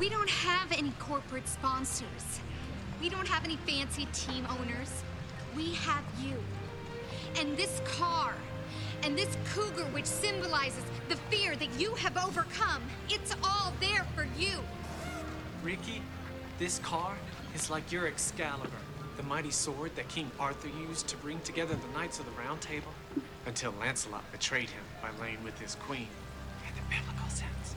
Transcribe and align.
We 0.00 0.08
don't 0.08 0.30
have 0.30 0.72
any 0.72 0.94
corporate 0.98 1.46
sponsors. 1.46 2.40
We 3.02 3.10
don't 3.10 3.28
have 3.28 3.44
any 3.44 3.56
fancy 3.56 4.06
team 4.14 4.46
owners. 4.48 5.04
We 5.54 5.74
have 5.74 6.02
you. 6.24 6.42
And 7.38 7.54
this 7.54 7.82
car. 7.84 8.32
And 9.02 9.16
this 9.16 9.36
cougar, 9.52 9.84
which 9.92 10.06
symbolizes 10.06 10.84
the 11.10 11.16
fear 11.28 11.54
that 11.54 11.78
you 11.78 11.94
have 11.96 12.16
overcome. 12.16 12.82
It's 13.10 13.34
all 13.44 13.74
there 13.78 14.06
for 14.14 14.26
you. 14.38 14.60
Ricky, 15.62 16.00
this 16.58 16.78
car 16.78 17.14
is 17.54 17.68
like 17.68 17.92
your 17.92 18.06
Excalibur, 18.06 18.70
the 19.18 19.22
mighty 19.24 19.50
sword 19.50 19.94
that 19.96 20.08
King 20.08 20.30
Arthur 20.40 20.68
used 20.88 21.08
to 21.08 21.16
bring 21.18 21.40
together 21.40 21.74
the 21.74 21.98
Knights 21.98 22.18
of 22.18 22.24
the 22.24 22.42
Round 22.42 22.62
Table 22.62 22.92
until 23.44 23.74
Lancelot 23.78 24.24
betrayed 24.32 24.70
him 24.70 24.82
by 25.02 25.10
laying 25.22 25.44
with 25.44 25.58
his 25.60 25.74
queen. 25.74 26.08
In 26.66 26.74
the 26.74 26.96
biblical 26.96 27.28
sense. 27.28 27.74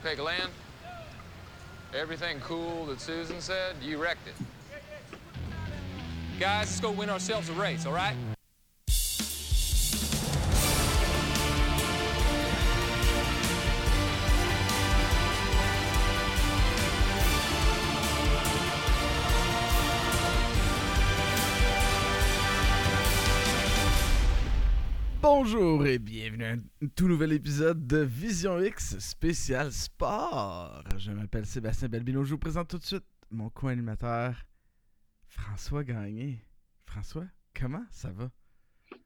Okay, 0.00 0.16
Glenn. 0.16 0.48
Everything 1.94 2.40
cool 2.40 2.86
that 2.86 3.00
Susan 3.00 3.40
said, 3.40 3.76
you 3.82 4.02
wrecked 4.02 4.26
it. 4.26 4.34
Guys, 6.40 6.66
let's 6.66 6.80
go 6.80 6.90
win 6.90 7.10
ourselves 7.10 7.50
a 7.50 7.52
race, 7.52 7.84
all 7.84 7.92
right? 7.92 8.16
Bonjour 25.34 25.86
et 25.86 25.98
bienvenue 25.98 26.44
à 26.44 26.52
un 26.52 26.88
tout 26.94 27.08
nouvel 27.08 27.32
épisode 27.32 27.86
de 27.86 27.96
Vision 27.96 28.60
X 28.60 28.98
spécial 28.98 29.72
sport. 29.72 30.84
Je 30.98 31.10
m'appelle 31.10 31.46
Sébastien 31.46 31.88
Belbino, 31.88 32.22
je 32.22 32.32
vous 32.32 32.38
présente 32.38 32.68
tout 32.68 32.76
de 32.76 32.84
suite 32.84 33.06
mon 33.30 33.48
co-animateur 33.48 34.36
François 35.26 35.84
Gagné. 35.84 36.44
François, 36.84 37.24
comment 37.58 37.86
ça 37.90 38.12
va? 38.12 38.30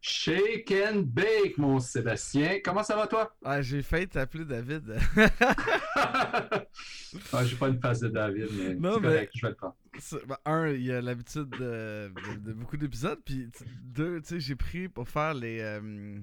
Shake 0.00 0.72
and 0.72 1.02
bake, 1.06 1.58
mon 1.58 1.80
Sébastien. 1.80 2.58
Comment 2.64 2.82
ça 2.82 2.96
va, 2.96 3.06
toi? 3.06 3.34
Ah, 3.44 3.60
j'ai 3.62 3.82
failli 3.82 4.08
t'appeler 4.08 4.44
David. 4.44 4.96
ah, 7.32 7.44
j'ai 7.44 7.56
pas 7.56 7.68
une 7.68 7.80
face 7.80 8.00
de 8.00 8.08
David, 8.08 8.48
mais 8.56 8.74
Non, 8.74 9.00
mais- 9.00 9.08
correct, 9.08 9.32
je 9.34 9.42
vais 9.42 9.50
le 9.50 9.54
prendre. 9.56 9.76
Ben, 10.28 10.36
un, 10.44 10.68
il 10.68 10.82
y 10.84 10.92
a 10.92 11.00
l'habitude 11.00 11.48
de, 11.50 12.10
de- 12.34 12.38
de 12.40 12.52
beaucoup 12.52 12.76
d'épisodes, 12.76 13.18
puis 13.24 13.48
deux, 13.82 14.20
tu 14.20 14.28
sais, 14.28 14.40
j'ai 14.40 14.54
pris 14.56 14.88
pour 14.88 15.08
faire 15.08 15.32
les, 15.34 15.60
euh, 15.60 16.18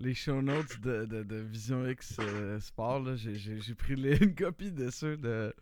les 0.00 0.14
show 0.14 0.40
notes 0.40 0.80
de, 0.80 1.04
de, 1.04 1.22
de 1.22 1.36
Vision 1.36 1.86
X 1.86 2.16
euh, 2.20 2.58
Sport, 2.60 3.16
j'ai- 3.16 3.74
pris 3.74 3.96
les- 3.96 4.16
une 4.16 4.34
copie 4.34 4.72
de 4.72 4.90
ceux 4.90 5.16
de, 5.18 5.54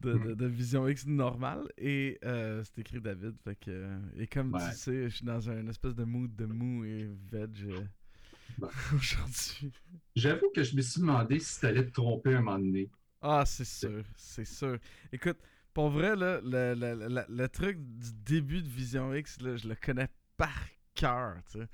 de, 0.00 0.18
de, 0.18 0.34
de 0.34 0.46
Vision 0.46 0.86
X 0.88 1.06
normal, 1.06 1.68
et 1.78 2.18
euh, 2.24 2.62
c'est 2.64 2.80
écrit 2.80 3.00
David, 3.00 3.36
fait 3.42 3.56
que, 3.56 3.70
euh, 3.70 3.98
et 4.18 4.26
comme 4.26 4.52
Ouais. 4.52 4.60
tu 4.70 4.70
sais, 4.70 5.08
je 5.10 5.16
suis 5.16 5.24
dans 5.26 5.48
un 5.50 5.66
espèce 5.68 5.94
de 5.94 6.04
mood 6.04 6.34
de 6.34 6.46
mou 6.46 6.84
et 6.84 7.08
veg 7.30 7.56
euh, 7.64 7.84
aujourd'hui. 8.94 9.72
J'avoue 10.16 10.50
que 10.54 10.62
je 10.62 10.76
me 10.76 10.82
suis 10.82 11.00
demandé 11.00 11.38
si 11.40 11.60
t'allais 11.60 11.86
te 11.86 11.92
tromper 11.92 12.34
un 12.34 12.42
moment 12.42 12.58
donné. 12.58 12.90
Ah, 13.22 13.44
c'est 13.46 13.64
sûr, 13.64 14.04
c'est 14.16 14.44
sûr. 14.44 14.78
Écoute, 15.12 15.38
pour 15.72 15.88
vrai, 15.90 16.14
là, 16.14 16.40
le, 16.42 16.74
le- 16.74 17.08
le- 17.08 17.24
le 17.28 17.48
truc 17.48 17.78
du 17.80 18.12
début 18.24 18.62
de 18.62 18.68
Vision 18.68 19.14
X, 19.14 19.40
là, 19.40 19.56
je 19.56 19.66
le 19.68 19.74
connais 19.74 20.08
par 20.36 20.68
cœur, 20.94 21.36
tu 21.50 21.58
sais. 21.60 21.66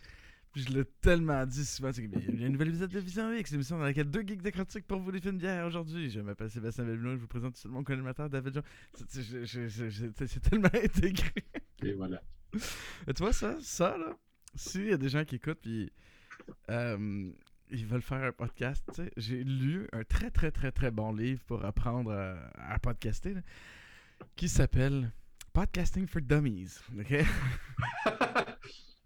Puis 0.52 0.62
je 0.62 0.70
l'ai 0.70 0.84
tellement 1.00 1.46
dit 1.46 1.64
souvent, 1.64 1.90
il 1.92 2.40
y 2.40 2.42
a 2.42 2.46
une 2.46 2.52
nouvelle 2.52 2.68
épisode 2.68 2.90
de 2.90 2.98
Vision 2.98 3.32
X, 3.32 3.52
l'émission 3.52 3.78
dans 3.78 3.84
laquelle 3.84 4.10
deux 4.10 4.22
geeks 4.22 4.42
décortiquent 4.42 4.86
pour 4.86 4.98
vous 4.98 5.12
les 5.12 5.20
films 5.20 5.38
d'hier 5.38 5.64
aujourd'hui. 5.64 6.10
Je 6.10 6.20
m'appelle 6.20 6.50
Sébastien 6.50 6.84
Belbino, 6.84 7.12
je 7.12 7.20
vous 7.20 7.28
présente 7.28 7.60
tout 7.60 7.68
mon 7.68 7.84
co-animateur 7.84 8.28
David 8.28 8.54
Jean. 8.54 8.62
C'est 9.06 10.40
tellement 10.42 10.68
intégré. 10.74 11.44
Et 11.84 11.92
voilà. 11.92 12.20
Mais 13.06 13.14
tu 13.14 13.22
vois 13.22 13.32
ça, 13.32 13.56
ça 13.60 13.96
là, 13.96 14.16
s'il 14.56 14.88
y 14.88 14.92
a 14.92 14.96
des 14.96 15.08
gens 15.08 15.24
qui 15.24 15.36
écoutent 15.36 15.60
puis 15.62 15.92
euh, 16.68 17.30
ils 17.70 17.86
veulent 17.86 18.02
faire 18.02 18.24
un 18.24 18.32
podcast, 18.32 19.00
j'ai 19.16 19.44
lu 19.44 19.86
un 19.92 20.02
très 20.02 20.32
très 20.32 20.50
très 20.50 20.72
très 20.72 20.90
bon 20.90 21.12
livre 21.12 21.40
pour 21.46 21.64
apprendre 21.64 22.10
à, 22.10 22.72
à 22.72 22.78
podcaster 22.80 23.34
là, 23.34 23.42
qui 24.34 24.48
s'appelle 24.48 25.12
Podcasting 25.52 26.08
for 26.08 26.22
Dummies, 26.22 26.80
ok? 26.98 27.24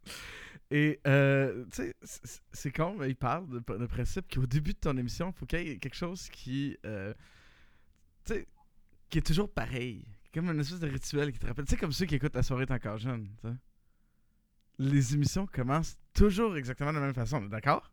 Et 0.70 0.98
euh, 1.06 1.64
tu 1.70 1.76
sais, 1.82 1.94
c'est- 2.02 2.42
c'est 2.52 2.72
con, 2.72 2.96
mais 2.98 3.10
il 3.10 3.16
parle 3.16 3.48
de, 3.48 3.58
de 3.76 3.86
principe 3.86 4.32
qu'au 4.32 4.46
début 4.46 4.72
de 4.72 4.78
ton 4.78 4.96
émission, 4.96 5.30
il 5.30 5.38
faut 5.38 5.46
qu'il 5.46 5.60
y 5.66 5.70
ait 5.70 5.78
quelque 5.78 5.94
chose 5.96 6.28
qui, 6.30 6.76
euh, 6.86 7.12
tu 8.24 8.34
sais, 8.34 8.46
qui 9.10 9.18
est 9.18 9.26
toujours 9.26 9.50
pareil. 9.50 10.04
Comme 10.32 10.50
une 10.50 10.58
espèce 10.60 10.80
de 10.80 10.88
rituel 10.88 11.30
qui 11.32 11.38
te 11.38 11.46
rappelle. 11.46 11.64
Tu 11.64 11.72
sais, 11.72 11.76
comme 11.76 11.92
ceux 11.92 12.06
qui 12.06 12.16
écoutent 12.16 12.34
La 12.34 12.42
soirée 12.42 12.64
est 12.64 12.70
encore 12.72 12.98
jeune. 12.98 13.28
tu 13.40 13.48
sais. 13.48 13.54
Les 14.78 15.14
émissions 15.14 15.46
commencent 15.46 15.96
toujours 16.12 16.56
exactement 16.56 16.90
de 16.92 16.98
la 16.98 17.04
même 17.06 17.14
façon. 17.14 17.40
D'accord? 17.42 17.92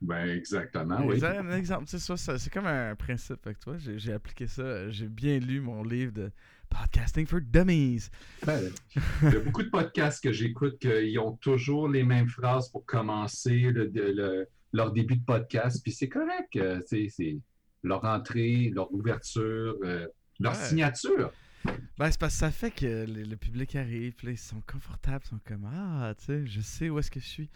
Ben, 0.00 0.26
exactement, 0.30 1.04
oui. 1.04 1.14
Exact, 1.16 1.38
un 1.40 1.52
exemple. 1.56 1.84
C'est 1.86 1.98
ça, 1.98 2.16
c'est 2.38 2.50
comme 2.50 2.66
un 2.66 2.96
principe. 2.96 3.42
Fait 3.44 3.54
que 3.54 3.58
toi, 3.60 3.76
j'ai 3.78 4.12
appliqué 4.12 4.46
ça. 4.46 4.88
J'ai 4.90 5.08
bien 5.08 5.38
lu 5.38 5.60
mon 5.60 5.84
livre 5.84 6.12
de 6.12 6.32
Podcasting 6.72 7.26
for 7.26 7.40
Dummies. 7.40 8.08
Ben, 8.46 8.70
il 9.22 9.32
y 9.32 9.36
a 9.36 9.40
beaucoup 9.40 9.62
de 9.62 9.68
podcasts 9.68 10.22
que 10.22 10.32
j'écoute 10.32 10.78
qui 10.78 11.18
ont 11.18 11.32
toujours 11.36 11.88
les 11.88 12.02
mêmes 12.02 12.28
phrases 12.28 12.68
pour 12.70 12.84
commencer 12.86 13.60
le- 13.70 13.90
le- 13.94 14.46
leur 14.72 14.90
début 14.92 15.16
de 15.16 15.24
podcast. 15.24 15.80
Puis 15.82 15.92
c'est 15.92 16.08
correct. 16.08 16.56
euh, 16.56 16.80
c'est 16.86 17.38
leur 17.82 18.04
entrée, 18.04 18.70
leur 18.74 18.92
ouverture, 18.92 19.76
euh, 19.84 20.06
leur 20.40 20.52
Ouais. 20.52 20.58
signature. 20.66 21.30
Ben, 21.98 22.10
c'est 22.10 22.18
parce 22.18 22.34
que 22.34 22.38
ça 22.40 22.50
fait 22.50 22.70
que 22.70 23.04
le, 23.06 23.22
le 23.22 23.36
public 23.36 23.76
arrive, 23.76 24.14
puis 24.14 24.28
là, 24.28 24.32
ils 24.32 24.38
sont 24.38 24.62
confortables, 24.66 25.22
ils 25.26 25.28
sont 25.28 25.40
comme 25.44 25.68
Ah, 25.72 26.14
tu 26.18 26.24
sais, 26.24 26.46
je 26.46 26.60
sais 26.60 26.88
où 26.90 26.98
est-ce 26.98 27.10
que 27.10 27.20
je 27.20 27.26
suis. 27.26 27.50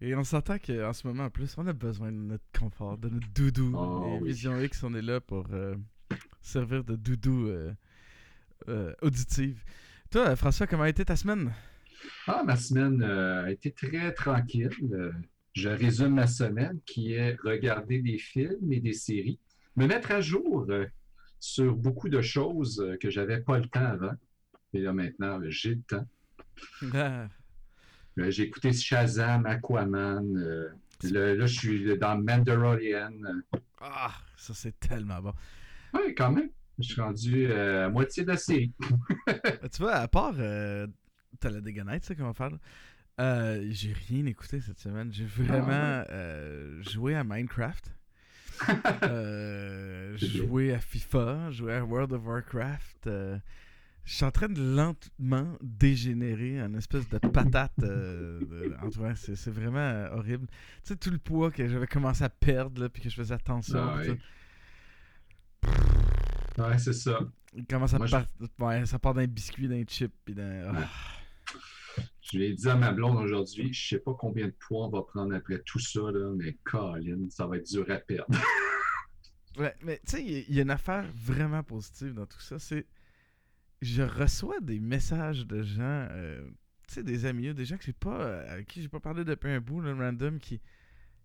Et 0.00 0.14
on 0.16 0.24
s'entend 0.24 0.58
qu'en 0.58 0.92
ce 0.92 1.06
moment, 1.06 1.24
en 1.26 1.30
plus, 1.30 1.54
on 1.58 1.66
a 1.68 1.72
besoin 1.72 2.10
de 2.10 2.16
notre 2.16 2.44
confort, 2.58 2.98
de 2.98 3.08
notre 3.08 3.28
doudou. 3.32 3.72
Oh, 3.76 4.16
Et 4.18 4.22
oui. 4.22 4.28
Vision 4.30 4.60
X, 4.60 4.82
on 4.82 4.94
est 4.94 5.02
là 5.02 5.20
pour 5.20 5.46
euh, 5.52 5.76
servir 6.40 6.82
de 6.82 6.96
doudou 6.96 7.46
euh, 7.46 7.72
euh, 8.68 8.92
auditive. 9.02 9.62
Toi, 10.10 10.36
François, 10.36 10.66
comment 10.66 10.82
a 10.84 10.88
été 10.88 11.04
ta 11.04 11.16
semaine? 11.16 11.52
Ah, 12.26 12.42
ma 12.44 12.56
semaine 12.56 13.02
euh, 13.02 13.44
a 13.44 13.50
été 13.50 13.72
très 13.72 14.12
tranquille. 14.12 14.70
Euh, 14.92 15.12
je 15.54 15.68
résume 15.68 16.14
ma 16.14 16.26
semaine 16.26 16.80
qui 16.86 17.12
est 17.14 17.36
regarder 17.42 18.00
des 18.00 18.18
films 18.18 18.72
et 18.72 18.80
des 18.80 18.92
séries, 18.94 19.38
me 19.76 19.86
mettre 19.86 20.10
à 20.12 20.20
jour 20.20 20.66
sur 21.38 21.74
beaucoup 21.76 22.08
de 22.08 22.22
choses 22.22 22.96
que 23.00 23.10
j'avais 23.10 23.40
pas 23.40 23.58
le 23.58 23.66
temps 23.66 23.84
avant. 23.84 24.14
Et 24.72 24.80
là 24.80 24.92
maintenant, 24.92 25.40
euh, 25.40 25.50
j'ai 25.50 25.74
le 25.74 25.82
temps. 25.82 26.06
Ah, 26.94 27.28
Euh, 28.18 28.30
j'ai 28.30 28.42
écouté 28.44 28.72
Shazam, 28.72 29.46
Aquaman. 29.46 30.36
euh, 30.36 30.68
le- 31.04 31.34
là, 31.34 31.46
je 31.46 31.58
suis 31.58 31.98
dans 31.98 32.16
Mandalorian. 32.22 33.10
Ah, 33.80 34.12
ça, 34.36 34.52
c'est 34.54 34.78
tellement 34.78 35.20
bon. 35.20 35.32
Oui, 35.94 36.14
quand 36.14 36.30
même. 36.30 36.50
Je 36.78 36.84
suis 36.84 37.00
rendu 37.00 37.46
euh, 37.46 37.86
à 37.86 37.88
moitié 37.90 38.22
de 38.24 38.28
la 38.28 38.36
série. 38.36 38.72
Euh, 39.28 39.68
tu 39.72 39.82
vois, 39.82 39.94
à 39.94 40.08
part 40.08 40.34
euh, 40.38 40.86
t'as 41.40 41.50
la 41.50 41.60
dégonette, 41.60 42.04
ça 42.04 42.14
qu'on 42.14 42.24
va 42.24 42.32
faire, 42.34 42.50
euh, 43.20 43.66
j'ai 43.70 43.92
rien 44.08 44.24
écouté 44.26 44.60
cette 44.60 44.78
semaine. 44.80 45.12
J'ai 45.12 45.24
vraiment 45.26 46.04
euh, 46.10 46.82
joué 46.82 47.14
à 47.14 47.24
Minecraft. 47.24 47.92
euh, 49.02 50.16
joué 50.18 50.72
à 50.74 50.78
FIFA, 50.80 51.50
joué 51.50 51.74
à 51.74 51.84
World 51.84 52.12
of 52.12 52.24
Warcraft. 52.24 53.06
euh, 53.06 53.38
je 54.04 54.14
suis 54.14 54.24
en 54.24 54.30
train 54.32 54.48
de 54.48 54.60
lentement 54.60 55.56
dégénérer 55.62 56.60
en 56.62 56.74
espèce 56.74 57.08
de 57.08 57.18
patate. 57.18 57.72
euh, 57.82 58.40
de- 58.40 58.74
en 58.82 59.14
c'est 59.14 59.36
c'est 59.36 59.50
vraiment 59.50 59.78
euh, 59.78 60.10
horrible. 60.16 60.46
Tu 60.48 60.54
sais, 60.84 60.96
tout 60.96 61.10
le 61.10 61.18
poids 61.18 61.50
que 61.52 61.66
j'avais 61.68 61.86
commencé 61.86 62.24
à 62.24 62.28
perdre, 62.28 62.80
là, 62.82 62.88
puis 62.88 63.02
que 63.02 63.08
je 63.08 63.14
faisais 63.14 63.34
attention. 63.34 63.78
Ah 63.78 64.02
ouais. 66.58 66.78
c'est 66.78 66.92
ça. 66.92 67.20
Moi, 67.98 68.06
je- 68.06 68.12
part- 68.12 68.68
ouais, 68.68 68.86
ça 68.86 68.98
part 68.98 69.14
d'un 69.14 69.26
biscuit, 69.26 69.68
d'un 69.68 69.82
chip, 69.86 70.12
puis 70.24 70.34
d'un. 70.34 70.74
Ouais. 70.74 70.84
Je 72.22 72.38
l'ai 72.38 72.54
dit 72.54 72.68
à 72.68 72.76
ma 72.76 72.92
blonde 72.92 73.18
aujourd'hui, 73.18 73.72
je 73.74 73.88
sais 73.88 73.98
pas 73.98 74.14
combien 74.14 74.46
de 74.46 74.54
poids 74.58 74.86
on 74.86 74.90
va 74.90 75.02
prendre 75.02 75.34
après 75.34 75.60
tout 75.66 75.78
ça, 75.78 76.00
là, 76.00 76.32
mais 76.34 76.56
Colin, 76.64 77.28
ça 77.28 77.46
va 77.46 77.58
être 77.58 77.66
dur 77.70 77.84
à 77.90 77.96
perdre. 77.96 78.26
Ouais, 79.58 79.74
mais 79.82 80.00
tu 80.06 80.12
sais, 80.12 80.22
il 80.24 80.30
y 80.32 80.36
a- 80.36 80.44
il 80.48 80.54
y, 80.54 80.58
a 80.60 80.62
une 80.62 80.70
affaire 80.70 81.04
vraiment 81.14 81.62
positive 81.62 82.14
dans 82.14 82.24
tout 82.24 82.40
ça. 82.40 82.58
C'est. 82.58 82.86
Je 83.82 84.02
reçois 84.02 84.58
des 84.62 84.80
messages 84.80 85.46
de 85.46 85.62
gens, 85.62 86.06
euh, 86.10 86.42
tu 86.88 86.94
sais, 86.94 87.02
des 87.02 87.26
amis, 87.26 87.52
des 87.52 87.66
gens 87.66 87.76
que 87.76 87.84
j'ai 87.84 87.92
pas, 87.92 88.18
euh, 88.18 88.60
à 88.60 88.62
qui 88.62 88.80
j'ai 88.80 88.88
pas 88.88 89.00
parlé 89.00 89.24
depuis 89.26 89.50
un 89.50 89.60
bout, 89.60 89.82
là, 89.82 89.92
random, 89.94 90.38
qui, 90.38 90.58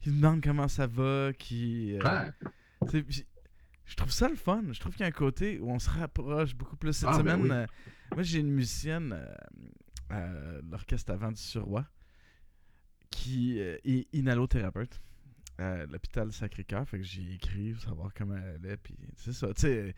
qui 0.02 0.10
me 0.10 0.18
demandent 0.18 0.44
comment 0.44 0.68
ça 0.68 0.88
va, 0.88 1.32
qui. 1.40 1.94
euh, 1.96 2.00
Ouais. 2.04 3.22
Je 3.88 3.96
trouve 3.96 4.12
ça 4.12 4.28
le 4.30 4.36
fun. 4.36 4.64
Je 4.72 4.80
trouve 4.80 4.92
qu'il 4.94 5.02
y 5.02 5.06
a 5.06 5.08
un 5.08 5.12
côté 5.12 5.60
où 5.60 5.72
on 5.72 5.80
se 5.80 5.90
rapproche 5.90 6.54
beaucoup 6.56 6.76
plus. 6.78 6.94
Cette 6.94 7.10
Ah, 7.12 7.24
ben 7.24 7.36
semaine, 7.38 7.42
oui. 7.42 7.50
euh, 7.52 7.66
moi, 8.14 8.24
j'ai 8.24 8.40
une 8.40 8.52
musicienne 8.52 9.14
euh, 9.14 9.34
à 10.10 10.62
l'Orchestre 10.70 11.12
avant 11.12 11.32
du 11.32 11.42
Surroi 11.42 11.86
qui 13.10 13.60
euh, 13.60 13.78
est 13.86 14.08
inhalothérapeute 14.14 15.02
à 15.58 15.86
l'hôpital 15.86 16.32
Sacré-Cœur. 16.32 16.88
Fait 16.88 16.98
que 17.00 17.04
j'ai 17.04 17.34
écrit 17.34 17.74
pour 17.74 17.82
savoir 17.84 18.14
comment 18.14 18.36
elle 18.38 18.66
est. 18.70 18.78
Puis 18.78 18.96
c'est 19.16 19.34
ça. 19.34 19.48
Tu 19.54 19.62
sais, 19.62 19.96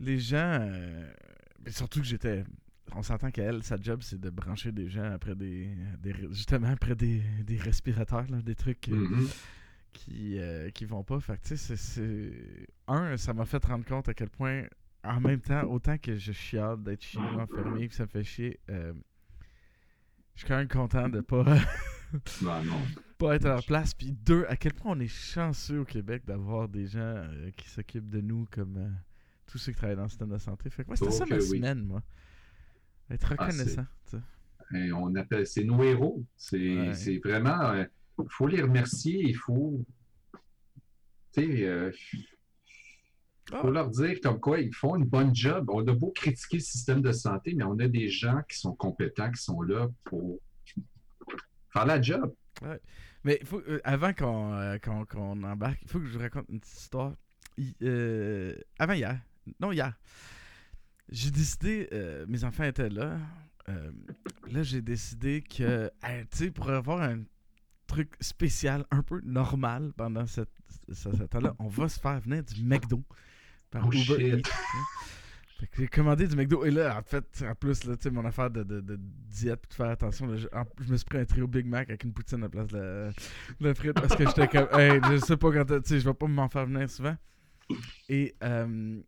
les 0.00 0.18
gens. 0.18 0.58
euh, 0.60 1.12
mais 1.64 1.70
surtout 1.72 2.00
que 2.00 2.06
j'étais. 2.06 2.44
On 2.92 3.02
s'entend 3.02 3.32
qu'elle, 3.32 3.64
sa 3.64 3.76
job, 3.80 4.00
c'est 4.02 4.20
de 4.20 4.30
brancher 4.30 4.70
des 4.70 4.88
gens 4.88 5.10
après 5.12 5.34
des. 5.34 5.68
des- 5.98 6.14
justement, 6.30 6.68
après 6.68 6.94
des, 6.94 7.20
des 7.44 7.56
respirateurs, 7.56 8.26
là, 8.30 8.40
des 8.42 8.54
trucs. 8.54 8.88
euh, 8.88 8.94
Mhm. 8.94 9.28
Qui, 9.96 10.38
euh, 10.38 10.70
qui 10.70 10.84
vont 10.84 11.02
pas. 11.02 11.18
Fait 11.20 11.38
tu 11.38 11.56
sais, 11.56 11.76
c'est-. 11.76 12.68
Un, 12.86 13.16
ça 13.16 13.32
m'a 13.34 13.44
fait 13.44 13.64
rendre 13.64 13.84
compte 13.84 14.08
à 14.08 14.14
quel 14.14 14.30
point, 14.30 14.64
en 15.02 15.20
même 15.20 15.40
temps, 15.40 15.64
autant 15.64 15.98
que 15.98 16.16
je 16.16 16.32
chiale 16.32 16.82
d'être 16.82 17.02
chez 17.02 17.18
nous 17.18 17.38
enfermé, 17.40 17.88
puis 17.88 17.96
ça 17.96 18.04
me 18.04 18.08
fait 18.08 18.24
chier, 18.24 18.60
euh, 18.70 18.92
je 20.34 20.40
suis 20.40 20.48
quand 20.48 20.56
même 20.56 20.68
content 20.68 21.08
de 21.08 21.20
pas, 21.20 21.44
Ben 22.42 22.62
non. 22.64 22.80
pas 23.18 23.34
être 23.36 23.46
à 23.46 23.48
leur 23.54 23.64
place. 23.64 23.94
Puis 23.94 24.12
deux, 24.12 24.44
à 24.48 24.56
quel 24.56 24.74
point 24.74 24.92
on 24.96 25.00
est 25.00 25.08
chanceux 25.08 25.80
au 25.80 25.84
Québec 25.84 26.22
d'avoir 26.26 26.68
des 26.68 26.86
gens 26.86 26.98
euh, 27.00 27.50
qui 27.56 27.68
s'occupent 27.68 28.10
de 28.10 28.20
nous 28.20 28.46
comme 28.50 28.94
tous 29.46 29.58
ceux 29.58 29.72
qui 29.72 29.78
travaillent 29.78 29.96
dans 29.96 30.02
le 30.02 30.08
système 30.08 30.28
de 30.30 30.38
santé. 30.38 30.68
Fait 30.70 30.82
que 30.82 30.88
moi, 30.88 30.96
c'était 30.96 31.10
Oh 31.10 31.16
ça 31.16 31.26
ma 31.26 31.36
oui. 31.36 31.42
semaine, 31.42 31.82
moi. 31.84 32.02
Être 33.10 33.34
Ah, 33.38 33.44
reconnaissant. 33.46 33.86
tu 34.10 34.16
sais. 34.18 34.22
Et 34.78 34.92
on 34.92 35.14
appelle, 35.14 35.46
c'est 35.46 35.62
nos 35.64 35.82
héros. 35.82 36.24
C'est 36.36 36.58
Ouais. 36.58 36.94
c'est 36.94 37.18
vraiment, 37.18 37.72
il 38.18 38.26
faut 38.30 38.46
les 38.46 38.62
remercier, 38.62 39.20
il 39.22 39.36
faut, 39.36 39.84
tu 41.32 41.42
sais, 41.42 41.64
euh, 41.64 41.90
Ah. 43.52 43.60
faut 43.60 43.70
leur 43.70 43.90
dire 43.90 44.18
comme 44.20 44.40
quoi 44.40 44.58
ils 44.60 44.74
font 44.74 44.96
une 44.96 45.04
bonne 45.04 45.32
job. 45.32 45.70
On 45.70 45.86
a 45.86 45.92
beau 45.94 46.10
critiquer 46.10 46.56
le 46.56 46.62
système 46.62 47.00
de 47.00 47.12
santé, 47.12 47.54
mais 47.54 47.62
on 47.62 47.78
a 47.78 47.86
des 47.86 48.08
gens 48.08 48.42
qui 48.48 48.58
sont 48.58 48.74
compétents, 48.74 49.30
qui 49.30 49.40
sont 49.40 49.62
là 49.62 49.88
pour 50.02 50.40
faire 51.72 51.86
la 51.86 52.02
job. 52.02 52.34
Mais 53.22 53.38
faut, 53.44 53.60
euh, 53.68 53.80
avant 53.84 54.12
qu'on 54.12 54.52
euh, 54.54 54.78
embarque, 55.44 55.78
il 55.82 55.88
faut 55.88 56.00
que 56.00 56.06
je 56.06 56.12
vous 56.14 56.18
raconte 56.18 56.46
une 56.48 56.58
petite 56.58 56.76
histoire. 56.80 57.14
Hi- 57.56 57.76
euh, 57.82 58.56
avant 58.80 58.94
hier, 58.94 59.20
non 59.60 59.70
hier, 59.70 59.96
j'ai 61.08 61.30
décidé, 61.30 61.88
mes 62.26 62.42
enfants 62.42 62.64
étaient 62.64 62.88
là, 62.90 63.18
là 63.68 64.62
j'ai 64.64 64.82
décidé 64.82 65.42
que, 65.42 65.88
tu 66.32 66.36
sais, 66.36 66.50
pour 66.50 66.68
avoir 66.70 67.00
un 67.02 67.22
truc 67.86 68.14
spécial, 68.20 68.84
un 68.90 69.02
peu 69.02 69.20
normal 69.24 69.92
pendant 69.96 70.26
cette, 70.26 70.50
ce, 70.92 71.10
ce 71.12 71.22
temps-là, 71.24 71.54
on 71.58 71.68
va 71.68 71.88
se 71.88 72.00
faire 72.00 72.20
venir 72.20 72.42
du 72.42 72.62
McDo 72.64 73.02
par 73.70 73.86
Oh, 73.86 73.92
Uber. 73.92 74.38
Eats. 74.38 74.50
Fait 75.58 75.66
que 75.68 75.76
j'ai 75.78 75.88
commandé 75.88 76.26
du 76.28 76.36
McDo. 76.36 76.64
Et 76.66 76.70
là, 76.70 76.98
en 76.98 77.02
fait, 77.02 77.24
en 77.48 77.54
plus, 77.54 77.84
là, 77.84 77.96
tu 77.96 78.02
sais, 78.02 78.10
mon 78.10 78.24
affaire 78.26 78.50
de, 78.50 78.62
de, 78.62 78.80
de 78.82 78.98
diète, 79.00 79.64
de 79.70 79.74
faire 79.74 79.88
attention, 79.88 80.26
là, 80.26 80.36
je, 80.36 80.48
en- 80.52 80.66
je 80.80 80.92
me 80.92 80.96
suis 80.98 81.06
pris 81.06 81.16
un 81.18 81.24
trio 81.24 81.46
Big 81.46 81.64
Mac 81.66 81.88
avec 81.88 82.04
une 82.04 82.12
poutine 82.12 82.38
à 82.38 82.42
la 82.42 82.48
place 82.50 82.66
de 82.66 82.76
la, 82.76 83.08
de 83.08 83.14
la 83.68 83.74
frite 83.74 83.94
parce 83.94 84.14
que 84.14 84.26
j'étais 84.26 84.48
comme, 84.48 84.68
hey, 84.78 85.00
je 85.10 85.16
sais 85.16 85.36
pas 85.38 85.50
quand, 85.52 85.64
tu 85.64 85.88
sais, 85.88 86.00
je 86.00 86.04
vais 86.08 86.14
pas 86.14 86.26
m'en 86.26 86.48
faire 86.50 86.66
venir 86.66 86.90
souvent. 86.90 87.16
Et 88.10 88.34
euh, 88.42 89.00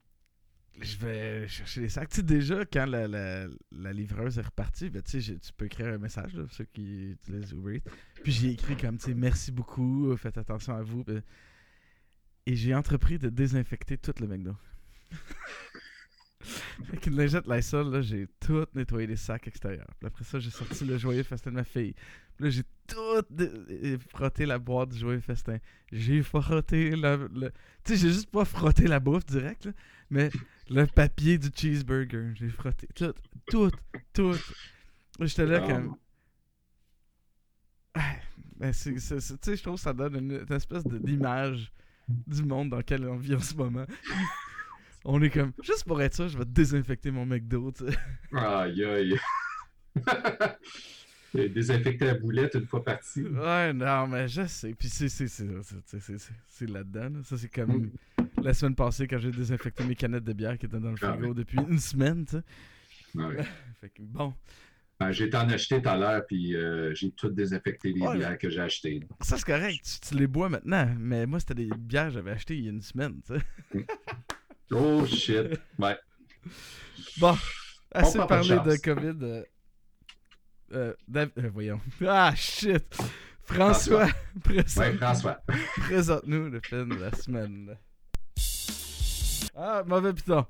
je 0.81 0.97
vais 0.99 1.49
chercher 1.49 1.81
les 1.83 1.89
sacs. 1.89 2.09
Tu 2.11 2.23
déjà, 2.23 2.65
quand 2.65 2.87
la, 2.87 3.07
la, 3.09 3.47
la 3.73 3.93
livreuse 3.93 4.39
est 4.39 4.43
repartie, 4.43 4.91
ben, 4.91 5.03
tu 5.03 5.21
sais, 5.23 5.37
tu 5.39 5.53
peux 5.57 5.67
écrire 5.67 5.87
un 5.89 5.99
message, 5.99 6.35
là, 6.35 6.45
pour 6.45 6.53
ceux 6.53 6.65
qui 6.65 7.11
utilisent 7.13 7.53
Uber 7.53 7.77
Eats. 7.77 7.91
Puis 8.23 8.33
j'ai 8.33 8.51
écrit 8.51 8.77
comme, 8.77 8.99
tu 8.99 9.07
sais, 9.07 9.15
merci 9.15 9.51
beaucoup, 9.53 10.17
faites 10.17 10.39
attention 10.39 10.75
à 10.75 10.83
vous. 10.83 11.05
Puis- 11.05 11.17
Et 12.47 12.57
j'ai 12.57 12.75
entrepris 12.75 13.19
de 13.19 13.29
désinfecter 13.29 13.99
tout 13.99 14.13
le 14.21 14.27
McDo. 14.27 14.55
Avec 16.89 17.07
une 17.07 17.17
lingette 17.17 17.47
Lysol, 17.49 17.91
là, 17.93 18.01
j'ai 18.01 18.29
tout 18.41 18.65
nettoyé 18.75 19.07
les 19.07 19.17
sacs 19.17 19.49
extérieurs. 19.49 19.91
Puis 19.99 20.07
après 20.07 20.25
ça, 20.25 20.39
j'ai 20.39 20.51
sorti 20.51 20.85
le 20.85 20.97
joyeux 20.97 21.25
festin 21.25 21.51
de 21.51 21.57
ma 21.57 21.65
fille. 21.65 21.95
Là, 22.41 22.51
j'ai 22.51 22.63
tout 22.87 23.25
frotté 24.11 24.47
la 24.47 24.59
boîte 24.59 24.91
du 24.91 24.99
joyeux 24.99 25.21
festin. 25.21 25.59
J'ai 25.93 26.23
frotté 26.23 26.91
la... 26.97 27.17
le- 27.17 27.53
Tu 27.85 27.93
sais, 27.95 27.97
j'ai 27.97 28.09
juste 28.13 28.31
pas 28.31 28.45
frotté 28.45 28.87
la 28.87 29.01
bouffe 29.01 29.27
direct, 29.27 29.67
là, 29.67 29.73
mais 30.11 30.31
le 30.71 30.87
papier 30.87 31.37
du 31.39 31.49
cheeseburger. 31.55 32.33
J'ai 32.35 32.49
frotté 32.49 32.87
tout, 32.95 33.13
tout, 33.51 33.71
tout. 34.13 34.35
J'étais 35.21 35.47
là 35.47 35.61
Ah. 35.65 35.67
comme... 35.67 35.97
Ah, 37.95 38.15
ben, 38.57 38.71
tu 38.73 38.99
sais, 39.01 39.19
je 39.57 39.63
trouve 39.63 39.75
que 39.75 39.81
ça 39.81 39.93
donne 39.93 40.17
une, 40.17 40.45
une 40.49 40.53
espèce 40.57 40.85
d'image 40.85 41.73
du 42.09 42.43
monde 42.45 42.71
dans 42.71 42.77
lequel 42.79 43.05
on 43.09 43.17
vit 43.17 43.35
en 43.35 43.41
ce 43.41 43.55
moment. 43.55 43.85
On 45.05 45.23
est 45.23 45.31
comme, 45.31 45.53
juste 45.63 45.85
pour 45.85 46.03
être 46.03 46.15
sûr, 46.15 46.29
je 46.29 46.37
vais 46.37 46.45
désinfecter 46.45 47.11
mon 47.11 47.25
McDo, 47.25 47.71
tu 47.73 47.85
sais. 47.87 47.97
Aïe, 48.33 48.85
aïe. 48.85 49.19
Et 51.35 51.49
Désinfecter 51.49 52.07
la 52.07 52.15
boulette 52.15 52.55
une 52.55 52.67
fois 52.67 52.83
parti. 52.83 53.23
Ouais, 53.23 53.73
non, 53.75 54.07
mais 54.07 54.27
je 54.29 54.47
sais. 54.47 54.73
Puis 54.75 54.89
c'est, 54.89 56.67
là-dedans. 56.67 57.11
là. 57.11 57.19
Ça, 57.25 57.37
c'est 57.37 57.49
comme 57.53 57.91
la 58.43 58.55
semaine 58.55 58.75
passée 58.75 59.07
quand 59.07 59.19
j'ai 59.19 59.31
désinfecté 59.31 59.85
mes 59.85 59.95
canettes 59.95 60.25
de 60.25 60.33
bière 60.33 60.57
qui 60.59 60.67
étaient 60.67 60.79
dans 60.81 60.91
le 60.91 60.97
Ah 61.03 61.13
frigo 61.13 61.29
ouais. 61.29 61.35
depuis 61.35 61.59
une 61.59 61.79
semaine, 61.79 62.25
tu 62.25 62.37
sais. 62.37 62.43
Ouais. 63.15 63.37
Fait 63.81 63.89
que 63.91 64.03
bon, 64.03 64.33
Ben, 64.99 65.13
j'ai 65.13 65.25
été 65.27 65.37
en 65.37 65.49
acheter 65.51 65.83
tout 65.83 65.89
à 65.89 65.97
l'heure, 65.97 66.25
puis 66.27 66.57
euh, 66.57 66.95
j'ai 66.95 67.11
tout 67.11 67.29
désinfecté 67.29 67.93
les 67.93 68.01
Ouais. 68.01 68.17
bières 68.17 68.39
que 68.39 68.49
j'ai 68.49 68.61
achetées. 68.61 69.01
ça 69.21 69.37
c'est 69.37 69.45
correct. 69.47 69.85
Tu, 69.85 70.09
tu 70.09 70.15
les 70.19 70.27
bois 70.27 70.49
maintenant. 70.49 70.89
Mais 70.99 71.27
moi, 71.27 71.41
c'était 71.41 71.55
des 71.55 71.69
bières 71.79 72.07
que 72.09 72.15
j'avais 72.15 72.31
achetées 72.33 72.57
il 72.57 72.65
y 72.65 72.69
a 72.69 72.71
une 72.71 72.83
semaine, 72.83 73.21
tu 73.27 73.35
sais. 73.35 73.87
Oh 74.71 75.05
shit. 75.07 75.59
Ouais. 75.79 75.97
Bon, 77.19 77.37
assez 77.93 78.19
de 78.19 78.25
parlé 78.25 78.49
de. 78.57 78.77
COVID. 78.83 79.25
euh, 79.25 79.43
euh, 80.73 80.93
Dav- 81.09 81.31
euh, 81.39 81.51
voyons. 81.53 81.81
Ah, 82.07 82.33
shit! 82.37 82.85
François, 83.43 84.09
présente- 84.45 84.77
Ouais, 84.77 84.97
François. 84.99 85.41
présente-nous 85.77 86.51
le 86.51 86.61
film 86.61 86.91
de 86.91 87.01
la 87.05 87.13
semaine. 87.15 87.77
Ah, 89.57 89.83
mauvais 89.87 90.13
piton. 90.13 90.45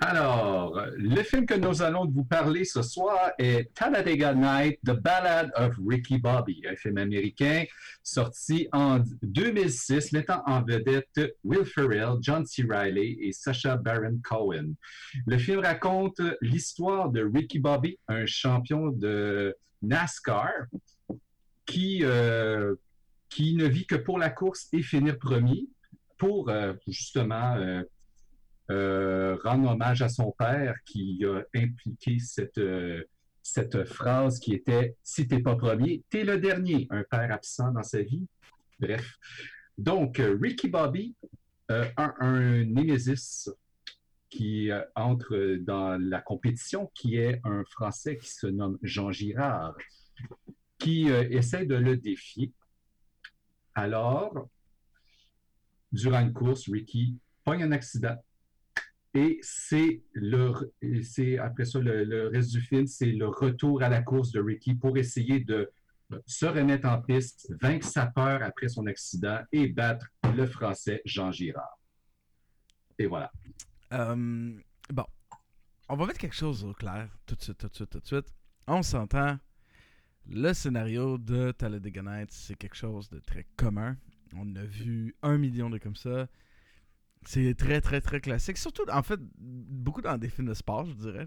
Alors, 0.00 0.80
le 0.96 1.22
film 1.22 1.46
que 1.46 1.54
nous 1.54 1.80
allons 1.80 2.06
vous 2.06 2.24
parler 2.24 2.64
ce 2.64 2.82
soir 2.82 3.30
est 3.38 3.72
Talladega 3.74 4.34
Night, 4.34 4.80
The 4.84 4.90
Ballad 4.90 5.52
of 5.56 5.76
Ricky 5.86 6.18
Bobby, 6.18 6.62
un 6.68 6.74
film 6.74 6.98
américain 6.98 7.64
sorti 8.02 8.68
en 8.72 9.00
2006, 9.22 10.12
mettant 10.12 10.42
en 10.46 10.62
vedette 10.62 11.36
Will 11.44 11.64
Ferrell, 11.64 12.16
John 12.20 12.44
C. 12.44 12.64
Reilly 12.68 13.18
et 13.20 13.32
Sacha 13.32 13.76
Baron 13.76 14.20
Cohen. 14.24 14.74
Le 15.26 15.38
film 15.38 15.60
raconte 15.60 16.20
l'histoire 16.40 17.10
de 17.10 17.24
Ricky 17.24 17.60
Bobby, 17.60 17.96
un 18.08 18.26
champion 18.26 18.88
de 18.88 19.56
NASCAR 19.80 20.50
qui, 21.66 22.00
euh, 22.02 22.74
ne 23.38 23.66
vit 23.66 23.86
que 23.86 23.96
pour 23.96 24.18
la 24.18 24.30
course 24.30 24.68
et 24.72 24.82
finir 24.82 25.18
premier 25.18 25.68
pour 26.18 26.48
euh, 26.48 26.72
justement 26.86 27.54
euh, 27.56 27.82
euh, 28.70 29.36
rendre 29.42 29.70
hommage 29.70 30.02
à 30.02 30.08
son 30.08 30.32
père 30.32 30.76
qui 30.84 31.24
a 31.24 31.42
impliqué 31.54 32.18
cette, 32.18 32.58
euh, 32.58 33.04
phrase 33.84 34.38
qui 34.38 34.54
était 34.54 34.96
Si 35.02 35.28
t'es 35.28 35.40
pas 35.40 35.56
premier, 35.56 36.02
t'es 36.10 36.24
le 36.24 36.38
dernier. 36.38 36.86
Un 36.90 37.04
père 37.04 37.30
absent 37.32 37.72
dans 37.72 37.82
sa 37.82 38.02
vie. 38.02 38.26
Bref. 38.80 39.18
Donc, 39.78 40.20
euh, 40.20 40.38
Ricky 40.40 40.68
Bobby 40.68 41.14
euh, 41.70 41.88
a 41.96 42.14
un 42.20 42.64
némésis 42.64 43.50
qui 44.30 44.70
euh, 44.70 44.82
entre 44.94 45.56
dans 45.56 46.00
la 46.00 46.20
compétition, 46.20 46.90
qui 46.94 47.16
est 47.16 47.40
un 47.44 47.64
Français 47.64 48.16
qui 48.18 48.30
se 48.30 48.46
nomme 48.46 48.78
Jean 48.82 49.10
Girard, 49.10 49.76
qui 50.78 51.08
essaie 51.08 51.64
de 51.64 51.76
le 51.76 51.96
défier. 51.96 52.52
Alors, 53.74 54.48
durant 55.90 56.20
une 56.20 56.32
course, 56.32 56.68
Ricky 56.68 57.16
pogne 57.42 57.62
un 57.62 57.72
accident 57.72 58.16
et 59.14 59.38
c'est 59.42 60.02
le, 60.12 60.52
et 60.82 61.02
c'est 61.02 61.38
après 61.38 61.64
ça, 61.64 61.78
le, 61.78 62.28
reste 62.28 62.50
du 62.50 62.60
film, 62.60 62.86
c'est 62.86 63.06
le 63.06 63.28
retour 63.28 63.82
à 63.82 63.88
la 63.88 64.02
course 64.02 64.32
de 64.32 64.40
Ricky 64.40 64.74
pour 64.74 64.96
essayer 64.98 65.40
de 65.40 65.70
se 66.26 66.46
remettre 66.46 66.88
en 66.88 67.00
piste, 67.00 67.52
vaincre 67.60 67.86
sa 67.86 68.06
peur 68.06 68.42
après 68.42 68.68
son 68.68 68.86
accident 68.86 69.38
et 69.52 69.68
battre 69.68 70.06
le 70.34 70.46
Français 70.46 71.00
Jean 71.04 71.30
Girard. 71.30 71.78
Et 72.98 73.06
voilà. 73.06 73.30
Euh, 73.92 74.52
bon, 74.92 75.06
on 75.88 75.96
va 75.96 76.06
mettre 76.06 76.18
quelque 76.18 76.34
chose 76.34 76.64
au 76.64 76.72
clair 76.72 77.08
tout 77.24 77.36
de 77.36 77.42
suite, 77.42 77.58
tout 77.58 77.68
de 77.68 77.74
suite, 77.74 77.90
tout 77.90 78.00
de 78.00 78.06
suite. 78.06 78.34
On 78.66 78.82
s'entend. 78.82 79.38
Le 80.26 80.54
scénario 80.54 81.18
de 81.18 81.52
Talladega 81.52 82.02
Nights, 82.02 82.32
c'est 82.32 82.54
quelque 82.56 82.76
chose 82.76 83.10
de 83.10 83.18
très 83.20 83.46
commun. 83.56 83.96
On 84.34 84.56
a 84.56 84.64
vu 84.64 85.14
un 85.22 85.36
million 85.38 85.68
de 85.70 85.78
comme 85.78 85.96
ça. 85.96 86.28
C'est 87.26 87.54
très, 87.54 87.80
très, 87.80 88.00
très 88.00 88.20
classique. 88.20 88.58
Surtout, 88.58 88.84
en 88.90 89.02
fait, 89.02 89.20
beaucoup 89.38 90.02
dans 90.02 90.18
des 90.18 90.28
films 90.28 90.48
de 90.48 90.54
sport, 90.54 90.84
je 90.86 90.94
dirais. 90.94 91.26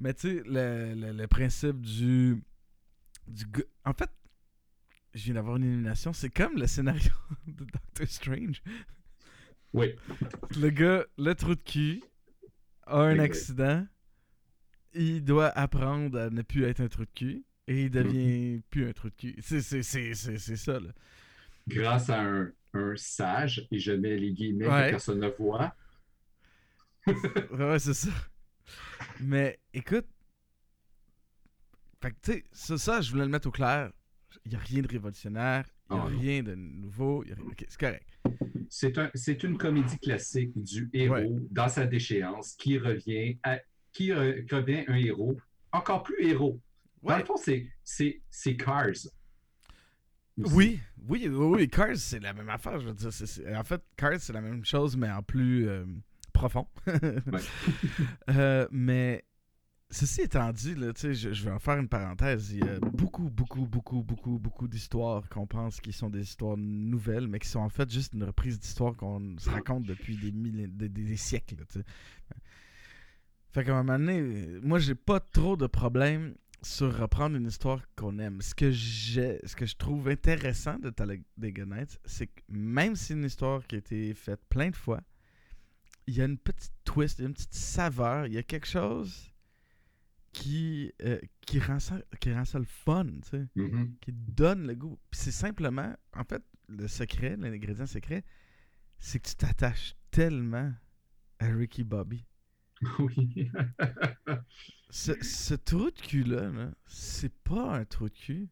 Mais 0.00 0.14
tu 0.14 0.20
sais, 0.38 0.42
le, 0.46 0.94
le- 0.94 1.12
le 1.12 1.26
principe 1.26 1.80
du, 1.80 2.42
du... 3.26 3.44
En 3.84 3.92
fait, 3.92 4.10
je 5.14 5.24
viens 5.24 5.34
d'avoir 5.34 5.56
une 5.56 5.64
illumination. 5.64 6.12
C'est 6.12 6.30
comme 6.30 6.56
le 6.56 6.66
scénario 6.66 7.10
de 7.46 7.64
Doctor 7.64 8.06
Strange. 8.06 8.62
Oui. 9.72 9.94
Le 10.56 10.70
gars, 10.70 11.04
le 11.18 11.34
trou 11.34 11.54
de 11.54 11.62
cul, 11.62 12.02
a 12.86 13.00
un 13.02 13.18
accident. 13.18 13.86
Il 14.94 15.22
doit 15.24 15.48
apprendre 15.48 16.18
à 16.18 16.30
ne 16.30 16.42
plus 16.42 16.64
être 16.64 16.80
un 16.80 16.88
trou 16.88 17.04
de 17.04 17.10
cul. 17.14 17.44
et 17.66 17.84
il 17.84 17.90
devient 17.90 18.62
plus 18.70 18.88
un 18.88 18.92
trou 18.92 19.10
de 19.10 19.14
cul. 19.14 19.36
C'est 19.42 19.60
ça, 20.56 20.80
là. 20.80 20.90
Grâce 21.66 22.08
à 22.08 22.22
un, 22.22 22.52
un 22.74 22.94
sage, 22.96 23.66
et 23.70 23.78
je 23.78 23.92
mets 23.92 24.16
les 24.16 24.32
guillemets 24.32 24.68
Ouais. 24.68 24.86
que 24.86 24.90
personne 24.90 25.20
ne 25.20 25.28
voit. 25.28 25.74
Ouais, 27.52 27.78
c'est 27.78 27.94
ça. 27.94 28.10
Mais 29.20 29.58
écoute, 29.72 30.06
fait 32.02 32.10
que 32.12 32.16
tu 32.22 32.32
sais, 32.32 32.44
ça, 32.52 32.78
ça, 32.78 33.00
je 33.00 33.10
voulais 33.10 33.24
le 33.24 33.30
mettre 33.30 33.48
au 33.48 33.50
clair. 33.50 33.90
Il 34.44 34.50
n'y 34.50 34.56
a 34.56 34.60
rien 34.60 34.82
de 34.82 34.88
révolutionnaire, 34.88 35.64
il 35.90 35.94
n'y 35.94 36.00
a 36.00 36.04
Ah, 36.04 36.06
rien 36.08 36.42
de 36.42 36.54
nouveau. 36.54 37.22
a 37.22 37.34
c'est 37.68 37.78
correct. 37.80 38.06
C'est 38.68 38.98
un, 38.98 39.10
c'est 39.14 39.42
une 39.42 39.56
comédie 39.56 39.98
classique 39.98 40.52
du 40.62 40.90
héros 40.92 41.14
Ouais. 41.14 41.28
dans 41.50 41.68
sa 41.68 41.86
déchéance 41.86 42.52
qui 42.54 42.78
revient 42.78 43.38
à 43.42 43.58
qui 43.92 44.08
re- 44.10 44.44
revient 44.54 44.84
un 44.86 44.96
héros 44.96 45.36
encore 45.72 46.02
plus 46.02 46.22
héros. 46.26 46.60
Dans 47.02 47.16
le 47.16 47.24
fond, 47.24 47.36
c'est 47.36 48.56
Cars. 48.56 48.86
Aussi. 50.44 50.54
Oui, 50.54 50.80
oui, 51.08 51.28
oui, 51.28 51.68
Cars, 51.68 51.96
c'est 51.96 52.20
la 52.20 52.32
même 52.32 52.48
affaire. 52.48 52.80
Je 52.80 52.88
veux 52.88 52.94
dire, 52.94 53.10
en 53.58 53.64
fait, 53.64 53.82
Cars, 53.96 54.20
c'est 54.20 54.32
la 54.32 54.40
même 54.40 54.64
chose, 54.64 54.96
mais 54.96 55.10
en 55.10 55.22
plus 55.22 55.68
euh, 55.68 55.84
profond. 56.32 56.66
Euh, 58.30 58.66
mais 58.70 59.24
ceci 59.90 60.20
étant 60.22 60.52
dit, 60.52 60.74
là, 60.74 60.92
je, 60.96 61.12
je 61.12 61.44
vais 61.44 61.50
en 61.50 61.58
faire 61.58 61.78
une 61.78 61.88
parenthèse. 61.88 62.52
Il 62.52 62.58
y 62.64 62.68
a 62.68 62.78
beaucoup, 62.80 63.30
beaucoup, 63.30 63.66
beaucoup, 63.66 64.02
beaucoup, 64.02 64.38
beaucoup 64.38 64.68
d'histoires 64.68 65.26
qu'on 65.30 65.46
pense 65.46 65.80
qui 65.80 65.92
sont 65.92 66.10
des 66.10 66.22
histoires 66.22 66.56
nouvelles, 66.58 67.26
mais 67.26 67.38
qui 67.38 67.48
sont 67.48 67.60
en 67.60 67.70
fait 67.70 67.90
juste 67.90 68.12
une 68.12 68.24
reprise 68.24 68.58
d'histoires 68.58 68.94
qu'on 68.96 69.36
se 69.38 69.48
raconte 69.50 69.84
depuis 69.84 70.16
des, 70.16 70.30
millé- 70.32 70.68
des, 70.68 70.88
des- 70.88 71.04
des 71.04 71.16
siècles. 71.16 71.56
là. 71.58 71.82
Fait 73.52 73.64
qu'à 73.64 73.76
un 73.78 73.82
moment 73.82 73.98
donné, 73.98 74.58
moi, 74.62 74.78
j'ai 74.78 74.94
pas 74.94 75.20
trop 75.20 75.56
de 75.56 75.66
problème 75.66 76.34
sur 76.62 76.96
reprendre 76.98 77.36
une 77.36 77.46
histoire 77.46 77.80
qu'on 77.94 78.18
aime. 78.18 78.40
Ce 78.42 78.54
que 78.54 78.70
j'ai, 78.70 79.38
ce 79.46 79.54
que 79.54 79.66
je 79.66 79.76
trouve 79.76 80.08
intéressant 80.08 80.78
de 80.78 80.90
Talladega 80.90 81.64
Nights, 81.64 82.00
c'est 82.04 82.26
que 82.26 82.42
même 82.48 82.96
si 82.96 83.04
c'est 83.06 83.14
une 83.14 83.24
histoire 83.24 83.66
qui 83.66 83.76
a 83.76 83.78
été 83.78 84.12
faite 84.14 84.40
plein 84.48 84.70
de 84.70 84.76
fois, 84.76 85.00
il 86.06 86.14
y 86.16 86.20
a 86.20 86.24
une 86.24 86.38
petite 86.38 86.72
twist, 86.84 87.18
une 87.20 87.32
petite 87.34 87.54
saveur, 87.54 88.26
il 88.26 88.32
y 88.32 88.38
a 88.38 88.42
quelque 88.42 88.66
chose 88.66 89.30
qui, 90.32 90.92
euh, 91.02 91.18
qui, 91.42 91.58
rend 91.60 91.78
ça, 91.78 92.00
qui 92.20 92.32
rend 92.32 92.44
ça 92.44 92.58
le 92.58 92.64
fun, 92.64 93.06
tu 93.22 93.28
sais, 93.30 93.46
Mhm. 93.54 93.96
qui 94.00 94.12
donne 94.12 94.66
le 94.66 94.74
goût. 94.74 94.98
Puis 95.10 95.20
c'est 95.20 95.32
simplement, 95.32 95.94
en 96.14 96.24
fait, 96.24 96.42
le 96.68 96.86
secret, 96.88 97.36
l'ingrédient 97.36 97.86
secret, 97.86 98.24
c'est 98.98 99.20
que 99.20 99.28
tu 99.28 99.36
t'attaches 99.36 99.94
tellement 100.10 100.72
à 101.38 101.46
Ricky 101.46 101.84
Bobby. 101.84 102.24
Oui. 102.98 103.50
Ce, 104.90 105.12
ce 105.22 105.54
trou 105.54 105.90
de 105.90 106.00
cul-là, 106.00 106.48
là, 106.50 106.70
c'est 106.86 107.32
pas 107.42 107.74
un 107.76 107.84
trou 107.84 108.08
de 108.08 108.14
cul. 108.14 108.48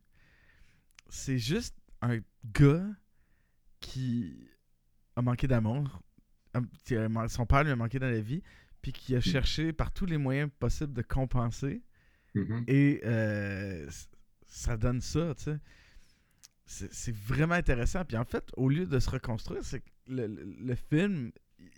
C'est 1.08 1.38
juste 1.38 1.76
un 2.02 2.18
gars 2.52 2.84
qui 3.80 4.48
a 5.14 5.22
manqué 5.22 5.46
d'amour. 5.46 6.02
Man- 6.54 7.28
Son 7.28 7.46
père 7.46 7.64
lui 7.64 7.70
a 7.72 7.76
manqué 7.76 7.98
dans 7.98 8.10
la 8.10 8.20
vie. 8.20 8.42
Puis 8.82 8.92
qui 8.92 9.16
a 9.16 9.20
cherché 9.20 9.72
par 9.72 9.92
tous 9.92 10.06
les 10.06 10.18
moyens 10.18 10.50
possibles 10.58 10.92
de 10.92 11.02
compenser. 11.02 11.82
Mhm. 12.34 12.64
Et 12.68 13.00
euh, 13.04 13.88
ça 14.46 14.76
donne 14.76 15.00
ça, 15.00 15.34
tu 15.36 15.44
sais. 15.44 15.58
C'est 16.90 17.14
vraiment 17.14 17.54
intéressant. 17.54 18.04
Puis 18.04 18.16
en 18.16 18.24
fait, 18.24 18.50
au 18.56 18.68
lieu 18.68 18.86
de 18.86 18.98
se 18.98 19.08
reconstruire, 19.10 19.64
c'est 19.64 19.82
le- 20.08 20.26
le 20.26 20.74
film, 20.74 21.30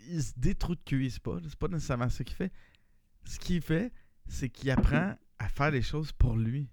il 0.09 0.23
se 0.23 0.33
détruit 0.37 0.79
pas. 1.23 1.39
C'est 1.43 1.57
pas 1.59 1.69
nécessairement 1.69 2.09
ce 2.09 2.23
qu'il 2.23 2.37
fait. 2.37 2.53
Ce 3.25 3.39
qu'il 3.39 3.61
fait, 3.61 3.93
c'est 4.27 4.49
qu'il 4.49 4.71
apprend 4.71 5.17
à 5.39 5.49
faire 5.49 5.71
les 5.71 5.83
choses 5.83 6.13
pour 6.13 6.37
lui. 6.37 6.69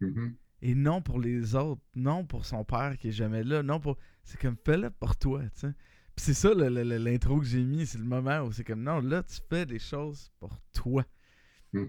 Mhm. 0.00 0.34
Et 0.62 0.74
non 0.74 1.00
pour 1.02 1.18
les 1.18 1.54
autres. 1.54 1.82
Non 1.94 2.24
pour 2.24 2.44
son 2.46 2.64
père 2.64 2.96
qui 2.98 3.08
est 3.08 3.12
jamais 3.12 3.42
là. 3.44 3.62
Non 3.62 3.80
pour. 3.80 3.98
C'est 4.24 4.38
comme 4.40 4.56
fais-le 4.64 4.90
pour 4.90 5.16
toi, 5.16 5.42
tu 5.54 5.60
sais. 5.60 5.74
Puis 6.14 6.26
c'est 6.26 6.34
ça 6.34 6.52
l'intro 6.54 7.38
que 7.40 7.46
j'ai 7.46 7.64
mis. 7.64 7.86
C'est 7.86 7.98
le 7.98 8.04
moment 8.04 8.42
où 8.42 8.52
c'est 8.52 8.64
comme 8.64 8.82
non, 8.82 9.00
là, 9.00 9.22
tu 9.22 9.38
fais 9.48 9.64
des 9.66 9.78
choses 9.78 10.30
pour 10.38 10.56
toi. 10.72 11.04
Mhm. 11.72 11.88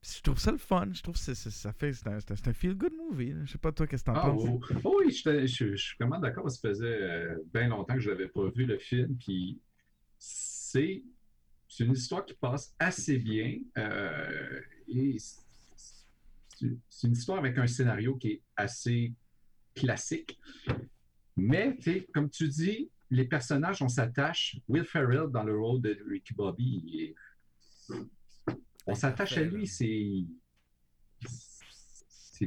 Puis 0.00 0.12
je 0.18 0.22
trouve 0.22 0.38
ça 0.38 0.52
le 0.52 0.58
fun. 0.58 0.88
Je 0.92 1.02
trouve 1.02 1.14
que 1.16 1.34
ça 1.34 1.72
fait. 1.72 1.92
C'est 1.92 2.06
un, 2.08 2.20
c'est 2.20 2.48
un- 2.48 2.52
feel-good 2.52 2.92
movie. 2.96 3.32
là. 3.32 3.44
Je 3.46 3.52
sais 3.52 3.58
pas 3.58 3.72
toi, 3.72 3.86
qu'est-ce 3.86 4.04
que 4.04 4.10
t'en 4.10 4.16
Ah, 4.16 4.30
penses. 4.30 4.44
oh, 4.46 4.60
oh 4.84 5.00
oui, 5.04 5.10
je, 5.10 5.46
je- 5.46 5.72
je 5.72 5.76
suis 5.76 5.96
vraiment 5.98 6.18
d'accord. 6.20 6.48
Ça 6.50 6.60
faisait 6.68 7.26
bien 7.52 7.68
longtemps 7.68 7.94
que 7.94 8.00
je 8.00 8.10
n'avais 8.10 8.28
pas 8.28 8.48
vu 8.50 8.64
le 8.66 8.78
film. 8.78 9.16
Puis 9.18 9.60
c'est 10.26 11.02
une 11.80 11.92
histoire 11.92 12.24
qui 12.24 12.34
passe 12.34 12.74
assez 12.78 13.18
bien. 13.18 13.58
euh, 13.78 14.60
et 14.88 15.16
c'est 16.88 17.06
une 17.06 17.12
histoire 17.12 17.38
avec 17.38 17.58
un 17.58 17.66
scénario 17.66 18.16
qui 18.16 18.28
est 18.28 18.42
assez 18.56 19.12
classique. 19.74 20.38
Mais, 21.36 21.76
comme 22.12 22.30
tu 22.30 22.48
dis, 22.48 22.90
les 23.10 23.24
personnages, 23.24 23.82
on 23.82 23.88
s'attache. 23.88 24.56
Will 24.68 24.84
Ferrell, 24.84 25.28
dans 25.30 25.42
le 25.42 25.58
rôle 25.58 25.80
de 25.82 25.98
Ricky 26.08 26.32
Bobby, 26.34 27.14
est- 27.90 27.94
on 28.86 28.94
s'attache 28.94 29.36
à 29.36 29.42
lui. 29.42 29.66
C'est 29.66 30.26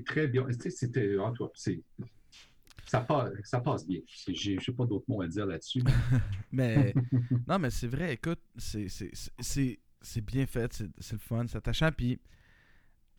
très 0.06 0.28
bien. 0.28 0.48
C'était. 0.70 1.18
en 1.18 1.34
tout 1.34 1.48
cas, 1.48 1.52
c'est- 1.56 1.84
Ça 2.88 3.02
passe, 3.02 3.32
ça 3.44 3.60
passe 3.60 3.86
bien. 3.86 4.00
J'ai 4.28 4.58
j'ai 4.60 4.72
pas 4.72 4.86
d'autres 4.86 5.06
mots 5.10 5.22
à 5.22 5.28
dire 5.28 5.46
là-dessus. 5.46 5.84
Mais 6.52 6.94
non, 7.48 7.60
mais 7.60 7.70
c'est 7.70 7.88
vrai, 7.88 8.14
écoute, 8.14 8.40
c'est- 8.58 8.88
bien 10.22 10.46
fait, 10.46 10.72
c'est 10.74 10.90
c'est 11.00 11.14
le 11.14 11.20
fun, 11.20 11.46
c'est 11.48 11.58
attachant, 11.58 11.92
puis 11.92 12.20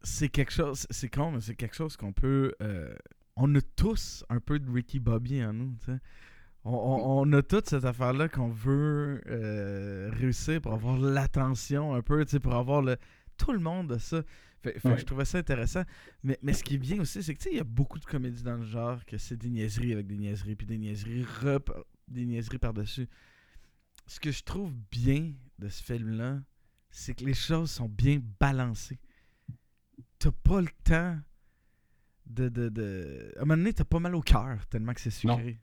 c'est 0.03 0.29
quelque 0.29 0.53
chose, 0.53 0.87
c'est 0.91 1.09
con, 1.09 1.33
mais 1.33 1.41
c'est 1.41 1.55
quelque 1.57 1.75
chose 1.77 1.97
qu'on 1.97 2.13
peut. 2.13 2.55
euh, 2.63 2.95
on 3.37 3.55
a 3.55 3.61
tous 3.77 4.25
un 4.31 4.41
peu 4.41 4.59
de 4.59 4.71
Ricky 4.71 4.99
Bobby 5.01 5.45
en 5.45 5.53
nous, 5.53 5.75
tu 5.81 5.87
sais. 5.93 5.99
On, 6.65 6.73
on- 6.73 7.21
on 7.23 7.33
a 7.33 7.43
toute 7.43 7.69
cette 7.69 7.85
affaire-là 7.85 8.29
qu'on 8.29 8.49
veut 8.51 9.23
euh, 9.29 10.11
réussir 10.13 10.61
pour 10.61 10.75
avoir 10.75 10.99
l'attention 10.99 11.95
un 11.95 12.03
peu, 12.03 12.25
tu 12.25 12.33
sais, 12.33 12.41
pour 12.41 12.55
avoir 12.55 12.83
le. 12.83 12.97
Tout 13.37 13.53
le 13.53 13.61
monde 13.61 13.93
a 13.93 13.99
ça. 14.01 14.23
Fait, 14.63 14.73
fait 14.73 14.81
que 14.81 14.89
Ouais. 14.89 14.99
je 14.99 15.05
trouvais 15.05 15.25
ça 15.25 15.39
intéressant. 15.39 15.83
Mais, 16.23 16.39
mais 16.43 16.53
ce 16.53 16.65
qui 16.65 16.75
est 16.75 16.79
bien 16.79 17.01
aussi, 17.01 17.23
c'est 17.23 17.35
que 17.35 17.39
tu 17.39 17.45
sais, 17.45 17.55
il 17.55 17.59
y 17.59 17.61
a 17.61 17.65
beaucoup 17.65 17.99
de 17.99 18.05
comédies 18.05 18.43
dans 18.43 18.57
le 18.57 18.65
genre 18.65 19.05
que 19.05 19.17
c'est 19.19 19.37
des 19.37 19.51
niaiseries 19.51 19.93
avec 19.93 20.07
des 20.07 20.17
niaiseries, 20.17 20.57
puis 20.57 20.67
des 20.67 20.79
niaiseries, 20.79 21.23
rep- 21.23 21.71
des 22.09 22.25
niaiseries 22.25 22.59
par-dessus. 22.59 23.09
Ce 24.07 24.19
que 24.19 24.33
je 24.33 24.43
trouve 24.43 24.73
bien 24.91 25.33
de 25.59 25.69
ce 25.69 25.83
film-là, 25.83 26.41
c'est 26.91 27.15
que 27.15 27.25
les 27.25 27.35
choses 27.35 27.71
sont 27.71 27.89
bien 27.89 28.21
balancées. 28.41 28.99
T'as 30.19 30.33
pas 30.33 30.61
le 30.61 30.69
temps 30.83 31.19
de, 32.27 32.49
de, 32.49 32.69
de... 32.69 33.33
À 33.37 33.43
un 33.43 33.45
moment 33.45 33.57
donné, 33.59 33.73
t'as 33.73 33.85
pas 33.85 34.01
mal 34.01 34.15
au 34.15 34.23
cœur 34.23 34.67
tellement 34.67 34.93
que 34.95 35.01
c'est 35.01 35.11
sucré. 35.11 35.61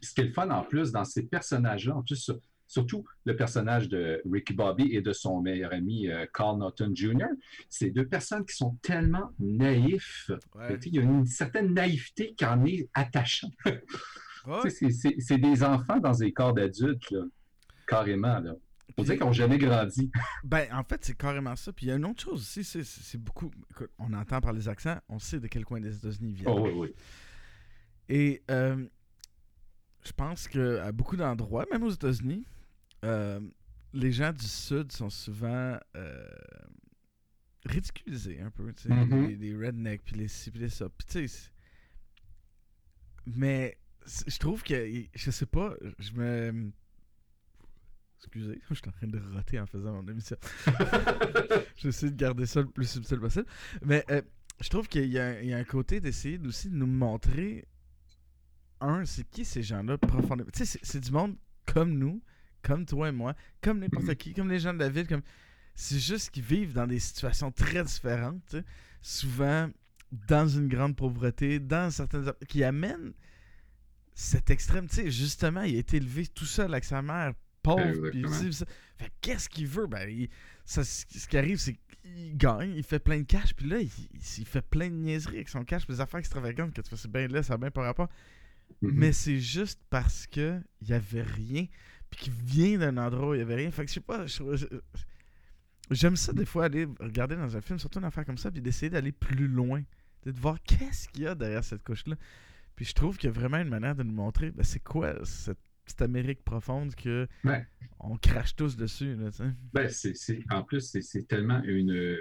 ce 0.00 0.14
qui 0.14 0.20
est 0.20 0.24
le 0.24 0.32
fun 0.32 0.48
en 0.50 0.64
plus 0.64 0.90
dans 0.92 1.04
ces 1.04 1.24
personnages-là, 1.24 1.96
en 1.96 2.02
plus, 2.02 2.30
surtout 2.72 3.04
le 3.26 3.36
personnage 3.36 3.88
de 3.90 4.22
Ricky 4.24 4.54
Bobby 4.54 4.94
et 4.96 5.02
de 5.02 5.12
son 5.12 5.42
meilleur 5.42 5.74
ami 5.74 6.08
euh, 6.08 6.24
Carl 6.32 6.58
Norton 6.58 6.90
Jr., 6.94 7.26
c'est 7.68 7.90
deux 7.90 8.06
personnes 8.06 8.46
qui 8.46 8.56
sont 8.56 8.78
tellement 8.80 9.30
naïfs. 9.38 10.30
Ouais. 10.54 10.78
Il 10.86 10.94
y 10.94 10.98
a 10.98 11.02
une 11.02 11.26
certaine 11.26 11.74
naïveté 11.74 12.34
qui 12.34 12.44
en 12.46 12.64
est 12.64 12.88
attachante. 12.94 13.52
Ouais. 14.44 14.70
C'est- 14.70 15.38
des 15.38 15.62
enfants 15.62 16.00
dans 16.00 16.10
des 16.18 16.32
corps 16.32 16.52
d'adultes, 16.52 17.14
carrément. 17.86 18.40
Là. 18.40 18.54
On 18.98 19.04
dirait 19.04 19.16
qu'ils 19.16 19.24
n'ont 19.26 19.32
jamais 19.32 19.56
grandi. 19.56 20.10
Ben, 20.42 20.66
en 20.72 20.82
fait, 20.82 21.04
c'est 21.04 21.16
carrément 21.16 21.54
ça. 21.54 21.72
Puis 21.72 21.86
il 21.86 21.88
y 21.90 21.92
a 21.92 21.94
une 21.94 22.04
autre 22.06 22.24
chose 22.24 22.40
aussi, 22.40 22.64
c'est- 22.64 23.18
beaucoup... 23.18 23.52
Écoute, 23.70 23.90
on 24.00 24.12
entend 24.12 24.40
par 24.40 24.52
les 24.52 24.68
accents, 24.68 24.96
on 25.08 25.20
sait 25.20 25.38
de 25.38 25.46
quel 25.46 25.64
coin 25.64 25.78
des 25.80 25.94
États-Unis 25.94 26.30
ils 26.30 26.34
viennent. 26.34 26.48
Oh, 26.48 26.60
oui, 26.66 26.72
oui. 26.74 26.94
Et 28.08 28.42
euh, 28.50 28.84
je 30.04 30.10
pense 30.12 30.48
qu'à 30.48 30.90
beaucoup 30.90 31.16
d'endroits, 31.16 31.64
même 31.70 31.84
aux 31.84 31.90
États-Unis, 31.90 32.44
euh, 33.04 33.40
les 33.92 34.12
gens 34.12 34.32
du 34.32 34.46
Sud 34.46 34.92
sont 34.92 35.10
souvent 35.10 35.78
euh, 35.96 36.28
ridiculisés 37.66 38.40
un 38.40 38.50
peu. 38.50 38.72
tu 38.72 38.88
sais, 38.88 39.06
les, 39.28 39.36
les 39.36 39.56
rednecks, 39.66 40.02
puis 40.04 40.16
les 40.16 40.28
ci, 40.28 40.50
puis 40.50 40.60
les 40.60 40.68
ça. 40.68 40.88
Puis 40.88 41.26
mais 43.26 43.76
je 44.26 44.36
trouve 44.38 44.62
que, 44.62 45.04
je 45.14 45.30
sais 45.30 45.46
pas, 45.46 45.74
je 45.98 46.12
me... 46.12 46.72
Excusez, 48.18 48.60
je 48.70 48.74
suis 48.74 48.88
en 48.88 48.92
train 48.92 49.06
de 49.06 49.20
roter 49.34 49.60
en 49.60 49.66
faisant 49.66 49.92
mon 50.02 50.08
émission. 50.08 50.36
J'essaie 51.76 52.10
de 52.10 52.16
garder 52.16 52.46
ça 52.46 52.60
le 52.60 52.68
plus 52.68 52.88
subtil 52.88 53.18
possible. 53.18 53.46
Mais 53.84 54.04
euh, 54.10 54.22
je 54.60 54.68
trouve 54.68 54.88
qu'il 54.88 55.06
y, 55.06 55.18
a 55.18 55.26
un- 55.26 55.40
il 55.40 55.48
y 55.48 55.52
a 55.52 55.58
un 55.58 55.64
côté 55.64 56.00
d'essayer 56.00 56.38
aussi 56.40 56.68
de 56.70 56.74
nous 56.76 56.86
montrer, 56.86 57.64
un, 58.80 59.04
c'est 59.04 59.24
qui 59.28 59.44
ces 59.44 59.62
gens-là 59.62 59.98
profondément. 59.98 60.50
Tu 60.52 60.64
sais, 60.64 60.64
c'est- 60.78 60.84
c'est 60.84 61.00
du 61.00 61.10
monde 61.12 61.36
comme 61.66 61.96
nous, 61.98 62.22
comme 62.62 62.86
toi 62.86 63.08
et 63.08 63.12
moi, 63.12 63.34
comme 63.60 63.80
n'importe 63.80 64.14
qui, 64.16 64.32
comme 64.34 64.48
les 64.50 64.58
gens 64.60 64.72
de 64.74 64.78
la 64.78 64.88
ville. 64.88 65.06
comme 65.06 65.22
C'est 65.74 65.98
juste 65.98 66.30
qu'ils 66.30 66.42
vivent 66.44 66.72
dans 66.72 66.86
des 66.86 66.98
situations 66.98 67.50
très 67.50 67.82
différentes, 67.84 68.56
souvent 69.00 69.70
dans 70.28 70.46
une 70.46 70.68
grande 70.68 70.94
pauvreté, 70.96 71.58
dans 71.58 71.90
certaines. 71.90 72.32
qui 72.48 72.62
amènent 72.64 73.12
cet 74.14 74.50
extrême. 74.50 74.86
Tu 74.88 74.96
sais, 74.96 75.10
justement, 75.10 75.62
il 75.62 75.76
a 75.76 75.78
été 75.78 75.96
élevé 75.96 76.26
tout 76.26 76.44
seul 76.44 76.72
avec 76.72 76.84
sa 76.84 77.00
mère, 77.02 77.32
pauvre. 77.62 78.10
puis 78.10 78.22
Fait 78.98 79.10
qu'est-ce 79.20 79.48
qu'il 79.48 79.66
veut? 79.66 79.86
Ben, 79.86 80.08
il- 80.08 80.28
ça, 80.64 80.84
ce 80.84 81.04
qui 81.26 81.36
arrive, 81.38 81.58
c'est 81.58 81.76
il 82.04 82.36
gagne, 82.36 82.74
il 82.76 82.82
fait 82.82 82.98
plein 82.98 83.18
de 83.20 83.24
cash, 83.24 83.54
puis 83.54 83.68
là, 83.68 83.78
il, 83.78 83.88
il 84.38 84.44
fait 84.44 84.60
plein 84.60 84.88
de 84.90 84.94
niaiseries 84.94 85.36
avec 85.36 85.48
son 85.48 85.64
cash, 85.64 85.86
puis 85.86 85.94
des 85.94 86.00
affaires 86.00 86.18
extravagantes 86.20 86.74
que 86.74 86.80
tu 86.80 86.90
fais, 86.90 86.96
c'est 86.96 87.10
bien 87.10 87.28
là, 87.28 87.42
ça 87.42 87.54
a 87.54 87.56
bien 87.56 87.70
pas 87.70 87.82
rapport. 87.82 88.08
Mhm. 88.82 88.90
Mais 88.94 89.12
c'est 89.12 89.38
juste 89.38 89.80
parce 89.88 90.26
que 90.26 90.60
il 90.80 90.88
y 90.88 90.92
avait 90.92 91.22
rien, 91.22 91.66
puis 92.12 92.20
qu'il 92.24 92.32
vient 92.34 92.78
d'un 92.78 92.96
endroit 92.98 93.30
où 93.30 93.34
il 93.34 93.38
y 93.38 93.42
avait 93.42 93.56
rien. 93.56 93.70
Fait 93.72 93.82
que 93.84 93.88
je 93.88 93.94
sais 93.94 94.00
pas, 94.00 94.26
je 94.26 94.36
trouve- 94.36 94.54
je- 94.56 94.66
j'aime 95.90 96.14
ça 96.16 96.32
des 96.32 96.44
fois 96.44 96.66
aller 96.66 96.86
regarder 97.00 97.34
dans 97.36 97.56
un 97.56 97.60
film, 97.60 97.78
surtout 97.78 97.98
une 97.98 98.04
affaire 98.04 98.24
comme 98.24 98.38
ça, 98.38 98.50
puis 98.50 98.60
d'essayer 98.60 98.90
d'aller 98.90 99.12
plus 99.12 99.48
loin, 99.48 99.82
de 100.24 100.30
voir 100.30 100.62
qu'est-ce 100.62 101.08
qu'il 101.08 101.22
y 101.22 101.26
a 101.26 101.34
derrière 101.34 101.64
cette 101.64 101.82
couche-là. 101.82 102.16
Puis 102.76 102.84
je 102.84 102.92
trouve 102.94 103.16
qu'il 103.16 103.28
y 103.28 103.30
a 103.30 103.34
vraiment 103.34 103.58
une 103.58 103.68
manière 103.68 103.94
de 103.96 104.02
nous 104.02 104.12
montrer, 104.12 104.50
ben, 104.50 104.62
c'est 104.62 104.80
quoi 104.82 105.14
cette 105.24 106.02
Amérique 106.02 106.44
profonde 106.44 106.94
que 106.94 107.26
on 107.98 108.16
crache 108.16 108.54
tous 108.54 108.76
dessus, 108.76 109.16
là. 109.16 109.30
Ben, 109.72 109.88
c'est, 109.88 110.44
en 110.50 110.62
plus, 110.62 110.96
c'est, 111.00 111.26
tellement 111.28 111.62
une, 111.64 112.18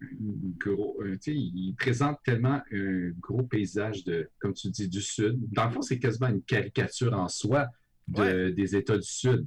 une 0.00 0.54
gros, 0.58 0.96
euh, 1.02 1.16
il 1.26 1.74
présente 1.76 2.18
tellement 2.24 2.62
un 2.72 3.10
gros 3.20 3.42
paysage 3.42 4.02
de, 4.04 4.28
comme 4.38 4.54
tu 4.54 4.68
dis, 4.70 4.88
du 4.88 5.00
Sud. 5.02 5.38
Dans 5.52 5.66
le 5.66 5.70
fond, 5.72 5.82
c'est 5.82 5.98
quasiment 5.98 6.28
une 6.28 6.42
caricature 6.42 7.12
en 7.12 7.28
soi 7.28 7.68
de- 8.10 8.20
Ouais. 8.20 8.52
des 8.52 8.76
États 8.76 8.96
du 8.98 9.08
Sud, 9.08 9.46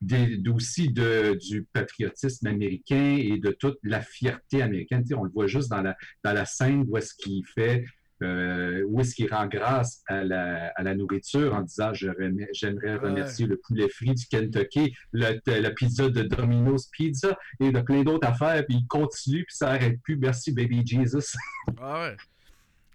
des- 0.00 0.42
aussi 0.50 0.90
de, 0.90 1.36
du 1.48 1.64
patriotisme 1.72 2.46
américain 2.46 3.16
et 3.18 3.38
de 3.38 3.50
toute 3.50 3.78
la 3.82 4.00
fierté 4.00 4.62
américaine. 4.62 5.02
Tu 5.02 5.08
sais, 5.08 5.14
on 5.14 5.24
le 5.24 5.30
voit 5.30 5.46
juste 5.46 5.70
dans 5.70 5.82
la, 5.82 5.96
dans 6.24 6.32
la 6.32 6.44
scène 6.44 6.84
où 6.88 6.96
est-ce 6.96 7.14
qu'il 7.14 7.44
fait, 7.54 7.84
euh, 8.22 8.82
où 8.88 9.00
est-ce 9.00 9.14
qu'il 9.14 9.32
rend 9.32 9.46
grâce 9.46 10.02
à 10.08 10.24
la, 10.24 10.72
à 10.74 10.82
la 10.82 10.94
nourriture 10.96 11.54
en 11.54 11.60
disant 11.62 11.92
j'aimerais 11.94 12.94
Ouais. 12.94 12.96
remercier 12.96 13.46
le 13.46 13.56
poulet 13.58 13.88
frit 13.88 14.14
du 14.14 14.26
Kentucky, 14.26 14.92
le, 15.12 15.38
la 15.60 15.70
pizza 15.70 16.08
de 16.08 16.22
Domino's 16.22 16.88
Pizza 16.88 17.38
et 17.60 17.70
de 17.70 17.80
plein 17.80 18.02
d'autres 18.02 18.26
affaires. 18.26 18.64
Puis 18.66 18.78
il 18.78 18.86
continue, 18.88 19.44
puis 19.44 19.54
ça 19.54 19.66
n'arrête 19.72 20.00
plus. 20.02 20.16
Merci, 20.16 20.52
baby 20.52 20.82
Jesus. 20.84 21.36
Ah 21.80 22.02
ouais. 22.08 22.16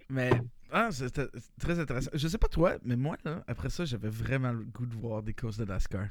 Mais 0.10 0.32
ah, 0.74 0.90
c'était 0.92 1.28
très 1.60 1.80
intéressant. 1.80 2.10
Je 2.14 2.28
sais 2.28 2.38
pas 2.38 2.48
toi, 2.50 2.74
mais 2.84 2.96
moi, 2.96 3.16
là, 3.24 3.44
après 3.48 3.70
ça, 3.70 3.86
j'avais 3.86 4.10
vraiment 4.10 4.52
le 4.52 4.64
goût 4.66 4.86
de 4.86 4.94
voir 4.96 5.24
des 5.24 5.34
courses 5.34 5.58
de 5.58 5.66
NASCAR. 5.66 6.08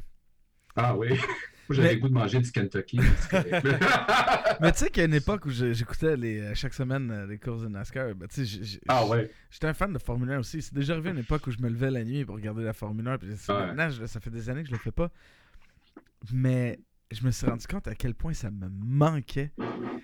Ah 0.76 0.97
oui. 0.97 1.09
J'avais 1.71 1.88
Mais- 1.88 1.95
le 1.95 2.00
goût 2.00 2.09
de 2.09 2.14
manger 2.14 2.40
du 2.40 2.50
Kentucky. 2.50 2.99
mais 4.61 4.73
tu 4.73 4.78
sais 4.78 4.90
qu'il 4.90 4.99
y 4.99 5.02
a 5.02 5.04
une 5.07 5.14
époque 5.14 5.47
où 5.47 5.50
j'écoutais 5.50 6.16
les, 6.16 6.40
euh, 6.40 6.54
chaque 6.54 6.75
semaine 6.75 7.11
euh, 7.11 7.26
les 7.26 7.38
courses 7.38 7.62
de 7.62 7.69
NASCAR. 7.69 8.14
Ben, 8.14 8.26
ah 8.88 9.07
ouais. 9.07 9.31
J'étais 9.50 9.66
un 9.69 9.75
fan 9.75 9.92
de 9.92 9.99
Formule 9.99 10.31
1 10.33 10.38
aussi. 10.40 10.61
C'est 10.62 10.75
déjà 10.75 10.95
arrivé 10.95 11.11
une 11.11 11.19
époque 11.19 11.47
où 11.47 11.50
je 11.50 11.59
me 11.59 11.69
levais 11.69 11.90
la 11.90 12.04
nuit 12.04 12.25
pour 12.25 12.35
regarder 12.37 12.64
la 12.64 12.73
Formule 12.73 13.07
1. 13.07 13.19
Puis 13.19 13.28
c'est- 13.37 13.52
Ouais. 13.52 13.66
maintenant, 13.66 13.90
je- 13.90 14.07
ça 14.07 14.19
fait 14.21 14.31
des 14.31 14.49
années 14.50 14.62
que 14.62 14.69
je 14.69 14.73
le 14.75 14.78
fais 14.78 14.90
pas. 14.92 15.11
Mais 16.33 16.78
je 17.12 17.25
me 17.25 17.31
suis 17.31 17.47
rendu 17.47 17.66
compte 17.66 17.87
à 17.88 17.95
quel 17.95 18.14
point 18.14 18.33
ça 18.35 18.50
me 18.50 18.69
manquait. 18.69 19.52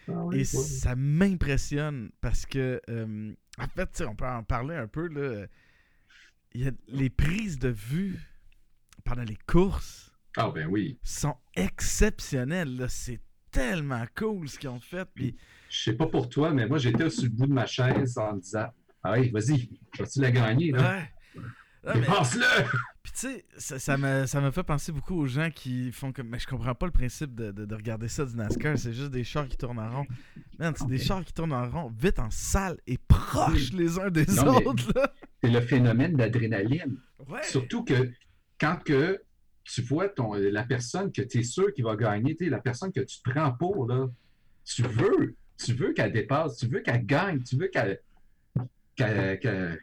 Ah 0.08 0.12
Et 0.32 0.44
ça 0.44 0.94
m'impressionne 0.96 2.10
parce 2.20 2.46
que, 2.46 2.80
euh, 2.88 3.32
en 3.58 3.66
fait, 3.68 3.86
tu 3.86 3.98
sais, 3.98 4.04
on 4.06 4.14
peut 4.16 4.26
en 4.26 4.42
parler 4.42 4.74
un 4.76 4.86
peu. 4.86 5.08
Là. 5.08 5.46
Il 6.52 6.64
y 6.64 6.68
a 6.68 6.70
les 6.88 7.10
prises 7.10 7.58
de 7.58 7.68
vue 7.68 8.18
pendant 9.04 9.22
les 9.24 9.38
courses 9.46 10.12
Ah 10.36 10.50
ben 10.50 10.66
oui. 10.68 10.98
sont 11.02 11.36
exceptionnelles. 11.54 12.86
C'est 12.88 13.20
tellement 13.50 14.04
cool 14.16 14.48
ce 14.48 14.58
qu'ils 14.58 14.68
ont 14.70 14.80
fait. 14.80 15.06
Puis, 15.14 15.36
Je 15.70 15.82
sais 15.84 15.92
pas 15.94 16.06
pour 16.06 16.28
toi, 16.28 16.50
mais 16.52 16.66
moi, 16.66 16.78
j'étais 16.78 17.08
sur 17.10 17.24
le 17.24 17.30
bout 17.30 17.46
de 17.46 17.52
ma 17.52 17.66
chaise 17.66 18.16
en 18.18 18.34
me 18.34 18.40
disant 18.40 18.68
Ah 19.02 19.12
oui, 19.18 19.30
vas-y, 19.30 19.68
vas-tu 19.98 20.20
la 20.20 20.30
gagner? 20.30 20.72
Là? 20.72 20.80
ouais. 20.98 21.10
Ah, 21.86 21.92
mais- 21.94 22.00
Dépasse-le! 22.00 22.44
Puis 23.10 23.20
tu 23.20 23.34
sais, 23.36 23.44
ça, 23.56 23.78
ça 23.78 23.96
me, 23.96 24.26
ça 24.26 24.38
me 24.40 24.50
fait 24.50 24.62
penser 24.62 24.92
beaucoup 24.92 25.14
aux 25.14 25.26
gens 25.26 25.50
qui 25.50 25.90
font 25.92 26.12
comme. 26.12 26.28
Mais 26.28 26.38
je 26.38 26.46
comprends 26.46 26.74
pas 26.74 26.84
le 26.84 26.92
principe 26.92 27.34
de, 27.34 27.52
de- 27.52 27.64
de 27.64 27.74
regarder 27.74 28.06
ça 28.08 28.26
du 28.26 28.36
NASCAR. 28.36 28.76
C'est 28.76 28.92
juste 28.92 29.10
des 29.10 29.24
chars 29.24 29.48
qui 29.48 29.56
tournent 29.56 29.78
en 29.78 29.90
rond. 29.90 30.06
Man, 30.58 30.74
c'est 30.76 30.86
des 30.86 30.98
chars 30.98 31.24
qui 31.24 31.32
tournent 31.32 31.54
en 31.54 31.70
rond, 31.70 31.90
vite 31.98 32.18
en 32.18 32.30
salle 32.30 32.76
et 32.86 32.98
proches 32.98 33.72
les 33.72 33.98
uns 33.98 34.10
des 34.10 34.26
Non, 34.26 34.56
autres. 34.66 34.92
C'est 35.42 35.48
le 35.50 35.60
phénomène 35.62 36.16
d'adrénaline. 36.16 36.98
Ouais. 37.28 37.42
Surtout 37.44 37.82
que 37.82 38.10
quand 38.60 38.76
que 38.84 39.22
tu 39.64 39.80
vois 39.82 40.08
ton, 40.10 40.34
la 40.34 40.64
personne 40.64 41.10
que 41.10 41.22
tu 41.22 41.38
es 41.38 41.42
sûr 41.42 41.72
qu'il 41.72 41.84
va 41.84 41.96
gagner, 41.96 42.36
la 42.40 42.58
personne 42.60 42.92
que 42.92 43.00
tu 43.00 43.20
te 43.22 43.30
prends 43.30 43.52
pour, 43.52 43.86
là, 43.86 44.06
tu 44.64 44.82
veux, 44.82 45.34
tu 45.56 45.72
veux 45.72 45.92
qu'elle 45.94 46.12
dépasse, 46.12 46.58
tu 46.58 46.66
veux 46.66 46.80
qu'elle 46.80 47.06
gagne, 47.06 47.42
tu 47.42 47.56
veux 47.56 47.68
qu'elle 47.68 48.00
qu'elle- 48.96 49.38
qu'elle- 49.38 49.80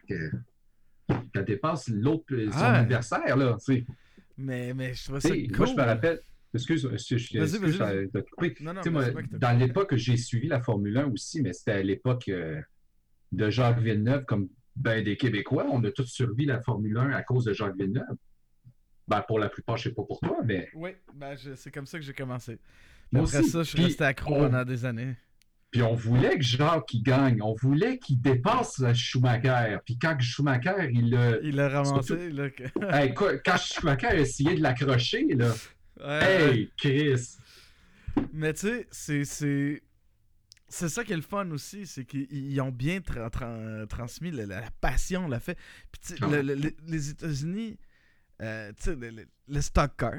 qu'elle 1.32 1.44
dépasse 1.44 1.88
l'autre, 1.88 2.24
son 2.30 2.50
Ah. 2.52 2.78
adversaire, 2.80 3.36
là. 3.36 3.56
tu 3.64 3.74
sais. 3.76 3.84
Mais, 4.38 4.74
mais 4.74 4.94
je 4.94 5.04
trouve 5.04 5.20
ça 5.20 5.28
cool. 5.30 5.56
Moi, 5.56 5.66
je 5.66 5.72
me 5.74 5.82
rappelle. 5.82 6.20
Excuse, 6.54 6.88
excuse, 6.92 7.28
je 7.32 7.38
Vas-y, 7.38 7.48
excuse, 7.56 7.76
vas-y. 7.78 8.08
je 8.14 8.20
coupé. 8.20 8.54
Non, 8.60 8.72
non, 8.72 8.80
moi, 8.90 9.04
dans 9.32 9.58
l'époque 9.58 9.90
que 9.90 9.96
j'ai 9.96 10.16
suivi 10.16 10.48
la 10.48 10.62
Formule 10.62 10.96
1 10.96 11.10
aussi, 11.12 11.42
mais 11.42 11.52
c'était 11.52 11.72
à 11.72 11.82
l'époque 11.82 12.28
euh, 12.28 12.60
de 13.32 13.50
Jacques 13.50 13.78
Villeneuve, 13.80 14.24
comme 14.24 14.48
ben, 14.74 15.02
des 15.04 15.16
Québécois. 15.16 15.66
On 15.70 15.82
a 15.84 15.90
tous 15.90 16.06
survécu 16.06 16.46
la 16.48 16.62
Formule 16.62 16.96
1 16.96 17.10
à 17.10 17.22
cause 17.22 17.44
de 17.44 17.52
Jacques 17.52 17.76
Villeneuve. 17.76 18.04
Ben, 19.08 19.22
pour 19.22 19.38
la 19.38 19.48
plupart, 19.50 19.76
je 19.76 19.88
ne 19.88 19.92
sais 19.92 19.94
pas 19.94 20.02
pour 20.04 20.18
toi, 20.20 20.38
mais 20.44 20.68
Oui, 20.74 20.90
ben 21.14 21.36
je- 21.36 21.54
c'est 21.54 21.70
comme 21.70 21.86
ça 21.86 21.98
que 21.98 22.04
j'ai 22.04 22.12
commencé. 22.14 22.58
Moi 23.12 23.24
Après 23.24 23.38
aussi. 23.40 23.50
ça, 23.50 23.62
je 23.62 23.68
suis 23.70 23.82
resté 23.84 24.04
accro 24.04 24.34
on- 24.34 24.38
pendant 24.40 24.64
des 24.64 24.84
années. 24.84 25.14
Puis 25.76 25.82
on 25.82 25.94
voulait 25.94 26.38
que 26.38 26.42
Jacques 26.44 26.94
il 26.94 27.02
gagne. 27.02 27.42
On 27.42 27.52
voulait 27.52 27.98
qu'il 27.98 28.18
dépasse 28.18 28.82
Schumacher. 28.94 29.76
Puis 29.84 29.98
quand 29.98 30.18
Schumacher, 30.18 30.88
il 30.90 31.14
a. 31.14 31.38
Il 31.42 31.56
l'a 31.56 31.68
ramassé, 31.68 32.30
là. 32.30 32.48
que- 32.48 32.62
Hey, 32.90 33.12
quoi, 33.12 33.36
quand 33.38 33.58
Schumacher 33.58 34.06
a 34.06 34.14
essayé 34.16 34.54
de 34.54 34.62
l'accrocher, 34.62 35.26
là. 35.34 35.52
Ouais, 36.00 36.50
Hey, 36.54 36.70
Chris! 36.78 37.36
Mais 38.32 38.54
tu 38.54 38.60
sais, 38.68 38.86
c'est. 38.90 39.24
c'est... 39.26 39.82
Ça 40.68 41.04
qui 41.04 41.12
est 41.12 41.16
le 41.16 41.22
fun 41.22 41.50
aussi, 41.50 41.86
c'est 41.86 42.04
qu'ils 42.06 42.26
ils 42.32 42.60
ont 42.62 42.72
bien 42.72 42.98
tra- 43.00 43.28
tra- 43.30 43.86
transmis 43.86 44.30
la, 44.30 44.46
la- 44.46 44.60
la 44.62 44.70
passion, 44.80 45.28
la 45.28 45.40
fait. 45.40 45.58
Puis 45.92 46.00
tu 46.00 46.08
sais, 46.14 46.18
Ah. 46.22 46.26
le- 46.30 46.40
le- 46.42 46.54
le- 46.54 46.74
les 46.88 47.10
États-Unis, 47.10 47.78
euh, 48.40 48.72
tu 48.78 48.84
sais, 48.84 48.96
le, 48.96 49.10
le- 49.10 49.26
le 49.48 49.60
stock 49.60 49.92
car, 49.98 50.12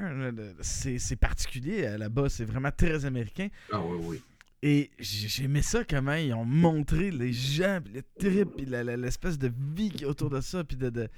c'est 0.60 1.16
particulier 1.16 1.96
là-bas, 1.98 2.28
c'est 2.28 2.44
vraiment 2.44 2.70
très 2.70 3.04
américain. 3.04 3.48
Ah 3.72 3.80
oui, 3.80 3.98
oui. 4.02 4.22
Et 4.62 4.90
j'ai 4.98 5.28
j'ai 5.28 5.44
aimé 5.44 5.62
ça 5.62 5.84
comment 5.84 6.14
ils 6.14 6.34
ont 6.34 6.44
montré 6.44 7.10
les 7.12 7.32
gens, 7.32 7.80
puis 7.84 7.94
le 7.94 8.02
trip, 8.18 8.48
puis 8.56 8.66
l'espèce 8.66 9.38
de 9.38 9.52
vie 9.74 9.90
qui 9.90 10.02
est 10.04 10.06
autour 10.06 10.30
de 10.30 10.40
ça, 10.40 10.64
puis 10.64 10.76
de... 10.76 10.90
de- 10.90 11.08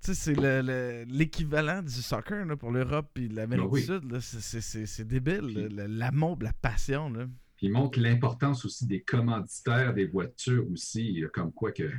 tu 0.00 0.12
sais, 0.12 0.14
c'est 0.14 0.34
le- 0.34 0.60
le- 0.62 1.04
l'équivalent 1.08 1.82
du 1.82 1.90
soccer 1.90 2.44
là, 2.44 2.56
pour 2.56 2.70
l'Europe 2.70 3.10
puis 3.14 3.28
l'Amérique 3.28 3.66
oui. 3.70 3.80
du 3.80 3.86
Sud. 3.86 4.20
C'est- 4.20 5.04
débile, 5.04 5.68
l'amour, 5.88 6.38
la 6.40 6.52
passion. 6.52 7.08
Là. 7.10 7.26
Puis 7.56 7.66
il 7.66 7.72
montre 7.72 7.98
l'importance 7.98 8.64
aussi 8.64 8.86
des 8.86 9.00
commanditaires 9.00 9.92
des 9.94 10.06
voitures 10.06 10.70
aussi, 10.70 11.24
comme 11.32 11.52
quoi 11.52 11.72
que. 11.72 11.90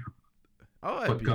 Ah 0.81 0.99
ouais, 1.01 1.07
pas 1.07 1.15
de. 1.15 1.25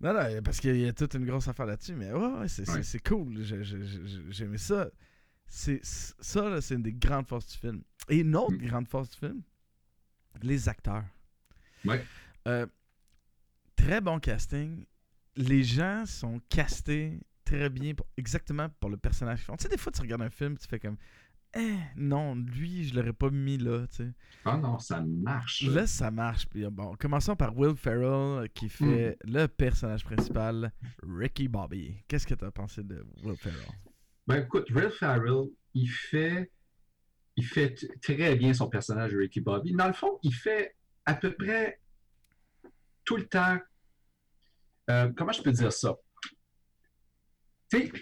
Non, 0.00 0.12
non, 0.14 0.42
parce 0.44 0.60
qu'il 0.60 0.76
y 0.76 0.86
a 0.86 0.92
toute 0.92 1.14
une 1.14 1.24
grosse 1.24 1.48
affaire 1.48 1.66
là-dessus, 1.66 1.94
mais 1.94 2.12
ouais, 2.12 2.38
ouais, 2.40 2.48
c'est 2.48 2.68
Ouais. 2.68 2.82
cool. 3.04 3.42
Je- 3.42 3.62
je- 3.62 3.82
je- 3.84 4.30
J'ai 4.30 4.44
aimé 4.44 4.58
ça. 4.58 4.90
C'est 5.46 5.80
ça, 5.84 6.60
c'est 6.60 6.74
une 6.74 6.82
des 6.82 6.92
grandes 6.94 7.28
forces 7.28 7.46
du 7.52 7.56
film. 7.58 7.82
Et 8.08 8.18
une 8.18 8.34
autre 8.36 8.52
Mm. 8.54 8.66
grande 8.66 8.88
force 8.88 9.10
du 9.10 9.16
film, 9.16 9.42
les 10.42 10.68
acteurs. 10.68 11.04
Ouais. 11.84 12.04
Euh, 12.48 12.66
très 13.76 14.00
bon 14.00 14.18
casting. 14.18 14.84
Les 15.36 15.62
gens 15.62 16.04
sont 16.06 16.40
castés 16.48 17.20
très 17.44 17.70
bien, 17.70 17.94
pour- 17.94 18.06
exactement 18.16 18.68
pour 18.80 18.90
le 18.90 18.96
personnage 18.96 19.38
qu'ils 19.38 19.46
font. 19.46 19.56
Tu 19.56 19.64
sais, 19.64 19.68
des 19.68 19.76
fois, 19.78 19.92
tu 19.92 20.00
regardes 20.00 20.22
un 20.22 20.30
film, 20.30 20.56
tu 20.58 20.66
fais 20.66 20.78
comme, 20.78 20.96
eh, 21.54 21.76
non, 21.96 22.34
lui, 22.34 22.84
je 22.84 22.94
l'aurais 22.94 23.12
pas 23.12 23.30
mis 23.30 23.58
là, 23.58 23.86
tu 23.88 23.96
sais. 23.96 24.12
Ah 24.44 24.56
non, 24.56 24.78
ça 24.78 25.00
marche. 25.02 25.62
Là, 25.62 25.86
ça 25.86 26.10
marche. 26.10 26.46
Bon, 26.70 26.94
commençons 26.96 27.36
par 27.36 27.56
Will 27.56 27.76
Ferrell 27.76 28.48
qui 28.50 28.68
fait 28.68 29.16
le 29.24 29.46
personnage 29.46 30.04
principal, 30.04 30.72
Ricky 31.02 31.48
Bobby. 31.48 32.02
Qu'est-ce 32.08 32.26
que 32.26 32.34
tu 32.34 32.44
as 32.44 32.50
pensé 32.50 32.82
de 32.82 33.04
Will 33.22 33.36
Ferrell? 33.36 33.60
Ben 34.26 34.42
écoute, 34.44 34.70
Will 34.70 34.90
Farrell, 34.90 35.48
il 35.74 35.88
fait, 35.88 36.50
il 37.36 37.44
fait 37.44 37.74
très 38.00 38.36
bien 38.36 38.52
son 38.52 38.68
personnage 38.68 39.12
de 39.12 39.18
Ricky 39.18 39.40
Bobby. 39.40 39.72
Dans 39.72 39.86
le 39.86 39.92
fond, 39.92 40.18
il 40.22 40.34
fait 40.34 40.76
à 41.06 41.14
peu 41.14 41.32
près 41.34 41.80
tout 43.04 43.16
le 43.16 43.26
temps. 43.26 43.58
euh, 44.90 45.10
comment 45.16 45.32
je 45.32 45.42
peux 45.42 45.52
dire 45.52 45.72
ça? 45.72 45.96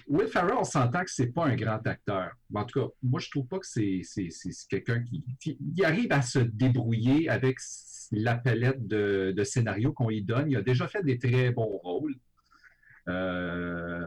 Will 0.08 0.26
Farrell, 0.28 0.56
on 0.58 0.64
s'entend 0.64 1.04
que 1.04 1.10
c'est 1.10 1.28
pas 1.32 1.46
un 1.46 1.54
grand 1.54 1.86
acteur. 1.86 2.32
En 2.54 2.64
tout 2.64 2.80
cas, 2.80 2.92
moi, 3.02 3.20
je 3.20 3.30
trouve 3.30 3.46
pas 3.46 3.58
que 3.58 3.66
c'est 3.66 4.02
quelqu'un 4.68 5.04
qui, 5.04 5.24
Il 5.76 5.84
arrive 5.84 6.12
à 6.12 6.22
se 6.22 6.40
débrouiller 6.40 7.28
avec 7.28 7.58
la 8.10 8.36
palette 8.36 8.86
de, 8.86 9.44
scénarios 9.44 9.92
qu'on 9.92 10.08
lui 10.08 10.24
donne. 10.24 10.50
Il 10.50 10.56
a 10.56 10.62
déjà 10.62 10.88
fait 10.88 11.04
des 11.04 11.18
très 11.18 11.50
bons 11.50 11.78
rôles. 11.78 12.16
Euh, 13.08 14.06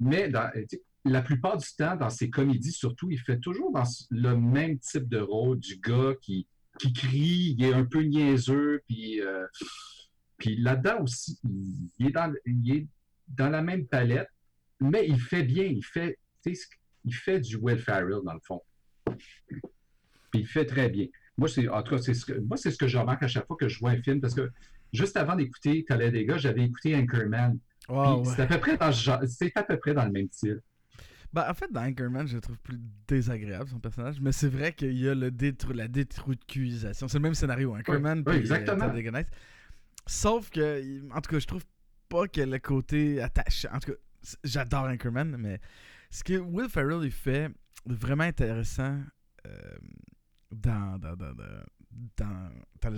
mais 0.00 0.28
dans- 0.28 0.50
la 1.04 1.22
plupart 1.22 1.58
du 1.58 1.66
temps, 1.76 1.96
dans 1.96 2.10
ses 2.10 2.30
comédies, 2.30 2.72
surtout, 2.72 3.10
il 3.10 3.18
fait 3.18 3.38
toujours 3.38 3.72
dans 3.72 3.84
le 4.10 4.36
même 4.36 4.78
type 4.78 5.08
de 5.08 5.18
rôle 5.18 5.58
du 5.58 5.76
gars 5.76 6.14
qui, 6.20 6.46
qui 6.78 6.92
crie, 6.92 7.54
il 7.58 7.64
est 7.64 7.74
un 7.74 7.84
peu 7.84 8.02
niaiseux, 8.02 8.82
puis, 8.86 9.20
euh, 9.20 9.46
puis 10.38 10.56
là-dedans 10.56 11.02
aussi, 11.02 11.38
il, 11.98 12.06
est 12.06 12.10
dans, 12.10 12.32
il 12.46 12.76
est 12.76 12.86
dans 13.28 13.50
la 13.50 13.62
même 13.62 13.86
palette, 13.86 14.28
mais 14.80 15.06
il 15.06 15.20
fait 15.20 15.42
bien, 15.42 15.64
il 15.64 15.84
fait, 15.84 16.18
il 16.46 17.14
fait 17.14 17.40
du 17.40 17.56
Will 17.56 17.78
Ferrell 17.78 18.20
dans 18.24 18.34
le 18.34 18.40
fond. 18.40 18.62
Puis 20.30 20.40
il 20.40 20.46
fait 20.46 20.66
très 20.66 20.88
bien. 20.88 21.06
Moi, 21.36 21.48
c'est, 21.48 21.68
en 21.68 21.82
tout 21.82 21.96
cas, 21.96 22.02
c'est 22.02 22.14
ce 22.14 22.24
que, 22.24 22.38
moi, 22.40 22.56
c'est 22.56 22.70
ce 22.70 22.78
que 22.78 22.86
je 22.86 22.96
remarque 22.96 23.22
à 23.22 23.28
chaque 23.28 23.46
fois 23.46 23.56
que 23.56 23.68
je 23.68 23.78
vois 23.78 23.90
un 23.90 24.02
film, 24.02 24.20
parce 24.20 24.34
que 24.34 24.50
juste 24.92 25.16
avant 25.16 25.36
d'écouter 25.36 25.84
Talladega, 25.84 26.38
j'avais 26.38 26.64
écouté 26.64 26.96
Anchorman. 26.96 27.58
Ouais, 27.88 27.96
ouais. 27.96 28.22
C'est 28.24 28.42
à 28.42 28.46
peu 28.46 28.58
près 28.58 28.76
dans, 28.78 28.92
c'est 28.92 29.52
à 29.54 29.62
peu 29.62 29.76
près 29.76 29.92
dans 29.92 30.04
le 30.04 30.12
même 30.12 30.28
style. 30.30 30.60
Ben, 31.34 31.46
en 31.50 31.54
fait, 31.54 31.72
dans 31.72 31.82
Anchorman, 31.82 32.28
je 32.28 32.36
le 32.36 32.40
trouve 32.40 32.58
plus 32.58 32.78
désagréable, 33.08 33.68
son 33.68 33.80
personnage. 33.80 34.20
Mais 34.20 34.30
c'est 34.30 34.48
vrai 34.48 34.72
qu'il 34.72 34.92
y 34.96 35.08
a 35.08 35.16
le 35.16 35.32
détru 35.32 35.74
la 35.74 35.88
détruisation. 35.88 37.08
C'est 37.08 37.18
le 37.18 37.22
même 37.22 37.34
scénario, 37.34 37.74
Anchorman. 37.74 38.22
Puis, 38.22 38.34
ouais, 38.34 38.40
exactement. 38.40 38.84
euh. 38.84 39.28
Sauf 40.06 40.48
que, 40.50 41.02
en 41.12 41.20
tout 41.20 41.30
cas, 41.32 41.38
je 41.40 41.46
trouve 41.46 41.64
pas 42.08 42.28
que 42.28 42.40
le 42.40 42.58
côté 42.60 43.20
attachant. 43.20 43.68
En 43.72 43.80
tout 43.80 43.90
cas, 43.92 43.98
j'adore 44.44 44.84
Anchorman, 44.84 45.36
mais 45.36 45.60
ce 46.08 46.22
que 46.22 46.38
Will 46.38 46.68
Ferrell 46.68 47.00
il 47.02 47.10
fait 47.10 47.50
vraiment 47.84 48.22
intéressant 48.24 49.00
euh, 49.46 49.76
dans, 50.52 51.00
dans, 51.00 51.16
dans, 51.16 51.34
dans, 52.16 52.50
dans 52.80 52.90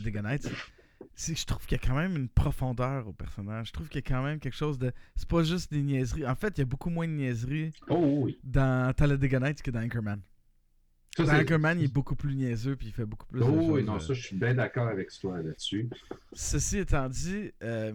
c'est 1.18 1.32
que 1.34 1.40
je 1.40 1.46
trouve 1.46 1.64
qu'il 1.66 1.78
y 1.78 1.80
a 1.82 1.84
quand 1.86 1.96
même 1.96 2.14
une 2.14 2.28
profondeur 2.28 3.08
au 3.08 3.12
personnage. 3.12 3.68
Je 3.68 3.72
trouve 3.72 3.88
qu'il 3.88 4.02
y 4.02 4.04
a 4.04 4.08
quand 4.08 4.22
même 4.22 4.38
quelque 4.38 4.54
chose 4.56 4.78
de. 4.78 4.92
C'est 5.16 5.26
pas 5.28 5.42
juste 5.42 5.72
des 5.72 5.82
niaiseries. 5.82 6.26
En 6.26 6.34
fait, 6.36 6.56
il 6.56 6.60
y 6.60 6.62
a 6.62 6.66
beaucoup 6.66 6.90
moins 6.90 7.08
de 7.08 7.12
niaiseries 7.14 7.72
Oh 7.88 8.20
oui. 8.24 8.38
dans 8.44 8.94
Talladega 8.94 9.40
Nights 9.40 9.62
que 9.62 9.70
dans 9.70 9.80
Anchorman. 9.82 10.20
Ça, 11.16 11.24
Dans 11.24 11.32
Anchorman, 11.40 11.78
il 11.80 11.86
est 11.86 11.92
beaucoup 11.92 12.14
plus 12.14 12.36
niaiseux 12.36 12.76
puis 12.76 12.88
il 12.88 12.92
fait 12.92 13.06
beaucoup 13.06 13.26
plus 13.26 13.40
de 13.40 13.44
Oh 13.44 13.48
choses. 13.48 13.70
oui, 13.70 13.82
non, 13.82 13.94
euh. 13.96 13.98
ça, 13.98 14.12
je 14.12 14.20
suis 14.20 14.36
bien 14.36 14.52
d'accord 14.54 14.86
avec 14.88 15.08
toi 15.18 15.40
là-dessus. 15.42 15.88
Ceci 16.34 16.76
étant 16.78 17.08
dit, 17.08 17.50
euh, 17.62 17.94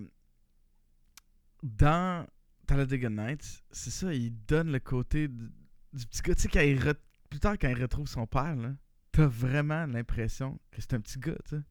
dans 1.63 2.25
Talladega 2.65 3.09
Nights, 3.09 3.63
c'est 3.71 3.91
ça, 3.91 4.13
il 4.13 4.33
donne 4.47 4.71
le 4.71 4.79
côté 4.79 5.27
du, 5.27 5.51
du 5.93 6.05
petit 6.07 6.21
gars. 6.23 6.35
Tu 6.35 6.41
sais, 6.41 6.49
quand 6.49 6.61
il 6.61 6.79
re- 6.79 6.95
plus 7.29 7.39
tard, 7.39 7.57
quand 7.59 7.69
il 7.69 7.79
retrouve 7.79 8.07
son 8.07 8.25
père, 8.25 8.55
là, 8.55 8.73
t'as 9.11 9.27
vraiment 9.27 9.85
l'impression 9.85 10.59
que 10.71 10.81
c'est 10.81 10.93
un 10.93 10.99
petit 11.01 11.19
gars, 11.19 11.35
tu 11.47 11.57
sais. 11.57 11.61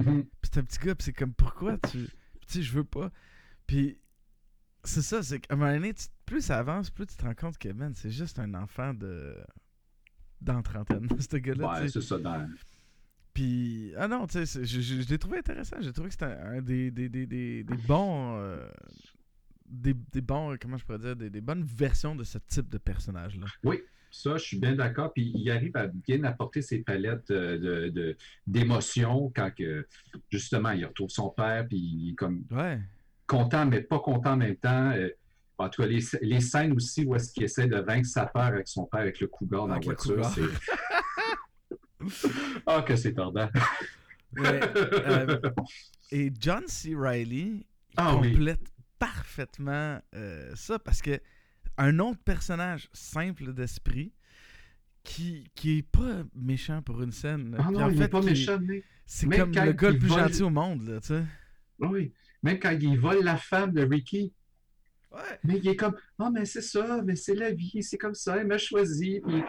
Mhm. 0.00 0.24
Puis 0.24 0.50
c'est 0.52 0.58
un 0.60 0.64
petit 0.64 0.78
gars, 0.78 0.94
puis 0.94 1.04
c'est 1.04 1.12
comme 1.12 1.34
pourquoi 1.34 1.78
tu. 1.78 2.08
Tu 2.48 2.62
je 2.62 2.72
veux 2.72 2.84
pas. 2.84 3.10
Puis 3.66 3.98
c'est 4.84 5.02
ça, 5.02 5.22
c'est 5.22 5.40
qu'à 5.40 5.54
un 5.54 5.56
moment 5.56 5.72
donné, 5.72 5.94
tu- 5.94 6.06
plus 6.26 6.42
ça 6.42 6.58
avance, 6.58 6.90
plus 6.90 7.06
tu 7.06 7.16
te 7.16 7.24
rends 7.24 7.34
compte 7.34 7.56
que, 7.58 7.68
man, 7.70 7.94
c'est 7.94 8.10
juste 8.10 8.38
un 8.38 8.52
enfant 8.54 8.92
de. 8.94 9.36
dans 10.40 10.60
trentaine, 10.62 11.08
ce 11.20 11.36
gars-là. 11.36 11.72
Ouais, 11.80 11.88
c'est 11.88 12.00
ça. 12.02 12.18
Dans... 12.18 12.48
Puis, 13.32 13.92
ah 13.96 14.06
non, 14.06 14.26
tu 14.26 14.44
sais, 14.46 14.64
je, 14.64 14.80
je, 14.80 15.02
je 15.02 15.08
l'ai 15.08 15.18
trouvé 15.18 15.38
intéressant. 15.38 15.76
J'ai 15.80 15.92
trouvé 15.92 16.08
que 16.08 16.14
c'était 16.14 16.26
un, 16.26 16.58
un 16.58 16.62
des, 16.62 16.90
des, 16.90 17.08
des, 17.08 17.26
des, 17.26 17.64
des 17.64 17.76
bons. 17.88 18.36
euh, 18.38 18.68
des, 19.66 19.94
des 19.94 20.20
bons, 20.20 20.52
euh, 20.52 20.56
comment 20.60 20.76
je 20.76 20.84
pourrais 20.84 20.98
dire, 20.98 21.16
des, 21.16 21.30
des 21.30 21.40
bonnes 21.40 21.64
versions 21.64 22.14
de 22.14 22.22
ce 22.22 22.38
type 22.38 22.68
de 22.68 22.78
personnage-là. 22.78 23.46
Ça, 24.16 24.36
je 24.36 24.44
suis 24.44 24.58
bien 24.60 24.74
d'accord. 24.76 25.12
Puis 25.12 25.32
il 25.34 25.50
arrive 25.50 25.76
à 25.76 25.86
bien 25.88 26.22
apporter 26.24 26.62
ses 26.62 26.78
palettes 26.78 27.30
euh, 27.32 27.58
de, 27.58 27.88
de- 27.88 28.16
d'émotions 28.46 29.32
quand 29.34 29.50
que, 29.52 29.86
justement 30.30 30.70
il 30.70 30.84
retrouve 30.86 31.10
son 31.10 31.30
père, 31.30 31.66
puis 31.68 31.76
il 31.78 32.10
est 32.12 32.14
comme 32.14 32.44
Ouais. 32.50 32.78
content, 33.26 33.66
mais 33.66 33.80
pas 33.80 33.98
content 33.98 34.32
en 34.32 34.36
même 34.36 34.56
temps. 34.56 34.90
Euh, 34.92 35.10
en 35.58 35.68
tout 35.68 35.82
cas, 35.82 35.88
les, 35.88 36.00
les 36.22 36.40
scènes 36.40 36.72
aussi 36.72 37.04
où 37.04 37.14
est-ce 37.16 37.32
qu'il 37.32 37.42
essaie 37.44 37.66
de 37.68 37.76
vaincre 37.78 38.06
sa 38.08 38.26
peur 38.26 38.42
avec 38.42 38.68
son 38.68 38.84
père, 38.86 39.00
avec 39.00 39.20
le 39.20 39.26
cougar 39.26 39.66
dans 39.66 39.74
Avec 39.74 39.86
la 39.86 39.94
voiture, 39.94 40.24
c'est... 40.24 40.42
ah, 42.66 42.82
que 42.82 42.96
c'est 42.96 43.14
tordant. 43.14 43.48
Euh, 44.38 45.40
et 46.12 46.32
John 46.40 46.64
C. 46.66 46.94
Reilly 46.96 47.40
il 47.40 47.64
Ah 47.96 48.16
oui. 48.16 48.32
complète 48.32 48.60
parfaitement 48.98 50.00
euh, 50.14 50.50
ça 50.56 50.78
parce 50.78 51.00
que 51.02 51.20
un 51.78 51.98
autre 51.98 52.20
personnage 52.24 52.88
simple 52.92 53.52
d'esprit 53.52 54.12
qui, 55.02 55.44
qui 55.54 55.78
est 55.78 55.82
pas 55.82 56.22
méchant 56.34 56.80
pour 56.82 57.02
une 57.02 57.12
scène. 57.12 57.56
Ah 57.58 57.70
non, 57.70 57.82
en 57.84 57.90
il 57.90 57.98
fait, 57.98 58.08
pas 58.08 58.20
qui- 58.20 58.26
méchant, 58.26 58.58
mais... 58.62 58.82
C'est 59.06 59.28
comme 59.28 59.52
le 59.52 59.72
gars 59.72 59.90
le 59.90 59.98
plus 59.98 60.08
vole- 60.08 60.20
gentil 60.20 60.42
au 60.42 60.50
monde, 60.50 60.88
là, 60.88 61.00
tu 61.00 61.08
sais. 61.08 61.24
Oui, 61.78 62.12
même 62.42 62.58
quand 62.58 62.70
il 62.80 62.98
vole 62.98 63.22
la 63.22 63.36
femme 63.36 63.72
de 63.72 63.82
Ricky, 63.84 64.32
Ouais. 65.12 65.20
mais 65.44 65.58
il 65.58 65.68
est 65.68 65.76
comme 65.76 65.94
Ah, 66.18 66.30
mais 66.32 66.44
c'est 66.44 66.62
ça, 66.62 67.00
mais 67.04 67.14
c'est 67.14 67.34
la 67.36 67.52
vie, 67.52 67.82
c'est 67.82 67.98
comme 67.98 68.14
ça, 68.14 68.36
elle 68.38 68.46
m'a 68.48 68.58
choisi. 68.58 69.20
Puis, 69.24 69.42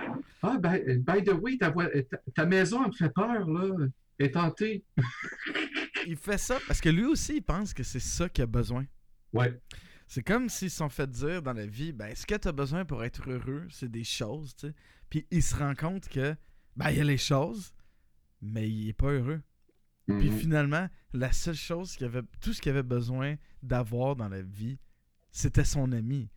ah, 0.43 0.57
ben, 0.59 0.99
by 1.01 1.23
the 1.23 1.31
way, 1.41 1.57
ta, 1.57 1.71
ta, 1.71 2.17
ta 2.35 2.45
maison, 2.45 2.81
elle 2.83 2.89
me 2.89 2.93
fait 2.93 3.09
peur, 3.13 3.47
là. 3.49 3.88
Elle 4.19 4.25
est 4.27 4.31
tentée. 4.31 4.83
Il 6.05 6.17
fait 6.17 6.38
ça 6.38 6.57
parce 6.67 6.79
que 6.81 6.89
lui 6.89 7.05
aussi, 7.05 7.38
il 7.38 7.41
pense 7.41 7.73
que 7.73 7.81
c'est 7.83 7.99
ça 7.99 8.29
qu'il 8.29 8.43
a 8.43 8.47
besoin. 8.47 8.85
Ouais. 9.33 9.59
C'est 10.08 10.24
comme 10.24 10.50
s'ils 10.50 10.70
se 10.70 10.78
sont 10.78 10.89
fait 10.89 11.10
dire 11.10 11.41
dans 11.41 11.54
la 11.54 11.65
vie, 11.65 11.91
ben, 11.91 12.13
ce 12.15 12.26
que 12.26 12.36
tu 12.36 12.48
as 12.48 12.52
besoin 12.52 12.86
pour 12.86 13.04
être 13.04 13.30
heureux, 13.30 13.68
c'est 13.72 13.89
des 13.89 14.04
choses, 14.04 14.56
tu 14.56 14.68
sais. 14.68 14.74
Puis 15.10 15.26
il 15.32 15.41
se 15.41 15.56
rend 15.56 15.74
compte 15.76 16.08
que, 16.08 16.36
ben, 16.76 16.91
il 16.91 16.98
y 16.98 17.02
a 17.02 17.04
les 17.04 17.18
choses, 17.18 17.74
mais 18.41 18.70
il 18.70 18.89
est 18.89 18.94
pas 18.94 19.12
heureux. 19.12 19.41
Puis 20.08 20.30
Mhm. 20.30 20.38
finalement, 20.38 20.88
la 21.13 21.32
seule 21.32 21.56
chose 21.56 21.96
qu'il 21.96 22.06
avait, 22.06 22.22
tout 22.39 22.54
ce 22.54 22.62
qu'il 22.62 22.72
avait 22.72 22.84
besoin 22.84 23.36
d'avoir 23.63 24.15
dans 24.15 24.30
la 24.30 24.41
vie, 24.44 24.78
c'était 25.32 25.63
son 25.65 25.91
ami. 25.91 26.30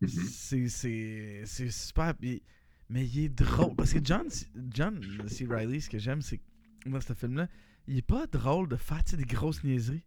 Mhm. 0.00 0.08
C'est, 0.08 0.68
c'est, 0.68 1.42
c'est 1.44 1.70
super. 1.70 2.14
puis- 2.16 2.42
mais 2.88 3.06
il 3.06 3.24
est 3.24 3.28
drôle. 3.28 3.76
Parce 3.76 3.92
que 3.92 4.00
John, 4.02 4.26
John 4.70 5.00
C. 5.28 5.46
Reilly, 5.48 5.80
ce 5.82 5.90
que 5.90 5.98
j'aime, 5.98 6.22
c'est 6.22 6.38
que 6.38 6.88
dans 6.88 7.00
ce 7.00 7.12
film-là, 7.12 7.46
il 7.86 7.98
est 7.98 8.02
pas 8.02 8.26
drôle 8.26 8.68
de 8.68 8.76
faire 8.76 9.02
des 9.12 9.24
grosses 9.24 9.62
niaiseries. 9.62 10.02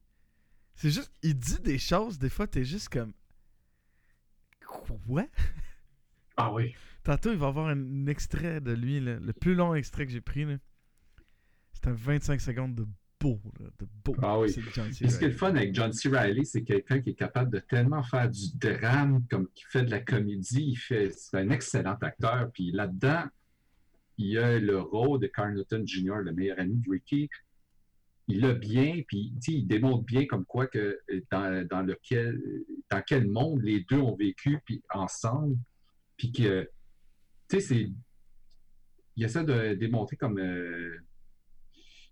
C'est 0.76 0.90
juste, 0.90 1.12
il 1.22 1.38
dit 1.38 1.60
des 1.60 1.78
choses, 1.78 2.18
des 2.18 2.30
fois, 2.30 2.48
t'es 2.48 2.64
juste 2.64 2.90
comme. 2.90 3.14
Quoi? 4.66 5.26
Ah 6.38 6.52
oui. 6.54 6.74
Tantôt, 7.04 7.32
il 7.32 7.38
va 7.38 7.48
y 7.48 7.50
avoir 7.50 7.68
un 7.68 8.08
extrait 8.08 8.62
de 8.62 8.72
lui, 8.72 9.00
là, 9.00 9.18
le 9.20 9.34
plus 9.34 9.56
long 9.56 9.76
extrait 9.76 10.06
que 10.06 10.12
j'ai 10.12 10.22
pris. 10.22 10.46
C'est 11.74 11.88
un 11.88 11.94
25 11.94 12.40
secondes 12.40 12.76
de 12.76 12.86
beau, 13.20 13.40
là, 13.60 13.68
de 13.80 13.88
beau. 14.04 14.16
Ah 14.22 14.40
oui. 14.40 14.52
Ce 14.52 14.60
qui 14.60 15.26
est 15.26 15.30
le 15.30 15.34
fun 15.34 15.50
avec 15.50 15.74
John 15.74 15.92
C. 15.94 16.10
Reilly, 16.10 16.46
c'est 16.46 16.64
quelqu'un 16.64 17.02
qui 17.02 17.12
est 17.12 17.16
capable 17.16 17.52
de 17.52 17.60
tellement 17.60 18.04
faire 18.04 18.30
du 18.30 18.56
drame 18.56 19.26
comme 19.30 19.48
qui 19.54 19.66
fait 19.66 19.84
de 19.84 19.92
la 19.92 20.00
comédie. 20.00 20.70
Il 20.70 20.76
fait, 20.76 21.12
c'est 21.12 21.38
un 21.38 21.50
excellent 21.50 21.98
acteur. 22.02 22.52
Puis 22.52 22.72
là-dedans, 22.72 23.26
il 24.18 24.28
y 24.28 24.38
a 24.38 24.60
le 24.60 24.80
rôle 24.80 25.20
de 25.20 25.28
Carl 25.28 25.54
Newton 25.54 25.88
Jr., 25.88 26.18
le 26.24 26.32
meilleur 26.32 26.60
ami 26.60 26.76
de 26.76 26.90
Ricky. 26.90 27.30
Il 28.32 28.41
l'a 28.41 28.54
bien, 28.54 29.02
puis 29.08 29.34
il 29.48 29.67
démontre 29.67 30.04
bien 30.06 30.26
comme 30.26 30.46
quoi 30.46 30.67
que 30.67 31.00
euh, 31.12 31.22
dans, 31.32 31.67
dans 31.67 31.82
lequel 31.82 32.39
dans 32.89 33.02
quel 33.06 33.28
monde 33.28 33.62
les 33.63 33.82
deux 33.89 34.00
ont 34.00 34.15
vécu 34.15 34.60
puis 34.65 34.82
ensemble. 34.94 35.58
Puis 36.17 36.32
que 36.32 36.70
tu 37.50 37.60
sais, 37.60 37.62
c'est. 37.62 37.89
Il 39.17 39.24
essaie 39.26 39.44
de 39.44 39.74
démontrer 39.74 40.15
comme 40.15 40.39
euh, 40.39 40.96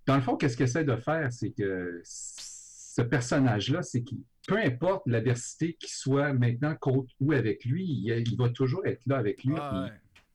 dans 0.06 0.16
le 0.16 0.22
fond, 0.22 0.36
qu'est-ce 0.36 0.58
qu'il 0.58 0.66
essaie 0.66 0.84
de 0.84 0.96
faire, 0.96 1.32
c'est 1.32 1.52
que 1.52 2.02
ce 2.04 3.02
personnage-là, 3.02 3.82
c'est 3.84 4.04
qu'il, 4.04 4.20
peu 4.48 4.58
importe 4.58 5.04
l'adversité 5.06 5.74
qu'il 5.76 5.90
soit 5.92 6.34
maintenant 6.34 6.76
contre 6.76 7.14
ou 7.20 7.32
avec 7.32 7.64
lui, 7.64 7.86
il, 7.86 8.24
il 8.28 8.36
va 8.38 8.50
toujours 8.50 8.86
être 8.86 9.06
là 9.06 9.18
avec 9.18 9.44
lui. 9.44 9.54
Ah, 9.58 9.84
ouais. 9.84 9.92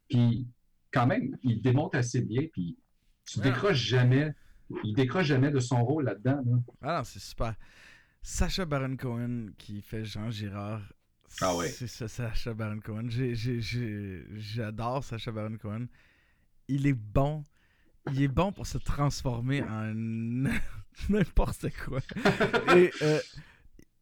puis, 0.08 0.46
quand 0.92 1.06
même, 1.06 1.36
il 1.42 1.60
démontre 1.60 1.98
assez 1.98 2.22
bien, 2.22 2.42
puis 2.52 2.78
tu 3.26 3.40
Ouais. 3.40 3.46
décroches 3.46 3.82
jamais, 3.84 4.32
il 4.84 4.94
décroche 4.94 5.26
jamais 5.26 5.50
de 5.50 5.60
son 5.60 5.84
rôle 5.84 6.04
là-dedans. 6.04 6.42
là. 6.46 6.56
Ah 6.82 6.98
non, 6.98 7.04
c'est 7.04 7.20
super. 7.20 7.54
Sacha 8.22 8.64
Baron 8.64 8.96
Cohen 8.96 9.48
qui 9.58 9.82
fait 9.82 10.04
Jean 10.04 10.30
Girard. 10.30 10.82
Ah 11.40 11.54
ouais. 11.56 11.68
C'est 11.68 11.86
ça, 11.88 12.08
Sacha 12.08 12.54
Baron 12.54 12.80
Cohen. 12.80 13.08
J'adore 14.36 15.04
Sacha 15.04 15.30
Baron 15.32 15.56
Cohen. 15.58 15.86
Il 16.68 16.86
est 16.86 16.94
bon. 16.94 17.44
Il 18.12 18.22
est 18.22 18.28
bon 18.28 18.52
pour 18.52 18.66
se 18.66 18.78
transformer 18.78 19.62
en 19.62 19.92
n'importe 21.08 21.66
quoi. 21.84 22.00
Et 22.76 22.90
euh, 23.02 23.18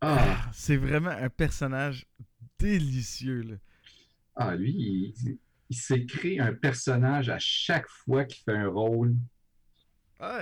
Ah, 0.01 0.51
c'est 0.53 0.77
vraiment 0.77 1.11
un 1.11 1.29
personnage 1.29 2.07
délicieux. 2.59 3.43
Là. 3.43 3.55
ah, 4.37 4.55
lui, 4.57 5.15
il, 5.25 5.39
il 5.71 5.77
s'est 5.77 6.05
créé 6.05 6.41
un 6.41 6.53
personnage 6.53 7.29
à 7.29 7.39
chaque 7.39 7.89
fois 7.89 8.25
qu'il 8.25 8.43
fait 8.45 8.57
un 8.57 8.69
rôle, 8.69 9.15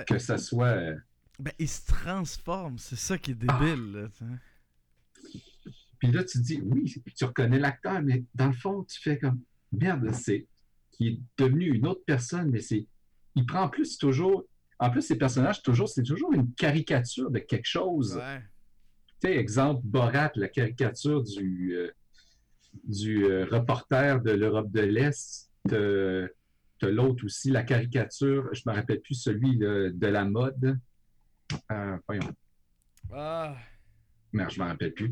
que 0.07 0.17
ça 0.19 0.37
soit. 0.37 0.67
euh, 0.67 0.95
Ben, 1.39 1.53
il 1.59 1.67
se 1.69 1.85
transforme. 1.87 2.77
C'est 2.77 2.95
ça 2.97 3.17
qui 3.17 3.31
est 3.31 3.35
débile. 3.35 3.91
là. 3.93 4.07
Puis 5.99 6.11
là, 6.11 6.23
tu 6.23 6.39
te 6.39 6.43
dis, 6.43 6.59
oui, 6.63 6.93
tu 7.15 7.25
reconnais 7.25 7.59
l'acteur, 7.59 8.01
mais 8.01 8.23
dans 8.33 8.47
le 8.47 8.53
fond, 8.53 8.83
tu 8.83 8.99
fais 9.01 9.19
comme, 9.19 9.41
merde, 9.71 10.11
c'est 10.13 10.47
qui 10.91 11.07
est 11.07 11.19
devenu 11.37 11.65
une 11.75 11.87
autre 11.87 12.03
personne, 12.05 12.49
mais 12.49 12.59
c'est. 12.59 12.87
Il 13.35 13.45
prend 13.45 13.63
en 13.63 13.69
plus 13.69 13.97
toujours. 13.97 14.45
En 14.79 14.89
plus, 14.89 15.03
ces 15.03 15.15
personnages, 15.17 15.61
toujours, 15.61 15.87
c'est 15.87 16.03
toujours 16.03 16.33
une 16.33 16.51
caricature 16.55 17.29
de 17.29 17.39
quelque 17.39 17.67
chose. 17.67 18.15
Ouais. 18.17 18.41
Tu 19.21 19.27
sais, 19.29 19.37
exemple, 19.37 19.81
Borat, 19.83 20.31
la 20.35 20.47
caricature 20.49 21.21
du, 21.23 21.73
euh, 21.75 21.91
du 22.83 23.25
euh, 23.25 23.45
reporter 23.45 24.21
de 24.21 24.31
l'Europe 24.31 24.71
de 24.71 24.81
l'Est. 24.81 25.49
L'autre 26.87 27.25
aussi, 27.25 27.49
la 27.51 27.63
caricature, 27.63 28.49
je 28.53 28.61
me 28.65 28.73
rappelle 28.73 29.01
plus 29.01 29.15
celui 29.15 29.57
de 29.57 30.07
la 30.07 30.25
mode. 30.25 30.79
Euh, 31.71 31.97
voyons, 32.07 32.31
Ah. 33.13 33.55
merde, 34.33 34.51
je 34.51 34.59
me 34.61 34.65
rappelle 34.65 34.93
plus. 34.93 35.09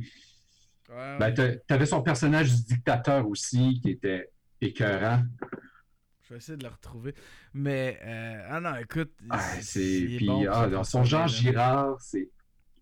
Ouais, 0.89 1.17
Ben, 1.19 1.34
t'a- 1.34 1.55
t'avais 1.58 1.86
son 1.86 2.01
personnage 2.01 2.53
du 2.55 2.63
dictateur 2.75 3.27
aussi 3.27 3.79
qui 3.82 3.91
était 3.91 4.32
écœurant. 4.62 5.23
Je 6.23 6.29
vais 6.34 6.38
essayer 6.38 6.58
de 6.58 6.63
le 6.63 6.69
retrouver. 6.69 7.13
Mais, 7.53 7.99
euh, 8.03 8.47
ah 8.49 8.60
non, 8.60 8.75
écoute. 8.77 9.12
Ah, 9.29 9.39
c'est... 9.62 10.05
Puis, 10.17 10.25
bon, 10.25 10.45
ah, 10.51 10.67
dans 10.67 10.84
son 10.84 11.03
là. 11.03 11.27
Girard, 11.27 11.99
c'est 12.01 12.29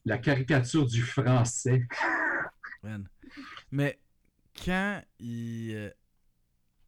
la 0.05 0.17
caricature 0.17 0.85
du 0.85 1.01
français. 1.01 1.85
Man. 2.83 3.07
Mais 3.71 3.99
quand 4.65 5.01
il. 5.19 5.93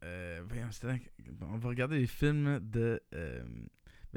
Euh, 0.04 0.42
On 1.42 1.58
va 1.58 1.68
regarder 1.68 1.98
les 1.98 2.06
films 2.06 2.60
de. 2.62 3.00
euh, 3.14 3.42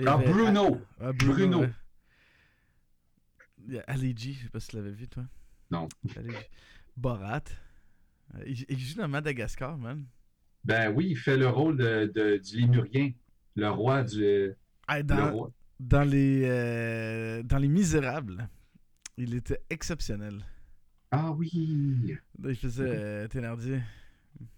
Ah, 0.05 0.17
Bruno! 0.17 0.81
Ah, 0.99 1.11
Bruno. 1.13 1.61
ouais. 1.61 1.71
Il 3.67 3.73
y 3.75 3.79
a 3.79 3.83
Ali 3.87 4.13
G, 4.17 4.33
je 4.33 4.43
sais 4.43 4.49
pas 4.49 4.59
si 4.59 4.69
tu 4.69 4.75
l'avais 4.75 4.91
vu, 4.91 5.07
toi. 5.07 5.23
Non. 5.71 5.87
Borat. 6.97 7.43
Euh, 8.35 8.43
Il, 8.45 8.65
il 8.69 8.79
joue 8.79 8.97
dans 8.97 9.07
Madagascar, 9.07 9.77
man. 9.77 10.05
Ben 10.63 10.93
oui, 10.93 11.07
il 11.11 11.17
fait 11.17 11.37
le 11.37 11.47
rôle 11.49 11.77
de, 11.77 12.11
de- 12.13 12.37
du 12.37 12.57
Lémurien, 12.61 13.11
le 13.55 13.69
roi 13.69 14.03
du... 14.03 14.51
Ah, 14.87 15.01
le 15.01 15.23
roi. 15.31 15.51
dans, 15.79 16.03
les, 16.03 16.43
euh, 16.45 17.43
dans 17.43 17.57
Les 17.57 17.67
Misérables, 17.67 18.47
il 19.17 19.33
était 19.35 19.59
exceptionnel. 19.69 20.45
Ah 21.11 21.31
oui! 21.31 22.17
Il 22.43 22.55
faisait 22.55 23.27
Thénardier. 23.29 23.81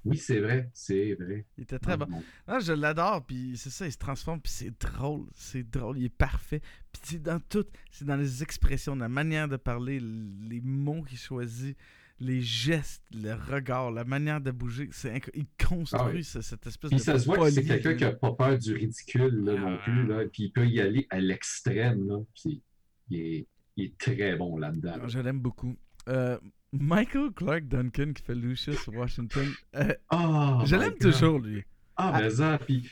Oui, 0.03 0.17
c'est 0.17 0.39
vrai, 0.39 0.69
c'est 0.73 1.13
vrai. 1.15 1.45
Il 1.57 1.63
était 1.63 1.79
très 1.79 1.97
bon. 1.97 2.07
Non, 2.47 2.59
je 2.59 2.73
l'adore, 2.73 3.25
puis 3.25 3.53
c'est 3.57 3.69
ça, 3.71 3.85
il 3.85 3.91
se 3.91 3.97
transforme, 3.97 4.39
puis 4.41 4.51
c'est 4.51 4.79
drôle, 4.79 5.25
c'est 5.33 5.63
drôle, 5.69 5.97
il 5.97 6.05
est 6.05 6.09
parfait. 6.09 6.61
Puis 6.91 7.01
c'est 7.05 7.21
dans 7.21 7.39
tout, 7.39 7.65
c'est 7.91 8.05
dans 8.05 8.15
les 8.15 8.43
expressions, 8.43 8.95
la 8.95 9.09
manière 9.09 9.47
de 9.47 9.57
parler, 9.57 9.99
les 9.99 10.61
mots 10.61 11.03
qu'il 11.03 11.17
choisit, 11.17 11.75
les 12.19 12.41
gestes, 12.41 13.03
le 13.13 13.33
regard, 13.33 13.91
la 13.91 14.05
manière 14.05 14.39
de 14.39 14.51
bouger, 14.51 14.87
c'est 14.93 15.21
il 15.33 15.45
construit 15.61 15.99
Ah 16.01 16.09
oui. 16.13 16.23
ce- 16.23 16.41
cette 16.41 16.65
espèce 16.65 16.89
Puis 16.89 16.97
de 16.99 17.03
ça 17.03 17.19
se 17.19 17.25
voit 17.25 17.37
que 17.39 17.49
c'est 17.49 17.65
quelqu'un 17.65 17.93
qui 17.95 18.03
n'a 18.05 18.13
pas 18.13 18.31
peur 18.31 18.57
du 18.57 18.73
ridicule 18.73 19.43
là, 19.43 19.59
non 19.59 19.77
Ah. 19.77 19.83
plus. 19.83 20.07
Là. 20.07 20.23
Puis 20.31 20.43
il 20.43 20.51
peut 20.51 20.65
y 20.67 20.79
aller 20.79 21.07
à 21.09 21.19
l'extrême. 21.19 22.07
Là. 22.07 22.19
Puis 22.33 22.61
il 23.09 23.19
est, 23.19 23.47
il 23.75 23.85
est 23.85 23.97
très 23.97 24.35
bon 24.37 24.57
là-dedans. 24.57 24.95
là. 24.95 25.07
Je 25.07 25.19
l'aime 25.19 25.39
beaucoup. 25.41 25.75
Euh, 26.07 26.37
Michael 26.79 27.31
Clark 27.35 27.63
Duncan 27.67 28.13
qui 28.13 28.23
fait 28.23 28.35
Lucius 28.35 28.87
Washington, 28.87 29.47
euh, 29.75 29.93
Ah, 30.09 30.59
je 30.65 30.75
l'aime 30.75 30.97
toujours 30.97 31.39
lui. 31.39 31.63
Ah, 31.97 32.19
mais 32.21 32.29
ça, 32.29 32.57
puis 32.57 32.89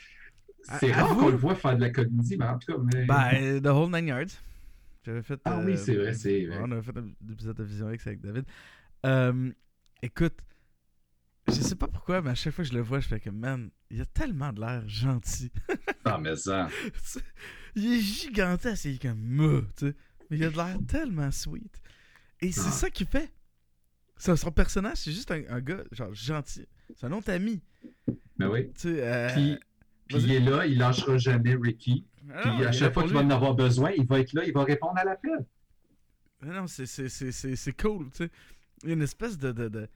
c'est 0.80 0.92
rare 0.92 1.16
qu'on 1.16 1.28
le 1.28 1.36
voit 1.36 1.54
faire 1.54 1.76
de 1.76 1.82
la 1.82 1.90
comédie, 1.90 2.36
mais 2.38 2.46
en 2.46 2.58
tout 2.58 2.72
cas, 2.72 2.78
mais... 2.82 3.04
Ben, 3.04 3.28
euh, 3.34 3.60
The 3.60 3.66
Whole 3.66 3.90
Nine 3.92 4.08
Yards. 4.08 4.30
J'avais 5.04 5.22
fait. 5.22 5.38
Ah 5.44 5.60
oui, 5.62 5.76
c'est 5.76 5.94
vrai, 5.96 6.14
c'est 6.14 6.46
vrai. 6.46 6.58
On 6.62 6.70
avait 6.72 6.80
fait 6.82 6.96
un 6.96 7.10
épisode 7.30 7.56
de 7.58 7.64
Vision 7.64 7.90
X 7.90 8.06
avec 8.06 8.22
David. 8.22 8.44
Euh, 9.04 9.50
écoute, 10.00 10.38
je 11.48 11.52
sais 11.52 11.74
pas 11.76 11.88
pourquoi, 11.88 12.22
mais 12.22 12.30
à 12.30 12.34
chaque 12.34 12.54
fois 12.54 12.64
que 12.64 12.70
je 12.70 12.74
le 12.74 12.80
vois, 12.82 13.00
je 13.00 13.08
fais 13.08 13.20
que, 13.20 13.28
man, 13.28 13.70
il 13.90 14.00
a 14.00 14.06
tellement 14.06 14.50
de 14.54 14.60
l'air 14.60 14.88
gentil. 14.88 15.52
Ah, 16.06 16.16
mais 16.18 16.34
ça... 16.36 16.68
il 17.74 17.92
est 17.92 18.00
gigantesque, 18.00 18.86
il 18.86 18.94
est 18.94 19.02
comme, 19.02 19.66
tu 19.76 19.88
sais. 19.88 19.94
Mais 20.30 20.38
il 20.38 20.44
a 20.44 20.50
de 20.50 20.56
l'air 20.56 20.78
tellement 20.88 21.30
sweet. 21.30 21.82
Et 22.40 22.50
c'est 22.50 22.60
Ah. 22.68 22.70
ça 22.70 22.88
qu'il 22.90 23.06
fait. 23.06 23.30
Ça, 24.16 24.36
son 24.36 24.50
personnage, 24.52 24.98
c'est 24.98 25.12
juste 25.12 25.30
un, 25.30 25.42
un 25.48 25.60
gars, 25.60 25.82
genre, 25.92 26.14
gentil. 26.14 26.66
C'est 26.96 27.06
un 27.06 27.12
autre 27.12 27.30
ami. 27.32 27.60
Ben 28.38 28.48
oui. 28.48 28.68
Tu 28.74 28.80
sais, 28.94 28.96
euh, 29.02 29.28
Puis, 29.34 29.58
puis 30.08 30.18
il 30.22 30.32
est 30.32 30.40
là, 30.40 30.66
il 30.66 30.78
lâchera 30.78 31.18
jamais 31.18 31.54
Ricky. 31.56 32.06
ah 32.32 32.40
Puis 32.42 32.50
non, 32.50 32.66
à 32.66 32.72
chaque 32.72 32.94
fois 32.94 33.02
qu'il 33.04 33.12
va 33.12 33.20
en 33.20 33.30
avoir 33.30 33.54
besoin, 33.54 33.90
il 33.92 34.06
va 34.06 34.20
être 34.20 34.32
là, 34.32 34.44
il 34.44 34.52
va 34.52 34.64
répondre 34.64 34.96
à 34.98 35.04
l'appel. 35.04 35.44
Mais 36.42 36.54
non, 36.54 36.66
c'est, 36.66 36.86
c'est, 36.86 37.08
c'est, 37.08 37.32
c'est, 37.32 37.56
c'est 37.56 37.72
cool, 37.80 38.10
tu 38.10 38.18
sais. 38.24 38.30
Il 38.82 38.88
y 38.88 38.92
a 38.92 38.94
une 38.94 39.02
espèce 39.02 39.38
de, 39.38 39.50
de, 39.52 39.68
de, 39.68 39.88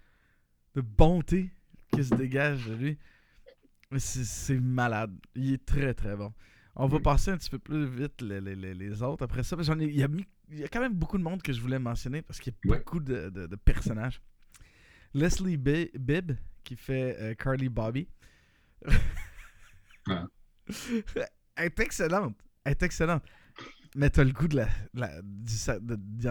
de 0.74 0.80
bonté 0.80 1.50
qui 1.92 2.02
se 2.04 2.14
dégage 2.14 2.66
de 2.66 2.74
lui. 2.74 2.98
Mais 3.90 3.98
c'est, 3.98 4.24
c'est 4.24 4.58
malade. 4.60 5.14
Il 5.34 5.52
est 5.54 5.64
très 5.64 5.94
très 5.94 6.16
bon. 6.16 6.32
On 6.74 6.86
va 6.86 6.98
Mm. 6.98 7.02
passer 7.02 7.30
un 7.32 7.36
petit 7.36 7.50
peu 7.50 7.58
plus 7.58 7.86
vite 7.86 8.20
les, 8.22 8.40
les, 8.40 8.54
les, 8.54 8.74
les 8.74 9.02
autres. 9.02 9.24
Après 9.24 9.42
ça, 9.42 9.56
j'en 9.60 9.78
ai, 9.80 9.84
il, 9.84 9.96
y 9.96 10.02
a 10.02 10.08
mis- 10.08 10.26
il 10.50 10.58
y 10.60 10.64
a 10.64 10.68
quand 10.68 10.80
même 10.80 10.94
beaucoup 10.94 11.18
de 11.18 11.22
monde 11.22 11.42
que 11.42 11.52
je 11.52 11.60
voulais 11.60 11.78
mentionner 11.78 12.22
parce 12.22 12.40
qu'il 12.40 12.52
y 12.52 12.68
a 12.68 12.70
Ouais. 12.72 12.78
beaucoup 12.78 13.00
de, 13.00 13.30
de, 13.30 13.46
de 13.46 13.56
personnages. 13.56 14.20
Leslie 15.14 15.56
Bi- 15.56 15.90
Bibb 15.98 16.32
qui 16.64 16.76
fait 16.76 17.16
euh, 17.20 17.34
Carly 17.34 17.68
Bobby. 17.68 18.08
Ah. 20.08 20.26
Elle 21.56 21.64
est 21.66 21.80
excellente. 21.80 22.36
Elle 22.64 22.72
est 22.72 22.82
excellente. 22.82 23.24
Mais 23.96 24.10
t'as 24.10 24.22
le 24.24 24.32
goût 24.32 24.48
de 24.48 24.56
la, 24.56 24.68
la, 24.94 25.10
du 25.22 25.56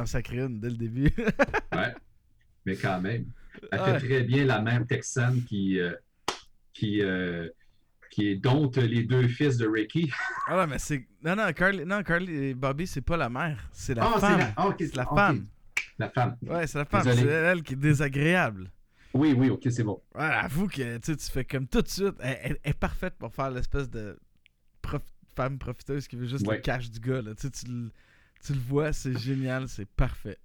sacrer 0.05 0.39
une 0.41 0.59
dès 0.59 0.69
le 0.69 0.77
début. 0.77 1.11
Ouais. 1.73 1.93
Mais 2.65 2.75
quand 2.75 3.01
même. 3.01 3.25
Elle 3.71 3.79
Ouais. 3.81 3.99
fait 3.99 4.05
très 4.07 4.23
bien 4.23 4.45
la 4.45 4.61
mère 4.61 4.85
texane 4.87 5.43
qui, 5.43 5.79
euh, 5.79 5.93
qui, 6.73 7.01
euh, 7.01 7.49
qui 8.11 8.37
dompte 8.37 8.77
les 8.77 9.03
deux 9.03 9.27
fils 9.27 9.57
de 9.57 9.67
Ricky. 9.67 10.11
ah 10.47 10.57
ouais, 10.57 10.67
mais 10.67 10.79
c'est. 10.79 11.05
Non, 11.23 11.35
non, 11.35 11.51
Carly, 11.53 11.85
non, 11.85 12.01
Carly 12.03 12.33
et 12.33 12.53
Bobby, 12.53 12.87
c'est 12.87 13.01
pas 13.01 13.17
la 13.17 13.29
mère. 13.29 13.69
C'est 13.71 13.93
la 13.93 14.03
c'est 14.15 14.19
femme. 14.19 14.39
la- 14.39 14.75
c'est 14.79 14.95
la 14.95 15.11
ok. 15.11 15.15
femme. 15.17 15.47
La 15.99 16.09
femme. 16.09 16.37
Ouais, 16.43 16.67
c'est 16.67 16.77
la 16.77 16.85
femme. 16.85 17.03
C'est 17.03 17.25
elle 17.25 17.63
qui 17.63 17.73
est 17.73 17.77
désagréable. 17.77 18.71
Oui, 19.13 19.33
oui, 19.35 19.49
ok, 19.49 19.61
c'est 19.71 19.83
bon. 19.83 20.01
Ouais, 20.15 20.21
avoue 20.25 20.67
que 20.67 20.97
tu 20.97 21.31
fais 21.31 21.45
comme 21.45 21.67
tout 21.67 21.81
de 21.81 21.87
suite. 21.87 22.15
Elle, 22.19 22.37
elle- 22.43 22.57
elle 22.63 22.69
est 22.71 22.79
parfaite 22.79 23.15
pour 23.17 23.33
faire 23.33 23.49
l'espèce 23.49 23.89
de 23.89 24.19
prof- 24.81 25.01
femme 25.35 25.57
profiteuse 25.57 26.07
qui 26.07 26.15
veut 26.15 26.27
juste 26.27 26.45
Ouais. 26.47 26.57
le 26.57 26.61
cash 26.61 26.91
du 26.91 26.99
gars. 26.99 27.21
Là. 27.21 27.33
Tu, 27.35 27.49
tu, 27.49 27.65
le- 27.67 27.91
tu 28.45 28.53
le 28.53 28.59
vois, 28.59 28.93
c'est 28.93 29.17
génial, 29.17 29.67
c'est 29.69 29.87
parfait. 29.89 30.37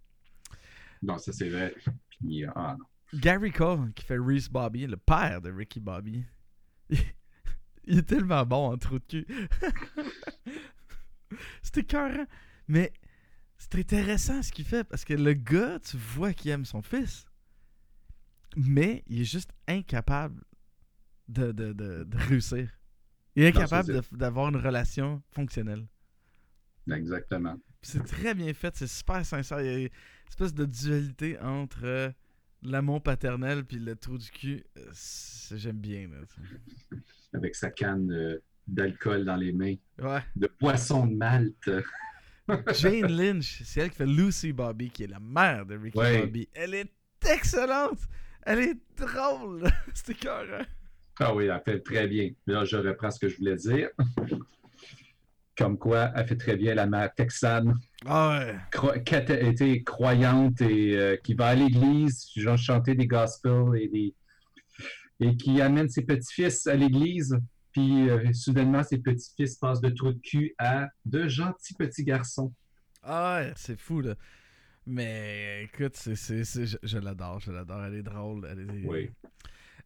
Non, 1.02 1.18
ça 1.18 1.32
c'est 1.32 1.48
vrai. 1.50 1.74
Puis, 2.10 2.44
ah 2.54 2.76
non. 2.78 3.18
Gary 3.18 3.50
Cole 3.50 3.92
qui 3.94 4.06
fait 4.06 4.16
Reese 4.18 4.48
Bobby, 4.48 4.86
le 4.86 4.96
père 4.96 5.42
de 5.42 5.50
Ricky 5.52 5.80
Bobby. 5.80 6.24
Il 7.84 7.98
est 7.98 8.02
tellement 8.02 8.44
bon 8.46 8.72
en 8.72 8.76
trou 8.76 8.98
de 8.98 9.04
cul. 9.04 9.26
c'est 11.62 11.78
écœurant. 11.78 12.26
Mais 12.68 12.92
c'est 13.58 13.74
intéressant 13.76 14.42
ce 14.42 14.52
qu'il 14.52 14.64
fait 14.64 14.84
parce 14.84 15.04
que 15.04 15.14
le 15.14 15.34
gars, 15.34 15.78
tu 15.80 15.96
vois 15.96 16.32
qu'il 16.32 16.50
aime 16.50 16.64
son 16.64 16.82
fils. 16.82 17.26
Mais 18.56 19.02
il 19.06 19.22
est 19.22 19.24
juste 19.24 19.50
incapable 19.66 20.42
de, 21.28 21.52
de, 21.52 21.72
de, 21.72 22.04
de 22.04 22.16
réussir. 22.18 22.68
Il 23.34 23.44
est 23.44 23.48
incapable 23.48 24.00
d'avoir 24.12 24.48
une 24.48 24.56
relation 24.56 25.22
fonctionnelle. 25.30 25.86
Exactement. 26.90 27.56
C'est 27.80 28.04
très 28.04 28.34
bien 28.34 28.52
fait, 28.54 28.76
c'est 28.76 28.86
super 28.86 29.24
sincère. 29.24 29.60
Il 29.60 29.66
y 29.66 29.74
a 29.74 29.78
une 29.78 29.88
espèce 30.28 30.54
de 30.54 30.64
dualité 30.64 31.38
entre 31.40 32.12
l'amour 32.62 33.02
paternel 33.02 33.64
puis 33.64 33.78
le 33.78 33.96
trou 33.96 34.18
du 34.18 34.30
cul. 34.30 34.64
J'aime 35.54 35.78
bien. 35.78 36.08
Là. 36.08 36.98
Avec 37.34 37.54
sa 37.54 37.70
canne 37.70 38.10
euh, 38.12 38.38
d'alcool 38.66 39.24
dans 39.24 39.36
les 39.36 39.52
mains. 39.52 39.74
ouais. 40.00 40.20
De 40.36 40.46
poisson 40.46 41.06
de 41.06 41.14
Malte. 41.14 41.70
Jane 42.74 43.06
Lynch, 43.12 43.62
c'est 43.64 43.80
elle 43.80 43.90
qui 43.90 43.96
fait 43.96 44.06
Lucy 44.06 44.52
Bobby, 44.52 44.90
qui 44.90 45.04
est 45.04 45.08
la 45.08 45.20
mère 45.20 45.64
de 45.64 45.76
Ricky 45.76 45.96
Ouais. 45.98 46.20
Bobby. 46.22 46.48
Elle 46.54 46.74
est 46.74 46.92
excellente! 47.30 48.00
Elle 48.42 48.58
est 48.58 48.76
drôle! 48.96 49.62
c'est 49.94 50.10
écœurant. 50.10 50.64
Ah 51.20 51.34
oui, 51.34 51.44
elle 51.46 51.62
fait 51.64 51.80
très 51.80 52.08
bien. 52.08 52.30
Là, 52.46 52.64
je 52.64 52.76
reprends 52.76 53.10
ce 53.10 53.20
que 53.20 53.28
je 53.28 53.36
voulais 53.38 53.54
dire. 53.56 53.90
Comme 55.56 55.78
quoi, 55.78 56.10
elle 56.16 56.26
fait 56.26 56.36
très 56.36 56.56
bien 56.56 56.74
la 56.74 56.86
mère 56.86 57.14
texane, 57.14 57.78
Ah 58.06 58.38
ouais. 58.46 58.56
cro- 58.70 58.94
été 58.94 59.82
croyante 59.84 60.60
et 60.60 60.96
euh, 60.96 61.16
qui 61.16 61.34
va 61.34 61.48
à 61.48 61.54
l'église, 61.54 62.26
genre 62.36 62.58
chanter 62.58 62.94
des 62.94 63.06
gospels 63.06 63.76
et 63.78 63.88
des 63.88 64.14
et 65.20 65.36
qui 65.36 65.60
amène 65.60 65.88
ses 65.88 66.02
petits-fils 66.02 66.66
à 66.66 66.74
l'église. 66.74 67.38
Puis 67.72 68.10
euh, 68.10 68.32
soudainement, 68.32 68.82
ses 68.82 68.98
petits-fils 68.98 69.56
passent 69.56 69.80
de 69.80 69.90
trou 69.90 70.12
de 70.12 70.18
cul 70.18 70.54
à 70.58 70.88
de 71.04 71.28
gentils 71.28 71.74
petits 71.74 72.04
garçons. 72.04 72.52
Ah 73.02 73.40
ouais, 73.40 73.52
c'est 73.56 73.78
fou 73.78 74.00
là. 74.00 74.14
Mais 74.86 75.64
écoute, 75.64 75.94
c'est- 75.96 76.16
je, 76.66 76.76
je 76.82 76.98
l'adore, 76.98 77.38
je 77.40 77.52
l'adore. 77.52 77.84
Elle 77.84 77.94
est 77.94 78.02
drôle. 78.02 78.46
Elle 78.50 78.60
est... 78.60 78.86
Oui. 78.86 79.10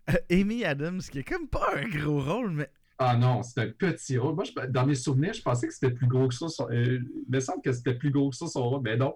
Euh, 0.09 0.15
Amy 0.31 0.65
Adams, 0.65 1.01
qui 1.01 1.19
est 1.19 1.25
comme 1.29 1.49
pas 1.49 1.75
un 1.77 1.87
gros 1.89 2.21
rôle, 2.23 2.51
mais 2.51 2.71
Ah 2.99 3.17
non, 3.17 3.43
c'est 3.43 3.61
un 3.61 3.69
petit 3.71 4.17
rôle. 4.19 4.35
Moi, 4.35 4.45
je- 4.45 4.67
dans 4.69 4.87
mes 4.87 4.95
souvenirs, 4.95 5.35
je 5.35 5.43
pensais 5.43 5.67
que 5.69 5.75
c'était 5.75 5.91
plus 5.93 6.07
gros 6.07 6.29
que 6.29 6.35
ça. 6.35 6.49
son- 6.49 6.69
euh, 6.71 6.99
il 7.01 7.25
me 7.29 7.41
semble 7.41 7.61
que 7.63 7.73
c'était 7.73 7.95
plus 7.95 8.11
gros 8.11 8.31
que 8.31 8.37
ça 8.37 8.47
son 8.47 8.69
rôle, 8.69 8.81
mais 8.83 8.97
non. 8.97 9.15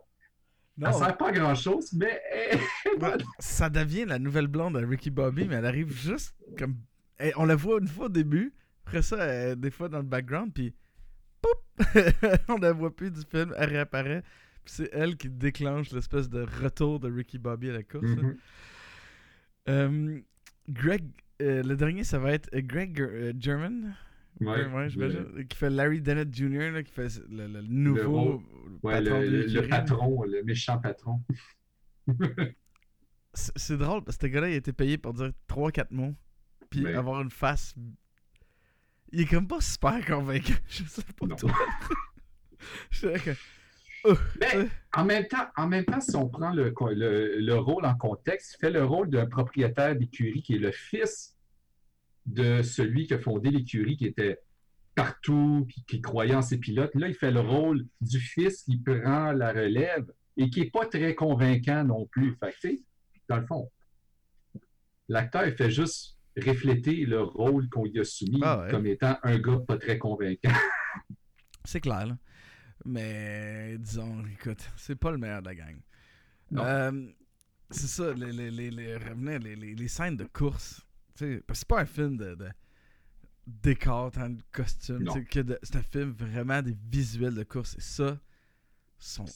non, 0.76 0.88
Elle 0.88 0.94
sert 0.94 1.16
pas 1.16 1.32
grand-chose, 1.32 1.92
mais 1.94 2.20
ça 3.38 3.70
devient 3.70 4.04
la 4.06 4.18
nouvelle 4.18 4.46
blonde 4.48 4.76
à 4.76 4.80
Ricky 4.80 5.10
Bobby, 5.10 5.46
mais 5.48 5.56
elle 5.56 5.66
arrive 5.66 5.92
juste 5.92 6.34
comme. 6.58 6.76
On 7.36 7.44
la 7.44 7.54
voit 7.56 7.78
une 7.80 7.88
fois 7.88 8.06
au 8.06 8.10
début, 8.10 8.52
après 8.86 9.02
ça, 9.02 9.16
elle 9.24 9.56
des 9.60 9.70
fois 9.70 9.88
dans 9.88 9.98
le 9.98 10.04
background, 10.04 10.52
puis. 10.54 10.74
Poup! 11.42 11.58
on 12.48 12.56
la 12.58 12.72
voit 12.72 12.94
plus 12.94 13.10
du 13.10 13.20
film, 13.30 13.54
elle 13.56 13.70
réapparaît, 13.70 14.22
puis 14.64 14.74
c'est 14.74 14.90
elle 14.92 15.16
qui 15.16 15.28
déclenche 15.30 15.90
l'espèce 15.92 16.28
de 16.28 16.42
retour 16.62 17.00
de 17.00 17.10
Ricky 17.10 17.38
Bobby 17.38 17.70
à 17.70 17.72
la 17.74 17.82
course. 17.82 18.04
Mhm. 18.04 18.36
Euh, 19.68 20.20
Greg. 20.68 21.04
Euh, 21.40 21.62
le 21.62 21.76
dernier, 21.76 22.04
ça 22.04 22.18
va 22.18 22.32
être 22.32 22.48
euh, 22.54 22.60
Greg 22.62 23.00
euh, 23.00 23.32
German. 23.38 23.94
Ouais, 24.40 24.64
Ouais, 24.66 24.84
le- 24.84 24.88
j'imagine, 24.88 25.46
Qui 25.48 25.56
fait 25.56 25.70
Larry 25.70 26.00
Dennett 26.00 26.32
Jr., 26.34 26.70
là, 26.70 26.82
qui 26.82 26.92
fait 26.92 27.08
le, 27.28 27.46
le 27.46 27.62
nouveau 27.62 28.42
ouais, 28.82 28.94
patron 29.02 29.20
le, 29.20 29.28
le- 29.28 29.46
le 29.46 29.68
patron, 29.68 30.22
le 30.24 30.42
méchant 30.44 30.78
patron. 30.78 31.22
C'est 33.34 33.76
drôle 33.76 34.02
parce 34.02 34.16
que 34.16 34.26
ce 34.26 34.32
gars-là, 34.32 34.48
il 34.48 34.54
a 34.54 34.56
été 34.56 34.72
payé 34.72 34.98
pour 34.98 35.12
dire 35.14 35.30
3-4 35.48 35.86
mots. 35.90 36.14
Puis 36.68 36.86
avoir 36.86 37.20
une 37.22 37.30
face. 37.30 37.74
il 39.12 39.20
est 39.20 39.26
comme 39.26 39.46
pas 39.46 39.60
super 39.60 40.04
convaincant. 40.04 40.54
Je 40.68 40.84
sais 40.84 41.02
pas 41.18 41.26
Non. 41.26 41.36
toi. 41.36 41.52
Je 42.90 43.06
que. 43.18 43.30
Mais 44.40 44.46
sais. 44.50 44.68
en 44.94 45.04
même 45.04 45.26
temps, 45.26 45.46
en 45.56 45.66
même 45.68 45.84
temps, 45.84 46.00
si 46.00 46.16
on 46.16 46.28
prend 46.28 46.50
le, 46.52 46.72
le, 46.92 47.38
le 47.40 47.54
rôle 47.56 47.84
en 47.84 47.94
contexte, 47.94 48.54
il 48.56 48.60
fait 48.60 48.70
le 48.70 48.84
rôle 48.84 49.10
d'un 49.10 49.26
propriétaire 49.26 49.94
d'écurie 49.96 50.42
qui 50.42 50.54
est 50.54 50.58
le 50.58 50.72
fils 50.72 51.36
de 52.26 52.62
celui 52.62 53.06
qui 53.06 53.14
a 53.14 53.18
fondé 53.18 53.50
l'écurie, 53.50 53.96
qui 53.96 54.06
était 54.06 54.38
partout, 54.94 55.66
qui 55.88 56.00
croyait 56.00 56.34
en 56.34 56.42
ses 56.42 56.58
pilotes. 56.58 56.94
Là, 56.94 57.08
il 57.08 57.14
fait 57.14 57.30
le 57.30 57.40
rôle 57.40 57.86
du 58.00 58.20
fils 58.20 58.62
qui 58.64 58.76
prend 58.78 59.32
la 59.32 59.52
relève 59.52 60.10
et 60.36 60.50
qui 60.50 60.60
n'est 60.60 60.70
pas 60.70 60.86
très 60.86 61.14
convaincant 61.14 61.84
non 61.84 62.06
plus. 62.06 62.36
Fait 62.42 62.54
que, 62.62 62.68
dans 63.28 63.36
le 63.38 63.46
fond, 63.46 63.70
l'acteur, 65.08 65.46
il 65.46 65.54
fait 65.54 65.70
juste 65.70 66.16
refléter 66.36 67.04
le 67.06 67.22
rôle 67.22 67.68
qu'on 67.68 67.84
lui 67.84 68.00
a 68.00 68.04
soumis 68.04 68.40
Ah 68.42 68.60
ouais. 68.60 68.70
comme 68.70 68.86
étant 68.86 69.16
un 69.22 69.38
gars 69.38 69.58
pas 69.66 69.76
très 69.78 69.98
convaincant. 69.98 70.52
C'est 71.64 71.80
clair, 71.80 72.06
là. 72.06 72.16
Mais 72.84 73.76
disons, 73.78 74.24
écoute, 74.26 74.68
c'est 74.76 74.96
pas 74.96 75.10
le 75.10 75.18
meilleur 75.18 75.42
de 75.42 75.46
la 75.46 75.54
gang. 75.54 75.76
Non. 76.50 76.64
Euh, 76.64 77.06
c'est 77.70 77.86
ça, 77.86 78.12
les, 78.12 78.32
les, 78.32 78.50
les, 78.50 78.70
les, 78.70 78.96
revenez, 78.96 79.38
les, 79.38 79.54
les, 79.54 79.74
les 79.74 79.88
scènes 79.88 80.16
de 80.16 80.24
course. 80.24 80.84
Parce 81.14 81.20
que 81.30 81.42
c'est 81.52 81.68
pas 81.68 81.80
un 81.82 81.86
film 81.86 82.16
de, 82.16 82.34
de 82.34 82.48
décor, 83.46 84.10
tant 84.10 84.30
de 84.30 84.42
costumes. 84.50 85.08
C'est 85.62 85.76
un 85.76 85.82
film 85.82 86.10
vraiment 86.10 86.62
des 86.62 86.76
visuels 86.90 87.34
de 87.34 87.44
course. 87.44 87.76
Et 87.76 87.80
ça, 87.80 88.18
sont 88.98 89.26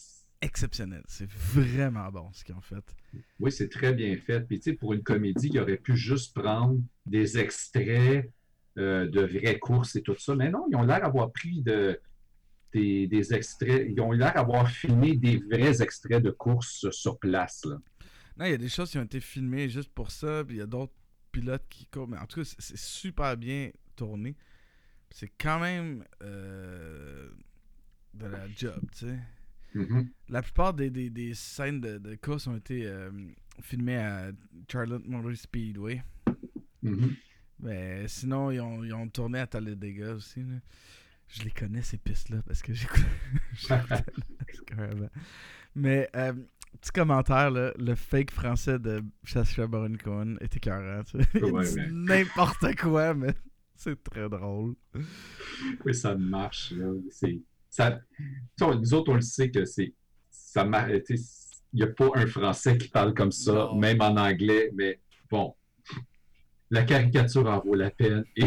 exceptionnels. 0.40 1.04
C'est 1.06 1.28
vraiment 1.30 2.10
bon 2.10 2.32
ce 2.32 2.44
qu'ils 2.44 2.54
ont 2.54 2.60
fait. 2.60 2.84
Oui, 3.38 3.52
c'est 3.52 3.68
très 3.68 3.92
bien 3.92 4.16
fait. 4.16 4.40
Puis, 4.40 4.58
tu 4.58 4.70
sais, 4.70 4.76
pour 4.76 4.92
une 4.94 5.02
comédie, 5.02 5.48
il 5.52 5.58
aurait 5.60 5.76
pu 5.76 5.96
juste 5.96 6.34
prendre 6.34 6.80
des 7.06 7.38
extraits 7.38 8.30
euh, 8.78 9.08
de 9.08 9.20
vraies 9.20 9.58
courses 9.58 9.96
et 9.96 10.02
tout 10.02 10.16
ça. 10.16 10.34
Mais 10.34 10.50
non, 10.50 10.66
ils 10.70 10.76
ont 10.76 10.82
l'air 10.82 11.00
d'avoir 11.00 11.32
pris 11.32 11.62
de, 11.62 12.00
des, 12.74 13.06
des 13.06 13.32
extraits. 13.32 13.86
Ils 13.88 14.00
ont 14.00 14.12
l'air 14.12 14.34
d'avoir 14.34 14.68
filmé 14.68 15.16
des 15.16 15.38
vrais 15.38 15.80
extraits 15.80 16.22
de 16.22 16.30
courses 16.30 16.90
sur 16.90 17.18
place. 17.18 17.64
Là. 17.64 17.78
Non, 18.36 18.44
il 18.46 18.50
y 18.50 18.54
a 18.54 18.58
des 18.58 18.68
choses 18.68 18.90
qui 18.90 18.98
ont 18.98 19.04
été 19.04 19.20
filmées 19.20 19.68
juste 19.68 19.90
pour 19.94 20.10
ça, 20.10 20.42
puis 20.44 20.56
il 20.56 20.58
y 20.58 20.62
a 20.62 20.66
d'autres 20.66 20.92
pilotes 21.32 21.64
qui 21.68 21.86
courent. 21.86 22.08
Mais 22.08 22.18
en 22.18 22.26
tout 22.26 22.40
cas, 22.42 22.54
c'est- 22.58 22.76
super 22.76 23.36
bien 23.36 23.70
tourné. 23.96 24.36
C'est 25.10 25.30
quand 25.38 25.60
même 25.60 26.04
euh, 26.22 27.30
de 28.14 28.26
la 28.26 28.46
job, 28.56 28.80
tu 28.92 29.06
sais. 29.06 29.18
Mhm. 29.74 30.08
La 30.28 30.42
plupart 30.42 30.74
des, 30.74 30.90
des, 30.90 31.10
des 31.10 31.34
scènes 31.34 31.80
de, 31.80 31.98
de 31.98 32.14
course 32.16 32.46
ont 32.46 32.56
été 32.56 32.86
euh, 32.86 33.10
filmées 33.60 33.96
à 33.98 34.30
Charlotte 34.70 35.04
Motor 35.06 35.36
Speedway. 35.36 36.02
Mhm. 36.82 37.14
Mais 37.60 38.06
sinon, 38.08 38.50
ils 38.50 38.60
ont, 38.60 38.84
ils 38.84 38.92
ont 38.92 39.08
tourné 39.08 39.38
à 39.40 39.46
Talladega 39.46 40.12
aussi. 40.14 40.40
là. 40.40 40.56
Je 41.36 41.42
les 41.42 41.50
connais, 41.50 41.82
ces 41.82 41.96
pistes-là, 41.98 42.38
parce 42.46 42.62
que 42.62 42.72
j'écoute 42.72 43.04
avant. 44.78 45.08
Mais, 45.74 46.08
euh, 46.14 46.32
petit 46.80 46.92
commentaire, 46.92 47.50
là, 47.50 47.72
le 47.76 47.94
fake 47.96 48.30
français 48.30 48.78
de 48.78 49.02
Sacha 49.24 49.66
Baron 49.66 49.96
Cohen 50.02 50.36
était 50.40 50.58
écœurant. 50.58 51.02
Ouais, 51.14 51.64
mais- 51.74 51.88
n'importe 51.90 52.76
quoi, 52.76 53.14
mais 53.14 53.34
c'est 53.74 54.00
très 54.04 54.28
drôle. 54.28 54.74
Oui, 55.84 55.92
ça 55.94 56.14
marche. 56.14 56.72
là. 56.72 56.92
Ça, 57.68 58.00
nous 58.60 58.94
autres, 58.94 59.10
on 59.10 59.16
le 59.16 59.20
sait 59.20 59.50
que 59.50 59.64
c'est. 59.64 59.92
Ça 60.30 60.64
Il 61.08 61.18
n'y 61.72 61.82
a 61.82 61.88
pas 61.88 62.10
un 62.14 62.26
Français 62.28 62.78
qui 62.78 62.86
parle 62.88 63.12
comme 63.14 63.32
ça, 63.32 63.52
Non. 63.52 63.76
même 63.76 64.00
en 64.00 64.16
anglais, 64.16 64.70
mais 64.72 65.00
bon. 65.28 65.56
La 66.70 66.84
caricature 66.84 67.46
en 67.46 67.58
vaut 67.58 67.74
la 67.74 67.90
peine 67.90 68.24
et 68.36 68.46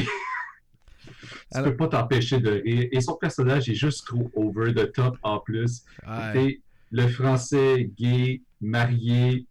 tu 1.30 1.58
Alors- 1.58 1.72
peux 1.72 1.78
pas 1.78 1.88
t'empêcher 1.88 2.40
de 2.40 2.52
rire. 2.52 2.88
Et 2.92 3.02
son 3.02 3.16
personnage 3.16 3.70
est 3.70 3.76
juste 3.76 4.06
trop 4.08 4.30
over 4.36 4.74
the 4.74 4.92
top 4.92 5.18
en 5.24 5.40
plus. 5.40 5.84
Ouais. 6.08 6.60
Le 6.92 7.08
français 7.08 7.90
gay, 7.98 8.42
marié, 8.62 9.46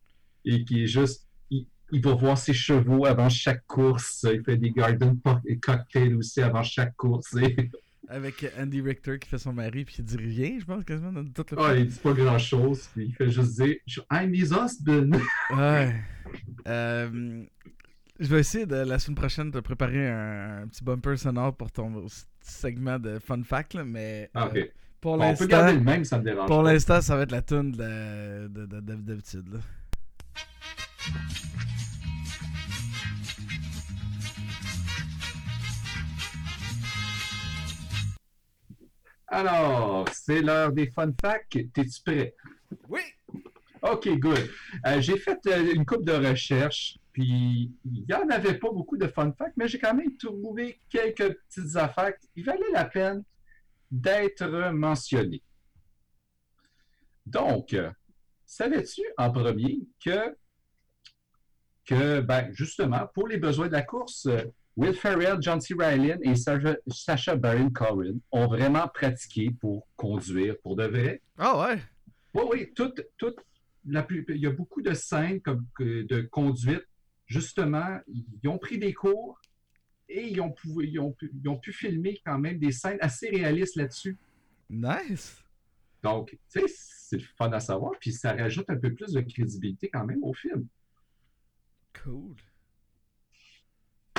et 0.44 0.64
qui 0.64 0.84
est 0.84 0.86
juste. 0.86 1.26
Il, 1.50 1.66
il 1.92 2.02
va 2.02 2.14
voir 2.14 2.38
ses 2.38 2.54
chevaux 2.54 3.04
avant 3.06 3.28
chaque 3.28 3.66
course. 3.66 4.24
Il 4.32 4.42
fait 4.42 4.56
des 4.56 4.70
garden 4.70 5.18
et 5.46 5.58
cocktails 5.58 6.14
aussi 6.14 6.40
avant 6.40 6.62
chaque 6.62 6.96
course. 6.96 7.34
Et- 7.36 7.70
Avec 8.08 8.46
Andy 8.58 8.80
Richter 8.80 9.18
qui 9.18 9.28
fait 9.28 9.38
son 9.38 9.52
mari, 9.52 9.84
puis 9.84 9.96
il 9.98 10.04
dit 10.04 10.16
rien, 10.16 10.58
je 10.60 10.64
pense, 10.64 10.84
quasiment, 10.84 11.12
dans 11.12 11.24
tout 11.24 11.44
le 11.56 11.60
Ah, 11.60 11.72
film. 11.74 11.84
il 11.84 11.88
dit 11.88 11.98
pas 11.98 12.12
grand 12.12 12.38
chose. 12.38 12.88
Il 12.96 13.12
fait 13.14 13.28
juste 13.30 13.60
dire 13.60 13.74
I'm 14.12 14.32
his 14.34 14.50
husband. 14.52 15.10
Ouais. 15.54 15.94
Euh, 16.66 17.44
je 18.18 18.26
vais 18.28 18.40
essayer 18.40 18.66
de 18.66 18.76
la 18.76 18.98
semaine 18.98 19.16
prochaine 19.16 19.50
de 19.50 19.60
préparer 19.60 20.08
un, 20.08 20.62
un 20.62 20.66
petit 20.68 20.82
bumper 20.84 21.16
sonore 21.16 21.54
pour 21.56 21.70
ton 21.70 22.06
segment 22.40 22.98
de 22.98 23.18
fun 23.18 23.42
fact, 23.42 23.74
là, 23.74 23.84
mais 23.84 24.30
Ah, 24.34 24.48
euh, 24.54 24.64
pour 25.00 25.18
Bon, 25.18 25.24
on 25.30 25.34
peut 25.36 25.46
garder 25.46 25.72
l'instant, 25.72 25.84
le 25.84 25.90
même, 25.90 26.04
ça 26.04 26.18
me 26.18 26.24
dérange. 26.24 26.46
pour 26.48 26.62
l'instant, 26.62 27.00
ça 27.00 27.16
va 27.16 27.22
être 27.22 27.32
la 27.32 27.42
tune 27.42 27.72
de, 27.72 28.48
de, 28.48 28.66
de- 28.66 28.80
de- 28.80 28.94
d'habitude. 28.96 29.60
Alors, 39.28 40.08
c'est 40.12 40.40
l'heure 40.40 40.72
des 40.72 40.90
fun 40.90 41.10
facts. 41.20 41.58
T'es-tu 41.74 42.02
prêt? 42.04 42.34
Oui. 42.88 43.00
OK, 43.82 44.08
good. 44.18 44.48
Euh, 44.86 45.00
j'ai 45.00 45.18
fait 45.18 45.38
euh, 45.48 45.74
une 45.74 45.84
coupe 45.84 46.04
de 46.04 46.12
recherches, 46.12 46.96
puis 47.16 47.72
il 47.86 48.04
n'y 48.06 48.12
en 48.12 48.28
avait 48.28 48.58
pas 48.58 48.70
beaucoup 48.70 48.98
de 48.98 49.06
fun 49.06 49.32
facts, 49.32 49.54
mais 49.56 49.66
j'ai 49.68 49.78
quand 49.78 49.94
même 49.94 50.14
trouvé 50.18 50.82
quelques 50.90 51.34
petites 51.48 51.74
affaires 51.76 52.12
qui 52.18 52.42
valaient 52.42 52.72
la 52.74 52.84
peine 52.84 53.24
d'être 53.90 54.70
mentionnées. 54.74 55.42
Donc, 57.24 57.72
euh, 57.72 57.90
savais-tu 58.44 59.00
en 59.16 59.32
premier 59.32 59.78
que, 60.04 60.36
que 61.86 62.20
ben, 62.20 62.50
justement, 62.52 63.06
pour 63.14 63.28
les 63.28 63.38
besoins 63.38 63.68
de 63.68 63.72
la 63.72 63.82
course, 63.82 64.26
euh, 64.26 64.44
Will 64.76 64.92
Ferrell, 64.92 65.38
John 65.40 65.58
C. 65.58 65.74
Ryland 65.74 66.18
et 66.20 66.36
Sacha, 66.36 66.76
Sacha 66.86 67.34
Baron 67.34 67.70
Cohen 67.70 68.18
ont 68.30 68.46
vraiment 68.46 68.88
pratiqué 68.88 69.50
pour 69.58 69.88
conduire 69.96 70.56
pour 70.62 70.76
de 70.76 70.84
vrai? 70.84 71.22
Ah 71.38 71.58
ouais? 71.58 71.78
Oui, 72.34 72.42
oui, 72.50 72.72
toute, 72.74 73.00
toute 73.16 73.38
la 73.86 74.02
plus, 74.02 74.22
il 74.28 74.42
y 74.42 74.46
a 74.46 74.50
beaucoup 74.50 74.82
de 74.82 74.92
scènes 74.92 75.40
comme, 75.40 75.64
de 75.80 76.20
conduite. 76.30 76.84
Justement, 77.26 77.98
ils 78.42 78.48
ont 78.48 78.58
pris 78.58 78.78
des 78.78 78.94
cours 78.94 79.40
et 80.08 80.28
ils 80.28 80.40
ont, 80.40 80.52
pu, 80.52 80.68
ils, 80.84 81.00
ont 81.00 81.12
pu, 81.12 81.30
ils 81.42 81.48
ont 81.48 81.58
pu 81.58 81.72
filmer 81.72 82.20
quand 82.24 82.38
même 82.38 82.58
des 82.58 82.70
scènes 82.72 82.98
assez 83.00 83.28
réalistes 83.28 83.76
là-dessus. 83.76 84.16
Nice. 84.70 85.42
Donc, 86.02 86.30
tu 86.30 86.60
sais, 86.60 86.64
c'est 86.68 87.16
le 87.16 87.24
fun 87.36 87.50
à 87.52 87.58
savoir. 87.60 87.92
Puis 88.00 88.12
ça 88.12 88.32
rajoute 88.32 88.68
un 88.70 88.76
peu 88.76 88.94
plus 88.94 89.12
de 89.12 89.20
crédibilité 89.20 89.88
quand 89.92 90.04
même 90.04 90.22
au 90.22 90.32
film. 90.32 90.66
Cool. 92.04 92.34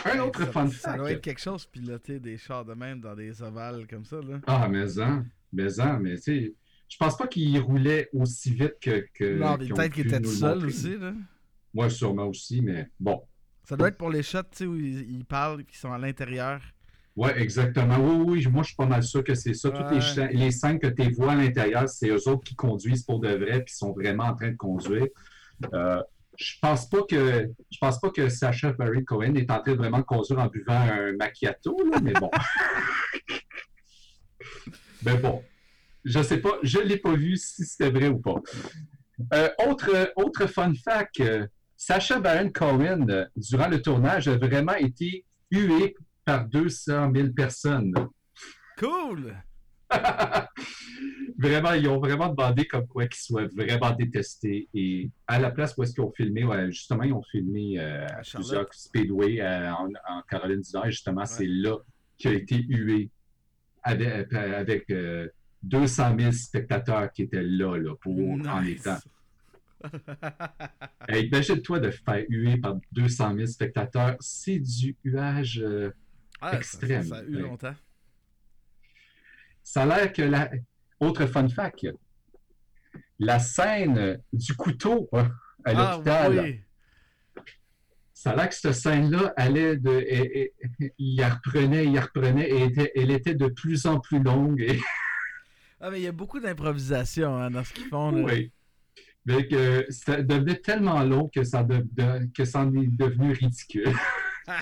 Un 0.06 0.20
autre 0.20 0.40
ça, 0.46 0.52
fun 0.52 0.68
Ça 0.68 0.90
fact. 0.90 0.98
doit 0.98 1.12
être 1.12 1.22
quelque 1.22 1.42
chose, 1.42 1.66
piloter 1.66 2.20
des 2.20 2.38
chars 2.38 2.66
de 2.66 2.74
même 2.74 3.00
dans 3.02 3.16
des 3.16 3.42
ovales 3.42 3.88
comme 3.88 4.06
ça. 4.06 4.20
Là. 4.22 4.40
Ah, 4.48 4.68
mais 4.70 5.00
en, 5.00 5.26
mais 5.54 5.80
en, 5.80 6.00
mais 6.00 6.16
tu 6.18 6.22
sais, 6.22 6.56
je 6.90 6.98
pense 6.98 7.18
pas 7.18 7.28
qu'il 7.28 7.58
roulait 7.60 8.10
aussi 8.14 8.52
vite 8.54 8.76
que. 8.82 9.08
que 9.14 9.38
non, 9.38 9.58
mais 9.58 9.66
qu'ils 9.66 9.74
peut-être 9.74 9.94
qu'il 9.94 10.04
pu 10.04 10.10
était 10.10 10.20
nous 10.20 10.26
tout 10.26 10.30
le 10.30 10.36
seul 10.36 10.54
montrer. 10.56 10.68
aussi. 10.68 10.98
Là. 10.98 11.14
Moi, 11.74 11.90
sûrement 11.90 12.26
aussi, 12.26 12.62
mais 12.62 12.88
bon. 13.00 13.22
Ça 13.64 13.76
doit 13.76 13.90
être 13.90 13.98
pour 13.98 14.10
les 14.10 14.24
shots 14.24 14.44
tu 14.44 14.58
sais, 14.58 14.66
où 14.66 14.76
ils, 14.76 15.12
ils 15.12 15.26
parlent 15.26 15.66
qui 15.66 15.78
sont 15.78 15.92
à 15.92 15.98
l'intérieur. 15.98 16.62
Oui, 17.18 17.30
exactement. 17.36 17.98
Oui, 17.98 18.26
oui, 18.28 18.48
moi, 18.48 18.62
je 18.62 18.68
suis 18.68 18.76
pas 18.76 18.86
mal 18.86 19.02
sûr 19.02 19.24
que 19.24 19.34
c'est 19.34 19.56
ça. 19.56 19.72
Toutes 19.72 19.92
les, 19.92 20.28
les 20.34 20.52
scènes 20.52 20.80
que 20.80 20.88
tu 20.88 21.12
vois 21.14 21.32
à 21.32 21.36
l'intérieur, 21.36 21.90
c'est 21.90 22.10
eux 22.10 22.28
autres 22.30 22.44
qui 22.44 22.56
conduisent 22.56 23.04
pour 23.04 23.20
de 23.20 23.30
vrai, 23.30 23.64
puis 23.64 23.74
sont 23.74 23.92
vraiment 23.92 24.26
en 24.26 24.36
train 24.36 24.52
de 24.52 24.56
conduire. 24.56 25.08
Euh, 25.74 26.02
je 26.38 26.54
pense 26.62 26.88
pas 26.88 27.02
que 27.10 27.50
je 27.72 27.78
pense 27.80 28.00
pas 28.00 28.12
que 28.12 28.30
Sacha 28.30 28.72
Baron 28.74 29.04
Cohen 29.04 29.34
est 29.34 29.50
en 29.50 29.60
train 29.60 29.72
de 29.72 29.78
vraiment 29.78 30.04
conduire 30.04 30.40
en 30.40 30.48
buvant 30.48 30.80
un 30.80 31.14
macchiato, 31.14 31.76
là, 31.92 32.00
mais 32.02 32.14
bon. 32.14 32.30
mais 35.04 35.16
bon, 35.18 35.44
je 36.06 36.22
sais 36.22 36.38
pas, 36.38 36.58
je 36.62 36.80
l'ai 36.80 36.98
pas 36.98 37.16
vu 37.16 37.36
si 37.36 37.66
c'était 37.66 37.90
vrai 37.90 38.10
ou 38.10 38.20
pas. 38.20 38.36
Euh, 39.34 39.50
autre, 39.68 40.14
autre 40.16 40.46
fun 40.46 40.74
fact, 40.76 41.20
euh, 41.22 41.48
Sacha 41.78 42.20
Baron 42.20 42.50
Cohen, 42.50 43.08
euh, 43.10 43.26
durant 43.36 43.68
le 43.68 43.82
tournage, 43.82 44.28
a 44.28 44.36
vraiment 44.38 44.74
été 44.74 45.24
hué 45.52 45.96
par 46.26 46.46
200 46.48 47.12
000 47.16 47.30
personnes. 47.30 47.94
Cool! 48.78 49.36
vraiment, 51.38 51.74
ils 51.74 51.88
ont 51.88 52.00
vraiment 52.00 52.30
demandé 52.30 52.66
comme 52.66 52.88
quoi 52.88 53.08
qu'ils 53.08 53.22
soient 53.22 53.48
vraiment 53.48 53.92
détestés. 53.92 54.68
Et 54.74 55.10
à 55.28 55.40
la 55.40 55.52
place 55.52 55.76
où 55.78 55.84
est-ce 55.84 55.94
qu'ils 55.94 56.04
ont 56.04 56.12
filmé, 56.12 56.44
ouais, 56.44 56.68
justement, 56.72 57.04
ils 57.04 57.14
ont 57.14 57.24
filmé 57.32 57.80
euh, 57.80 58.08
À 58.08 58.22
plusieurs 58.22 58.74
Speedway 58.74 59.40
euh, 59.40 59.72
en, 59.72 59.88
en 60.10 60.22
Caroline 60.30 60.62
du 60.62 60.70
Nord. 60.74 60.88
Et 60.88 60.92
justement, 60.92 61.26
c'est 61.26 61.48
là 61.48 61.78
qu'il 62.18 62.32
a 62.32 62.34
été 62.34 62.58
hué 62.68 63.10
avec, 63.84 64.34
avec, 64.34 64.90
euh, 64.90 65.28
200 65.64 66.16
000 66.20 66.32
spectateurs 66.32 67.12
qui 67.12 67.24
étaient 67.24 67.44
là, 67.44 67.78
là 67.78 67.96
pour, 68.02 68.18
en 68.18 68.64
étant. 68.64 68.98
Imagine-toi 71.10 71.80
de 71.80 71.92
faire 71.92 72.26
huer 72.30 72.58
par 72.58 72.78
200 72.92 73.36
000 73.36 73.48
spectateurs. 73.48 74.16
C'est 74.20 74.60
du 74.60 74.96
huage. 75.04 75.60
euh, 75.64 75.92
Ah, 76.42 76.52
ça- 76.52 76.58
extrême. 76.58 77.04
Ça, 77.04 77.18
a 77.18 77.24
eu 77.24 77.40
longtemps. 77.40 77.76
Ça 79.64 79.84
a 79.84 79.86
l'air 79.86 80.14
que 80.14 80.22
la. 80.22 80.50
Autre 81.00 81.26
fun 81.28 81.48
fact, 81.50 81.86
la 83.20 83.38
scène 83.40 84.20
du 84.34 84.56
couteau 84.56 85.08
hein, 85.14 85.30
à 85.64 85.72
Ah, 85.72 85.92
l'hôpital, 85.94 86.40
oui. 86.40 86.62
ça 88.14 88.32
a 88.32 88.36
l'air 88.36 88.50
que 88.50 88.56
cette 88.56 88.74
scène-là 88.74 89.34
allait 89.38 89.78
de. 89.78 89.92
et- 89.92 90.54
et- 90.80 90.94
il 90.98 91.18
la 91.18 91.30
reprenait, 91.36 91.86
il 91.86 91.94
la 91.94 92.02
reprenait, 92.02 92.50
et 92.50 92.64
était- 92.64 92.92
elle 92.96 93.12
était 93.12 93.36
de 93.36 93.48
plus 93.48 93.86
en 93.86 94.00
plus 94.00 94.22
longue. 94.24 94.62
Et, 94.62 94.80
Ah, 95.80 95.92
mais 95.92 96.00
il 96.00 96.04
y 96.04 96.08
a 96.08 96.12
beaucoup 96.12 96.40
d'improvisation 96.40 97.36
hein, 97.36 97.52
dans 97.52 97.64
ce 97.64 97.74
qu'ils 97.74 97.86
font. 97.90 98.10
Là. 98.12 98.24
oui. 98.24 98.52
Mais 99.28 99.46
que 99.48 99.86
ça 99.90 100.22
devenait 100.24 100.56
tellement 100.60 101.04
long 101.04 101.28
que 101.28 101.44
ça, 101.44 101.62
de- 101.64 101.86
de- 101.92 102.30
que 102.34 102.46
ça 102.46 102.62
en 102.62 102.74
est 102.76 102.88
devenu 102.88 103.34
ridicule. 103.34 103.94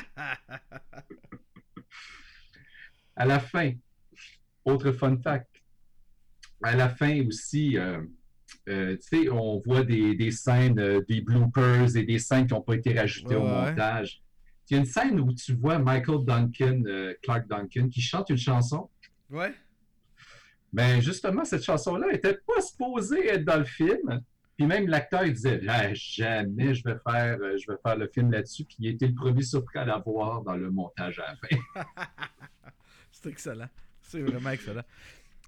À 3.16 3.26
la 3.26 3.40
fin, 3.40 3.72
autre 4.66 4.92
fun 4.92 5.18
fact, 5.24 5.48
à 6.64 6.76
la 6.76 6.90
fin 6.90 7.26
aussi, 7.26 7.78
euh, 7.78 8.02
euh, 8.68 8.98
tu 8.98 9.24
sais, 9.24 9.30
on 9.30 9.60
voit 9.60 9.84
des, 9.84 10.16
des 10.16 10.32
scènes, 10.32 10.80
euh, 10.80 11.02
des 11.08 11.22
bloopers 11.22 11.96
et 11.96 12.04
des 12.04 12.20
scènes 12.20 12.46
qui 12.48 12.54
n'ont 12.54 12.62
pas 12.62 12.76
été 12.76 12.94
rajoutées 12.98 13.36
au 13.36 13.46
montage. 13.68 14.22
Il 14.70 14.74
y 14.74 14.78
a 14.78 14.80
une 14.80 14.86
scène 14.88 15.20
où 15.20 15.32
tu 15.34 15.54
vois 15.54 15.78
Michael 15.80 16.26
Duncan, 16.26 16.82
euh, 16.88 17.14
Clark 17.22 17.48
Duncan, 17.48 17.88
qui 17.88 18.02
chante 18.02 18.30
une 18.32 18.38
chanson. 18.38 18.90
ouais. 19.30 19.54
Mais 20.74 21.02
justement, 21.02 21.46
cette 21.46 21.64
chanson-là 21.64 22.08
n'était 22.12 22.34
pas 22.46 22.60
supposée 22.60 23.28
être 23.30 23.46
dans 23.46 23.60
le 23.60 23.64
film. 23.66 24.22
Puis 24.58 24.66
même 24.68 24.88
l'acteur, 24.88 25.26
il 25.26 25.34
disait 25.34 25.62
Ah, 25.68 25.94
jamais 25.94 26.74
je 26.76 26.84
vais 26.84 26.96
faire 27.08 27.38
euh, 27.42 27.58
je 27.58 27.70
vais 27.72 27.78
faire 27.84 27.98
le 27.98 28.08
film 28.08 28.32
là-dessus. 28.32 28.64
Puis 28.66 28.78
il 28.80 28.88
était 28.88 29.08
le 29.08 29.14
premier 29.16 29.42
surpris 29.42 29.80
à 29.80 29.86
la 29.86 29.98
voir 29.98 30.42
dans 30.44 30.56
le 30.56 30.72
montage 30.72 31.20
à 31.20 31.34
la 31.34 31.36
fin. 31.36 31.84
C'est 33.12 33.30
excellent. 33.30 33.70
C'est 34.02 34.22
vraiment 34.22 34.52
excellent. 34.52 34.84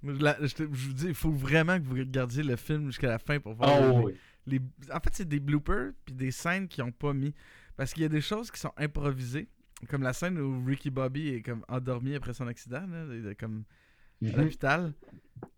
La- 0.03 0.37
je, 0.41 0.53
te- 0.53 0.63
je 0.63 0.87
vous 0.87 0.93
dis, 0.93 1.05
il 1.07 1.13
faut 1.15 1.31
vraiment 1.31 1.77
que 1.79 1.83
vous 1.83 1.95
regardiez 1.95 2.43
le 2.43 2.55
film 2.55 2.87
jusqu'à 2.87 3.07
la 3.09 3.19
fin 3.19 3.39
pour 3.39 3.53
voir. 3.53 3.81
les- 3.81 3.97
oui. 4.05 4.13
les- 4.45 4.61
en 4.91 4.99
fait, 4.99 5.09
c'est 5.13 5.27
des 5.27 5.39
bloopers 5.39 5.91
puis 6.05 6.13
des 6.13 6.31
scènes 6.31 6.67
qu'ils 6.67 6.83
ont 6.83 6.91
pas 6.91 7.13
mis. 7.13 7.33
Parce 7.75 7.93
qu'il 7.93 8.03
y 8.03 8.05
a 8.05 8.09
des 8.09 8.21
choses 8.21 8.49
qui 8.51 8.59
sont 8.59 8.73
improvisées. 8.77 9.47
Comme 9.89 10.01
la 10.01 10.13
scène 10.13 10.39
où 10.39 10.63
Ricky 10.65 10.89
Bobby 10.89 11.29
est 11.29 11.41
comme 11.43 11.63
endormi 11.67 12.15
après 12.15 12.33
son 12.33 12.47
accident, 12.47 12.85
là, 12.87 13.05
il 13.13 13.35
comme 14.19 14.29
à 14.29 14.37
Mhm. 14.37 14.43
l'hôpital. 14.43 14.93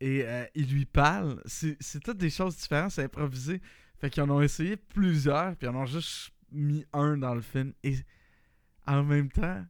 Et 0.01 0.23
euh, 0.25 0.45
il 0.55 0.67
lui 0.73 0.85
parle. 0.85 1.41
C'est 1.45 1.77
c'est 1.79 2.01
toutes 2.01 2.17
des 2.17 2.29
choses 2.29 2.57
différentes, 2.57 2.91
c'est 2.91 3.03
improvisé. 3.03 3.61
Fait 3.99 4.09
qu'ils 4.09 4.23
en 4.23 4.29
ont 4.29 4.41
essayé 4.41 4.75
plusieurs, 4.77 5.55
puis 5.55 5.67
ils 5.67 5.69
en 5.69 5.75
ont 5.75 5.85
juste 5.85 6.31
mis 6.51 6.85
un 6.93 7.17
dans 7.17 7.35
le 7.35 7.41
film. 7.41 7.73
Et 7.83 7.95
en 8.87 9.03
même 9.03 9.29
temps, 9.29 9.63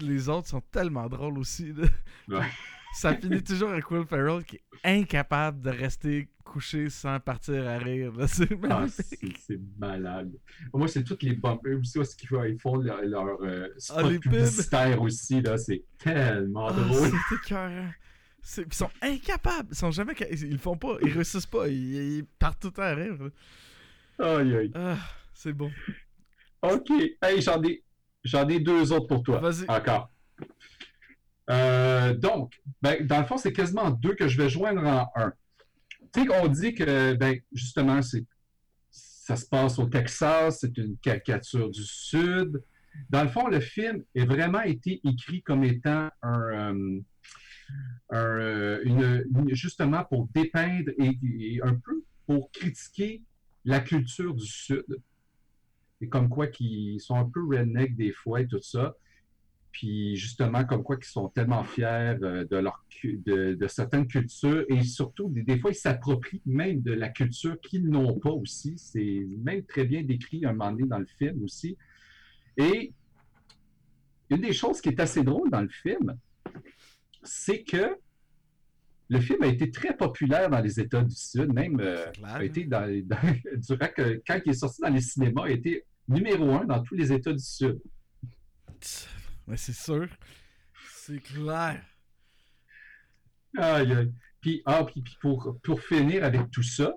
les 0.00 0.28
autres 0.28 0.48
sont 0.48 0.60
tellement 0.70 1.08
drôles 1.08 1.38
aussi. 1.38 1.72
là. 1.72 1.86
Ouais. 2.40 2.46
Ça 2.94 3.14
finit 3.14 3.42
toujours 3.42 3.68
avec 3.70 3.90
Will 3.90 4.06
Ferrell 4.06 4.42
qui 4.44 4.56
est 4.56 4.62
incapable 4.82 5.60
de 5.60 5.68
rester 5.70 6.30
couché 6.42 6.88
sans 6.88 7.20
partir 7.20 7.68
à 7.68 7.76
rire. 7.78 8.12
C'est 8.26 8.48
Ah, 8.70 8.86
c'est 8.88 9.60
malade. 9.78 10.32
Moi, 10.72 10.88
c'est 10.88 11.04
toutes 11.04 11.22
les 11.22 11.34
bumpers 11.34 11.78
aussi, 11.78 12.02
ce 12.04 12.16
qu'ils 12.16 12.28
font, 12.30 12.42
ils 12.44 12.58
font 12.58 12.76
leur, 12.76 13.02
leur 13.02 13.38
euh, 13.42 13.68
spot 13.76 14.04
Ah, 14.06 14.18
publicitaire 14.18 15.02
aussi, 15.02 15.42
là, 15.42 15.58
c'est 15.58 15.84
tellement 15.98 16.68
Ah, 16.68 16.72
drôle. 16.72 17.10
C'est- 17.46 17.60
Ils 18.56 18.72
sont 18.72 18.90
incapables. 19.02 19.68
Ils 19.70 19.76
sont 19.76 19.90
jamais. 19.90 20.14
Ils 20.30 20.52
le 20.52 20.58
font 20.58 20.76
pas. 20.76 20.96
Ils 21.02 21.12
réussissent 21.12 21.46
pas. 21.46 21.68
Ils, 21.68 22.18
ils 22.18 22.24
partent 22.24 22.60
tout 22.60 22.80
à 22.80 22.94
là. 22.94 23.04
Aïe, 24.18 24.56
aïe. 24.56 24.72
Ah, 24.74 24.96
c'est 25.34 25.52
bon. 25.52 25.70
OK. 26.62 26.90
Hey, 27.22 27.40
j'en 27.40 27.62
ai, 27.62 27.82
j'en 28.24 28.48
ai 28.48 28.58
deux 28.58 28.92
autres 28.92 29.06
pour 29.06 29.22
toi. 29.22 29.38
Vas-y. 29.38 29.64
Encore. 29.68 30.10
Euh, 31.50 32.14
donc, 32.14 32.52
ben, 32.82 33.06
dans 33.06 33.20
le 33.20 33.26
fond, 33.26 33.38
c'est 33.38 33.52
quasiment 33.52 33.90
deux 33.90 34.14
que 34.14 34.28
je 34.28 34.36
vais 34.36 34.48
joindre 34.48 34.84
en 34.84 35.10
un. 35.14 35.32
Tu 36.12 36.20
sais 36.20 36.26
qu'on 36.26 36.48
dit 36.48 36.74
que, 36.74 37.14
ben, 37.14 37.38
justement, 37.52 38.02
c'est, 38.02 38.24
ça 38.90 39.36
se 39.36 39.46
passe 39.46 39.78
au 39.78 39.86
Texas, 39.86 40.58
c'est 40.60 40.76
une 40.76 40.96
caricature 40.98 41.70
du 41.70 41.84
Sud. 41.84 42.62
Dans 43.10 43.22
le 43.22 43.28
fond, 43.28 43.46
le 43.46 43.60
film 43.60 44.02
a 44.16 44.24
vraiment 44.24 44.62
été 44.62 45.00
écrit 45.04 45.42
comme 45.42 45.64
étant 45.64 46.10
un, 46.22 46.74
euh, 46.74 47.00
euh, 48.12 49.24
justement 49.48 50.04
pour 50.04 50.28
dépeindre 50.28 50.90
et, 50.98 51.60
un 51.62 51.74
peu 51.74 52.02
pour 52.26 52.50
critiquer 52.50 53.22
la 53.64 53.80
culture 53.80 54.34
du 54.34 54.46
Sud. 54.46 54.84
Et 56.00 56.08
comme 56.08 56.28
quoi 56.28 56.46
qu'ils 56.46 57.00
sont 57.00 57.16
un 57.16 57.28
peu 57.28 57.44
redneck 57.44 57.96
des 57.96 58.12
fois 58.12 58.40
et 58.40 58.46
tout 58.46 58.62
ça. 58.62 58.94
Puis 59.72 60.16
justement, 60.16 60.64
comme 60.64 60.82
quoi 60.82 60.96
qu'ils 60.96 61.06
sont 61.06 61.28
tellement 61.28 61.62
fiers 61.62 62.16
euh, 62.22 62.44
de, 62.44 63.66
certaines 63.66 64.06
cultures 64.06 64.64
et 64.68 64.82
surtout, 64.82 65.28
des, 65.28 65.42
des 65.42 65.58
fois, 65.58 65.70
ils 65.70 65.76
s'approprient 65.76 66.42
même 66.46 66.80
de 66.80 66.92
la 66.92 67.10
culture 67.10 67.60
qu'ils 67.60 67.88
n'ont 67.88 68.18
pas 68.18 68.30
aussi. 68.30 68.78
C'est 68.78 69.26
même 69.38 69.64
très 69.64 69.84
bien 69.84 70.02
décrit 70.02 70.44
un 70.46 70.52
moment 70.52 70.72
donné 70.72 70.86
dans 70.86 70.98
le 70.98 71.06
film 71.18 71.42
aussi. 71.42 71.76
Et 72.56 72.92
une 74.30 74.40
des 74.40 74.52
choses 74.52 74.80
qui 74.80 74.88
est 74.88 75.00
assez 75.00 75.22
drôle 75.22 75.50
dans 75.50 75.62
le 75.62 75.68
film, 75.68 76.18
c'est 77.22 77.62
que 77.64 77.96
le 79.10 79.20
film 79.20 79.42
a 79.42 79.46
été 79.46 79.70
très 79.70 79.96
populaire 79.96 80.50
dans 80.50 80.60
les 80.60 80.78
États 80.78 81.02
du 81.02 81.14
Sud, 81.14 81.52
même 81.52 81.80
euh, 81.80 82.06
a 82.24 82.44
été 82.44 82.64
dans, 82.64 82.86
dans- 83.06 83.34
durant 83.56 83.88
que, 83.96 84.22
quand 84.26 84.38
il 84.44 84.50
est 84.50 84.54
sorti 84.54 84.82
dans 84.82 84.90
les 84.90 85.00
cinémas, 85.00 85.44
a 85.46 85.50
été 85.50 85.84
numéro 86.08 86.50
un 86.52 86.64
dans 86.64 86.82
tous 86.82 86.94
les 86.94 87.12
États 87.12 87.32
du 87.32 87.42
Sud. 87.44 87.78
C'est 88.80 89.72
sûr. 89.74 90.08
C'est 90.94 91.20
clair. 91.20 91.82
Aïe, 93.56 93.92
aïe. 93.92 94.12
Puis, 94.40 94.62
ah, 94.66 94.84
puis, 94.84 95.00
puis 95.02 95.16
pour, 95.20 95.58
pour 95.62 95.80
finir 95.80 96.24
avec 96.24 96.50
tout 96.50 96.62
ça, 96.62 96.92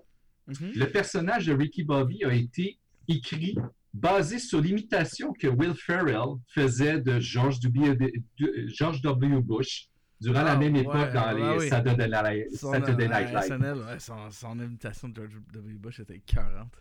Mhm. 0.47 0.71
le 0.75 0.85
personnage 0.91 1.45
de 1.45 1.53
Ricky 1.53 1.83
Bobby 1.83 2.25
a 2.25 2.33
été 2.33 2.77
écrit 3.07 3.55
basé 3.93 4.39
sur 4.39 4.59
l'imitation 4.59 5.31
que 5.33 5.47
Will 5.47 5.75
Ferrell 5.75 6.35
faisait 6.47 6.99
de 6.99 7.19
George 7.19 7.59
W. 7.61 7.95
de- 8.39 8.67
George 8.67 9.01
W. 9.01 9.39
Bush 9.41 9.87
durant 10.21 10.43
la 10.43 10.51
Ah, 10.53 10.57
même 10.57 10.73
ouais, 10.75 10.81
époque 10.81 11.13
dans 11.13 11.21
ah 11.25 11.33
les 11.33 11.57
oui. 11.59 11.67
Saturday 11.69 12.07
Night, 12.07 12.55
Son, 12.55 12.71
Saturday 12.71 13.05
euh, 13.05 13.07
Night 13.07 13.35
à 13.35 13.41
Live. 13.41 13.47
SNL, 13.47 13.77
ouais, 13.79 13.99
son, 13.99 14.31
son 14.31 14.59
imitation 14.59 15.09
de 15.09 15.15
George 15.15 15.33
W. 15.51 15.73
Bush 15.79 15.99
était 15.99 16.15
écœurante. 16.15 16.73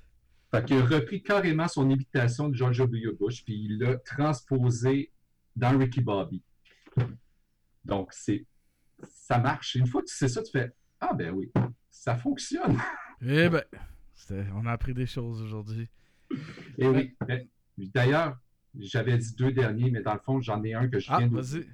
Fait 0.51 0.64
qu'il 0.64 0.78
a 0.78 0.84
repris 0.84 1.22
carrément 1.22 1.66
son 1.68 1.88
imitation 1.91 2.49
de 2.49 2.55
George 2.55 2.78
W. 2.78 3.12
Bush, 3.18 3.45
puis 3.45 3.55
il 3.64 3.78
l'a 3.78 3.97
transposé 3.99 5.11
dans 5.57 5.76
Ricky 5.78 6.01
Bobby. 6.01 6.43
Donc, 7.84 8.12
c'est 8.12 8.45
ça 9.09 9.38
marche. 9.38 9.74
Une 9.76 9.86
fois 9.86 10.03
que 10.03 10.09
tu 10.09 10.14
sais 10.14 10.28
ça, 10.28 10.43
tu 10.43 10.51
fais 10.51 10.72
Ah 11.01 11.14
ben 11.14 11.30
oui, 11.32 11.51
ça 11.91 12.16
fonctionne. 12.16 12.78
Eh 13.22 13.51
ben, 13.51 13.62
on 14.55 14.64
a 14.64 14.72
appris 14.72 14.95
des 14.95 15.05
choses 15.05 15.43
aujourd'hui. 15.43 15.88
Et 16.78 16.86
oui. 16.88 17.14
Ben, 17.28 17.47
D'ailleurs, 17.76 18.38
j'avais 18.78 19.18
dit 19.18 19.34
deux 19.34 19.53
derniers, 19.53 19.91
mais 19.91 20.01
dans 20.01 20.14
le 20.14 20.20
fond, 20.20 20.41
j'en 20.41 20.62
ai 20.64 20.72
un 20.72 20.88
que 20.88 20.99
je 20.99 21.09
Ah, 21.12 21.18
viens 21.18 21.28
de- 21.28 21.66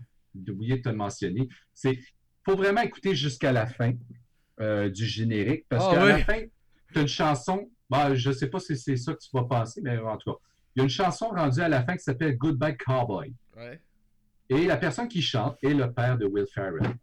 d'oublier 0.43 0.77
de 0.79 0.83
te 0.83 0.89
mentionner. 0.89 1.49
C'est 1.75 1.99
faut 2.45 2.57
vraiment 2.57 2.81
écouter 2.83 3.15
jusqu'à 3.15 3.53
la 3.53 3.67
fin 3.67 3.93
euh, 4.61 4.89
du 4.89 5.05
générique, 5.05 5.67
parce 5.69 5.85
Ah 5.89 5.95
qu'à 5.95 6.03
oui. 6.05 6.09
la 6.11 6.19
fin, 6.25 6.41
tu 6.93 6.99
as 6.99 7.03
une 7.03 7.09
chanson. 7.09 7.71
Bah, 7.91 8.15
je 8.15 8.31
sais 8.33 8.49
pas 8.49 8.59
si 8.61 8.77
c'est 8.77 8.97
ça 8.97 9.13
que 9.15 9.19
tu 9.19 9.29
vas 9.33 9.45
penser, 9.45 9.81
mais 9.83 9.99
en 9.99 10.17
tout 10.17 10.33
cas, 10.33 10.39
il 10.75 10.79
y 10.79 10.81
a 10.81 10.85
une 10.85 10.91
chanson 10.91 11.29
rendue 11.29 11.61
à 11.61 11.69
la 11.69 11.85
fin 11.85 11.95
qui 11.97 12.03
s'appelle 12.03 12.37
Goodbye 12.37 12.77
Cowboy. 12.77 13.33
Ouais. 13.57 13.81
Et 14.49 14.67
la 14.67 14.77
personne 14.77 15.09
qui 15.09 15.23
chante 15.23 15.57
est 15.63 15.75
le 15.75 15.93
père 15.93 16.17
de 16.19 16.27
Will 16.27 16.47
Ferrell, 16.53 16.95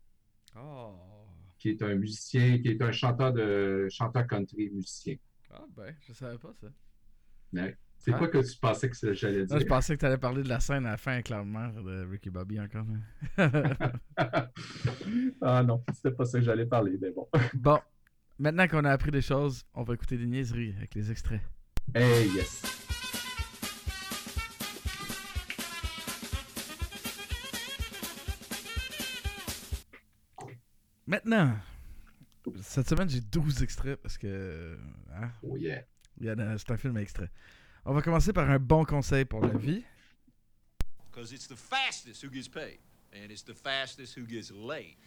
Oh. 0.56 0.94
qui 1.60 1.70
est 1.70 1.82
un 1.82 1.96
musicien, 1.96 2.60
qui 2.60 2.70
est 2.70 2.82
un 2.82 2.92
chanteur 2.92 3.34
de 3.34 3.88
chanteur 3.90 4.26
country 4.28 4.70
musicien. 4.70 5.16
Ah 5.52 5.64
ben, 5.76 5.94
je 6.08 6.14
savais 6.14 6.38
pas 6.38 6.54
ça. 6.60 6.68
Ouais. 7.54 7.78
C'est 8.06 8.12
quoi 8.12 8.28
que 8.28 8.40
tu 8.40 8.58
pensais 8.60 8.90
que 8.90 9.14
j'allais 9.14 9.46
Là, 9.46 9.46
je 9.52 9.58
dire? 9.60 9.68
pensais 9.68 9.96
que 9.96 10.00
tu 10.02 10.06
allais 10.06 10.18
parler 10.18 10.44
de 10.44 10.50
la 10.50 10.60
scène 10.60 10.86
à 10.86 10.92
la 10.92 10.98
fin 10.98 11.14
avec 11.14 11.30
la 11.30 11.42
mère 11.46 11.72
de 11.72 12.06
Ricky 12.06 12.30
Bobby 12.30 12.60
encore. 12.60 12.86
ah 15.42 15.64
non, 15.64 15.82
c'était 15.94 16.12
pas 16.12 16.26
ça 16.26 16.40
que 16.40 16.44
j'allais 16.44 16.66
parler, 16.66 16.98
mais 17.02 17.12
bon. 17.12 17.30
bon, 17.54 17.80
maintenant 18.40 18.68
qu'on 18.68 18.84
a 18.84 18.92
appris 18.92 19.12
des 19.12 19.22
choses, 19.22 19.64
on 19.74 19.84
va 19.84 19.94
écouter 19.94 20.18
des 20.18 20.26
niaiseries 20.26 20.74
avec 20.78 20.96
les 20.96 21.12
extraits. 21.12 21.40
Hey, 21.96 22.28
yes. 22.36 22.62
Maintenant, 31.08 31.56
cette 32.62 32.90
semaine, 32.90 33.10
j'ai 33.10 33.22
12 33.22 33.64
extraits 33.64 33.96
parce 34.02 34.18
que. 34.18 34.78
hein, 35.16 35.32
Oh 35.44 35.56
yeah. 35.58 35.84
c'est 36.58 36.72
un 36.72 36.78
film 36.78 36.98
à 36.98 37.02
extrait. 37.02 37.30
On 37.86 37.94
va 37.94 38.02
commencer 38.02 38.32
par 38.34 38.50
un 38.50 38.60
bon 38.60 38.86
conseil 38.86 39.26
pour 39.26 39.42
la 39.42 39.54
vie. 39.58 39.84
Because 41.12 41.32
it's 41.32 41.48
the 41.48 41.56
fastest 41.56 42.24
who 42.24 42.30
gets 42.32 42.48
paid, 42.48 42.80
and 43.14 43.30
it's 43.30 43.44
the 43.44 43.54
fastest 43.54 44.18
who 44.18 44.26
gets 44.26 44.52
laid. 44.52 44.98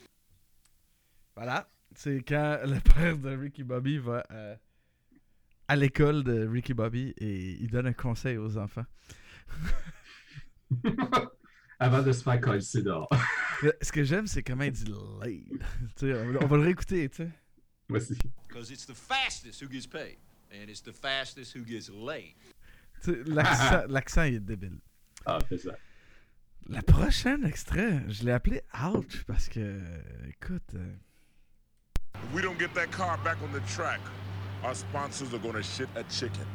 Voilà. 1.35 1.69
C'est 1.95 2.23
quand 2.27 2.59
le 2.67 2.81
père 2.81 3.17
de 3.19 3.31
Ricky 3.37 3.63
Bobby 3.63 3.99
va 3.99 4.25
euh, 4.31 4.57
à 5.69 5.77
l'école 5.77 6.23
de 6.23 6.47
Ricky 6.47 6.75
Bobby 6.75 7.15
et 7.17 7.53
il 7.61 7.71
donne 7.71 7.87
un 7.87 7.93
conseil 7.93 8.37
aux 8.37 8.57
enfants. 8.57 8.85
avant 11.79 12.03
de 12.03 12.13
se 12.13 12.23
faire 12.23 12.41
coller 12.41 12.61
dehors. 12.83 13.09
Ce 13.81 13.91
que 13.93 14.05
j'aime, 14.05 14.27
c'est 14.27 14.43
comment 14.43 14.65
il 14.65 14.73
dit 14.73 14.85
laid. 15.23 15.45
Tu 15.97 16.07
sais, 16.07 16.15
on, 16.15 16.33
va- 16.33 16.39
on 16.43 16.47
va 16.47 16.57
le 16.57 16.63
réécouter, 16.63 17.09
tu 17.09 17.17
sais. 17.25 17.31
Voici. 17.89 18.17
Because 18.49 18.71
it's 18.71 18.87
the 18.87 18.95
fastest 18.95 19.63
who 19.63 19.69
gets 19.69 19.87
paid, 19.87 20.19
and 20.53 20.69
it's 20.69 20.83
the 20.83 20.93
fastest 20.93 21.55
who 21.57 21.65
gets 21.65 21.89
laid. 21.89 22.35
L'accent, 23.27 23.83
l'accent, 23.89 24.23
il 24.25 24.35
est 24.35 24.41
débile. 24.41 24.79
Ah, 25.25 25.39
fais 25.49 25.59
ça. 25.59 25.73
La 26.69 26.83
prochaine 26.83 27.45
extrait, 27.45 28.03
je 28.09 28.25
l'ai 28.25 28.33
appelé 28.33 28.63
Ouch 28.75 29.25
parce 29.27 29.49
que, 29.49 29.81
écoute, 30.29 30.75
euh, 30.75 30.97
If 32.15 32.35
we 32.35 32.43
don't 32.43 32.59
get 32.59 32.75
that 32.75 32.91
car 32.91 33.19
back 33.23 33.39
on 33.43 33.53
the 33.53 33.65
track, 33.67 34.01
our 34.65 34.75
sponsors 34.75 35.33
are 35.35 35.39
gonna 35.39 35.63
shit 35.63 35.89
a 35.95 36.03
chicken. 36.11 36.47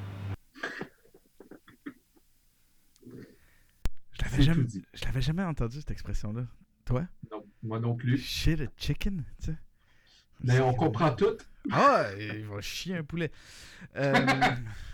je 3.05 4.21
l'avais 4.23 4.35
C'est 4.35 4.43
jamais, 4.43 4.67
je 4.93 5.05
l'avais 5.05 5.21
jamais 5.21 5.43
entendu 5.43 5.77
cette 5.77 5.91
expression-là. 5.91 6.45
Toi? 6.85 7.07
Non, 7.31 7.45
moi 7.63 7.79
non 7.79 7.95
plus. 7.95 8.17
Shit 8.17 8.61
a 8.61 8.65
chicken, 8.75 9.23
tu 9.39 9.45
sais. 9.45 9.57
Mais 10.43 10.59
on 10.59 10.73
comprend 10.73 11.11
tout. 11.11 11.37
Ah, 11.71 12.05
il 12.19 12.45
va 12.45 12.59
chier 12.61 12.97
un 12.97 13.03
poulet. 13.03 13.31
Euh, 13.95 14.13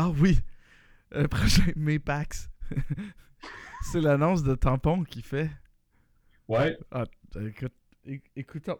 Ah 0.00 0.10
oui, 0.10 0.38
le 1.10 1.26
prochain 1.26 1.72
Maypax. 1.76 2.48
c'est 3.90 4.00
l'annonce 4.00 4.44
de 4.44 4.54
tampon 4.54 5.02
qui 5.02 5.22
fait. 5.22 5.50
Ouais. 6.46 6.78
Ah, 6.92 7.04
écoute, 7.34 7.72
écoutons. 8.36 8.78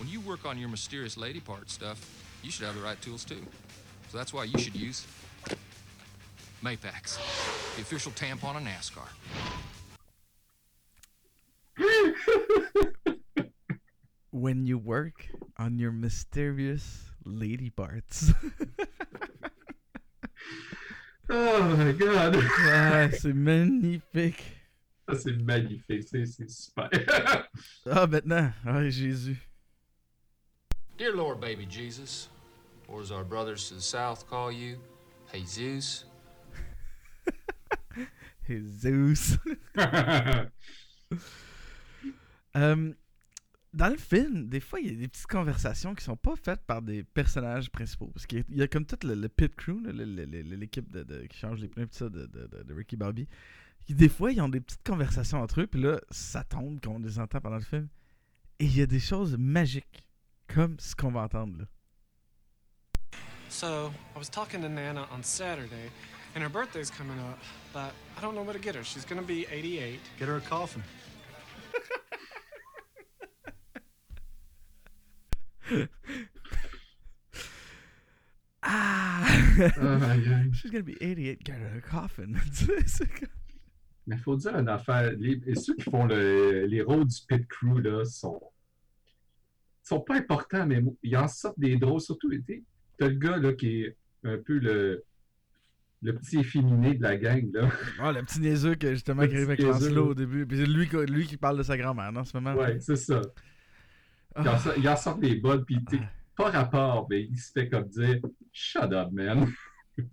When 0.00 0.08
you 0.08 0.20
work 0.20 0.44
on 0.44 0.58
your 0.58 0.68
mysterious 0.68 1.16
lady 1.16 1.38
part 1.38 1.70
stuff, 1.70 2.00
you 2.42 2.50
should 2.50 2.66
have 2.66 2.74
the 2.74 2.82
right 2.82 3.00
tools 3.00 3.24
too. 3.24 3.46
So 4.08 4.18
that's 4.18 4.34
why 4.34 4.42
you 4.42 4.58
should 4.58 4.74
use 4.74 5.06
Mapax, 6.60 7.20
the 7.76 7.82
official 7.82 8.10
tampon 8.10 8.56
of 8.56 8.64
NASCAR. 8.64 9.06
When 14.32 14.66
you 14.66 14.78
work 14.78 15.28
on 15.56 15.78
your 15.78 15.92
mysterious 15.92 17.12
lady 17.24 17.70
parts. 17.70 18.32
Oh 21.30 21.62
my 21.76 21.92
god. 21.92 22.36
ah, 22.36 23.08
c'est 23.18 23.32
magnifique. 23.34 24.42
Ça, 25.08 25.14
c'est 25.16 25.36
magnifique. 25.42 26.06
C'est 26.08 26.26
c'est 26.26 26.48
super. 26.48 26.88
Ah, 27.90 28.06
maintenant. 28.06 28.50
Ah, 28.64 28.88
Jésus. 28.88 29.36
Dear 30.96 31.14
Lord, 31.14 31.40
baby 31.40 31.66
Jesus, 31.68 32.28
or 32.88 33.00
as 33.00 33.12
our 33.12 33.24
brothers 33.24 33.68
to 33.68 33.74
the 33.74 33.80
south 33.80 34.28
call 34.28 34.50
you, 34.50 34.78
Jesus. 35.32 36.04
Jesus. 38.46 39.38
Euh, 42.56 42.92
dans 43.74 43.88
le 43.88 43.96
film, 43.96 44.48
des 44.48 44.60
fois, 44.60 44.80
il 44.80 44.86
y 44.86 44.90
a 44.90 44.98
des 44.98 45.08
petites 45.08 45.26
conversations 45.26 45.94
qui 45.94 46.02
sont 46.04 46.16
pas 46.16 46.34
faites 46.36 46.62
par 46.62 46.80
des 46.82 47.02
personnages 47.02 47.70
principaux. 47.70 48.06
Parce 48.08 48.26
qu'il 48.26 48.44
y 48.48 48.56
y 48.58 48.62
a 48.62 48.68
comme 48.68 48.86
tout 48.86 48.98
le, 49.06 49.14
le 49.14 49.28
pit 49.28 49.54
crew, 49.54 49.80
l'équipe 49.86 50.90
de, 50.90 51.02
de- 51.02 51.26
qui 51.26 51.38
change 51.38 51.60
les 51.60 51.68
pneus, 51.68 51.86
tout 51.86 51.96
ça, 51.98 52.08
de, 52.08 52.26
de, 52.26 52.46
de- 52.46 52.62
de 52.62 52.74
Ricky 52.74 52.96
Bobby. 52.96 53.28
Qui, 53.86 53.94
des 53.94 54.08
fois, 54.08 54.32
ils 54.32 54.40
ont 54.40 54.48
des 54.48 54.60
petites 54.60 54.82
conversations 54.84 55.40
entre 55.42 55.60
eux, 55.60 55.66
puis 55.66 55.80
là, 55.82 56.00
ça 56.10 56.44
tombe 56.44 56.78
quand 56.82 56.92
on 56.92 56.98
les 56.98 57.18
entend 57.18 57.40
pendant 57.40 57.56
le 57.56 57.62
film. 57.62 57.88
Et 58.58 58.64
il 58.64 58.76
y 58.76 58.82
a 58.82 58.86
des 58.86 59.00
choses 59.00 59.36
magiques, 59.38 60.04
comme 60.46 60.76
ce 60.80 60.94
qu'on 60.96 61.10
va 61.12 61.20
entendre 61.22 61.58
là. 61.58 61.64
So, 63.50 63.90
I 64.14 64.18
was 64.18 64.28
talking 64.28 64.60
to 64.62 64.68
Nana 64.68 65.06
on 65.10 65.22
Saturday, 65.22 65.90
and 66.34 66.42
her 66.42 66.50
birthday's 66.50 66.90
coming 66.90 67.18
up, 67.18 67.38
but 67.72 67.92
I 68.16 68.20
don't 68.20 68.34
know 68.34 68.42
what 68.44 68.52
to 68.54 68.58
get 68.58 68.74
her. 68.74 68.82
She's 68.84 69.06
gonna 69.06 69.22
be 69.22 69.46
88. 69.50 69.98
Get 70.18 70.28
her 70.28 70.36
a 70.36 70.40
coffin. 70.40 70.82
Ah! 78.62 79.24
Oh. 79.80 79.98
She's 80.52 80.70
gonna 80.70 80.82
be 80.82 80.96
88, 81.00 81.44
get 81.44 81.54
her 81.54 81.76
a 81.78 81.80
coffin. 81.80 82.34
Mais 84.06 84.16
il 84.16 84.22
faut 84.22 84.36
dire 84.36 84.56
une 84.56 84.68
affaire. 84.68 85.12
Les, 85.18 85.40
et 85.46 85.54
ceux 85.54 85.74
qui 85.76 85.82
font 85.90 86.06
le- 86.06 86.66
les 86.66 86.82
rôles 86.82 87.06
du 87.06 87.16
pit 87.28 87.46
crew, 87.46 87.78
là, 87.80 88.04
sont, 88.04 88.40
sont 89.82 90.00
pas 90.00 90.16
importants, 90.16 90.66
mais 90.66 90.82
ils 91.02 91.16
en 91.16 91.28
sortent 91.28 91.58
des 91.60 91.76
drôles. 91.76 92.00
Surtout, 92.00 92.30
tu 92.30 92.64
as 93.00 93.08
le 93.08 93.14
gars, 93.14 93.36
là, 93.36 93.52
qui 93.52 93.82
est 93.82 93.96
un 94.24 94.38
peu 94.38 94.58
le, 94.58 95.04
le 96.02 96.14
petit 96.14 96.38
efféminé 96.38 96.94
de 96.94 97.02
la 97.02 97.16
gang, 97.16 97.48
là. 97.52 97.68
Ah, 98.00 98.12
le 98.12 98.22
petit 98.22 98.40
niaiseux 98.40 98.74
que 98.74 98.92
justement 98.92 99.26
qui 99.26 99.34
arrive 99.34 99.50
avec. 99.50 99.60
Lancelot 99.60 100.08
au 100.10 100.14
début. 100.14 100.46
Puis 100.46 100.58
c'est 100.58 100.66
lui, 100.66 100.88
qui- 100.88 100.96
lui 101.12 101.26
qui 101.26 101.36
parle 101.36 101.58
de 101.58 101.62
sa 101.62 101.76
grand-mère, 101.76 102.10
non, 102.10 102.20
en 102.20 102.24
ce 102.24 102.36
moment? 102.36 102.54
Ouais, 102.54 102.80
c'est 102.80 102.96
ça. 102.96 103.20
Il 104.40 104.48
en 104.48 104.58
sort, 104.58 104.74
il 104.76 104.88
en 104.88 104.96
sort 104.96 105.16
des 105.18 105.36
bonnes, 105.36 105.64
puis 105.64 105.78
pas 106.36 106.50
rapport, 106.50 107.06
mais 107.10 107.22
il 107.24 107.38
se 107.38 107.50
fait 107.52 107.68
comme 107.68 107.88
dire 107.88 108.20
Shut 108.52 108.92
up, 108.92 109.10
man. 109.12 109.52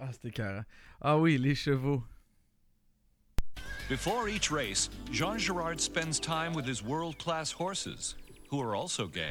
Ah, 0.00 0.12
c'était 0.12 0.32
carré. 0.32 0.62
Ah 1.00 1.16
oui, 1.18 1.38
les 1.38 1.54
chevaux. 1.54 2.02
Before 3.88 4.28
each 4.28 4.50
race, 4.50 4.90
Jean 5.12 5.38
Girard 5.38 5.78
spends 5.78 6.18
time 6.18 6.52
with 6.54 6.66
his 6.66 6.82
world 6.82 7.16
class 7.18 7.52
horses, 7.52 8.16
who 8.50 8.60
are 8.60 8.74
also 8.74 9.06
gay. 9.06 9.30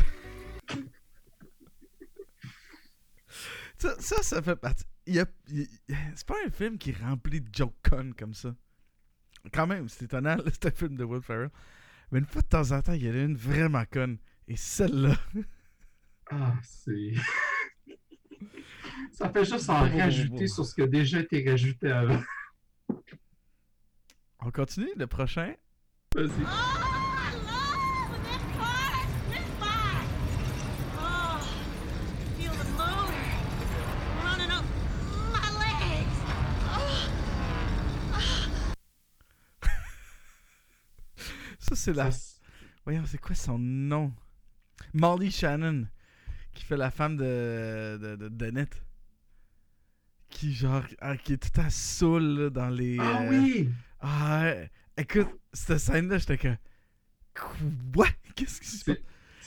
Ça, 3.78 3.96
ça, 4.00 4.24
ça 4.24 4.42
fait 4.42 4.56
partie. 4.56 4.86
il 5.06 5.16
y 5.16 5.20
a- 5.20 5.26
il- 5.50 5.68
C'est 6.16 6.26
pas 6.26 6.36
un 6.46 6.50
film 6.50 6.78
qui 6.78 6.92
est 6.92 6.98
rempli 7.04 7.42
de 7.42 7.50
jokes 7.54 7.76
connes 7.84 8.14
comme 8.14 8.34
ça. 8.34 8.56
Quand 9.52 9.68
même, 9.68 9.90
c'est 9.90 10.06
étonnant, 10.06 10.38
c'est 10.48 10.66
un 10.68 10.72
film 10.72 10.96
de 10.96 11.04
Will 11.04 11.22
Ferrell. 11.22 11.50
Mais 12.14 12.20
une 12.20 12.28
fois 12.28 12.44
de 12.44 12.48
temps 12.48 12.72
en 12.72 12.80
temps, 12.84 12.94
il 12.94 13.04
y 13.04 13.10
en 13.10 13.14
a 13.16 13.24
une 13.24 13.36
vraiment 13.36 13.84
conne. 13.92 14.20
Et 14.48 14.56
celle-là. 14.56 15.16
Ah, 16.30 16.54
c'est. 16.62 17.14
ça 19.12 19.30
fait 19.32 19.44
juste 19.46 19.68
en 19.70 19.88
Bon, 19.88 19.98
rajouter 19.98 20.30
bon. 20.46 20.48
sur 20.48 20.64
ce 20.66 20.76
qui 20.76 20.82
a 20.84 20.88
déjà 20.88 21.20
été 21.22 21.50
rajouté 21.50 21.92
avant. 21.92 22.22
On 24.40 24.52
continue, 24.52 24.92
le 24.96 25.08
prochain. 25.08 25.56
Vas-y. 26.16 26.30
Oh, 26.46 26.93
c'est 41.84 41.94
la. 41.94 42.10
Voyons, 42.86 43.04
c'est 43.06 43.18
quoi 43.20 43.36
son 43.36 43.58
nom? 43.60 44.14
Molly 44.94 45.32
Shannon, 45.32 45.86
qui 46.54 46.64
fait 46.66 46.78
la 46.78 46.92
femme 46.92 47.18
de, 47.18 47.98
de, 48.02 48.16
de. 48.30 48.66
Qui, 50.30 50.54
genre, 50.54 50.84
ah, 51.00 51.16
qui 51.16 51.34
est 51.34 51.38
tout 51.38 51.62
à 51.62 51.70
saoul 51.70 52.50
dans 52.50 52.70
les. 52.70 52.98
Ah 53.00 53.22
euh, 53.24 53.30
oui! 53.30 53.70
Ah, 54.00 54.42
ouais. 54.44 54.72
écoute, 54.98 55.30
cette 55.54 55.80
scène-là, 55.80 56.18
j'étais 56.18 56.38
que. 56.38 56.56
Quoi? 57.94 58.08
Qu'est-ce 58.36 58.60
qui 58.62 58.68
se 58.68 58.86
passe? 58.86 58.96
C'est- 58.98 59.04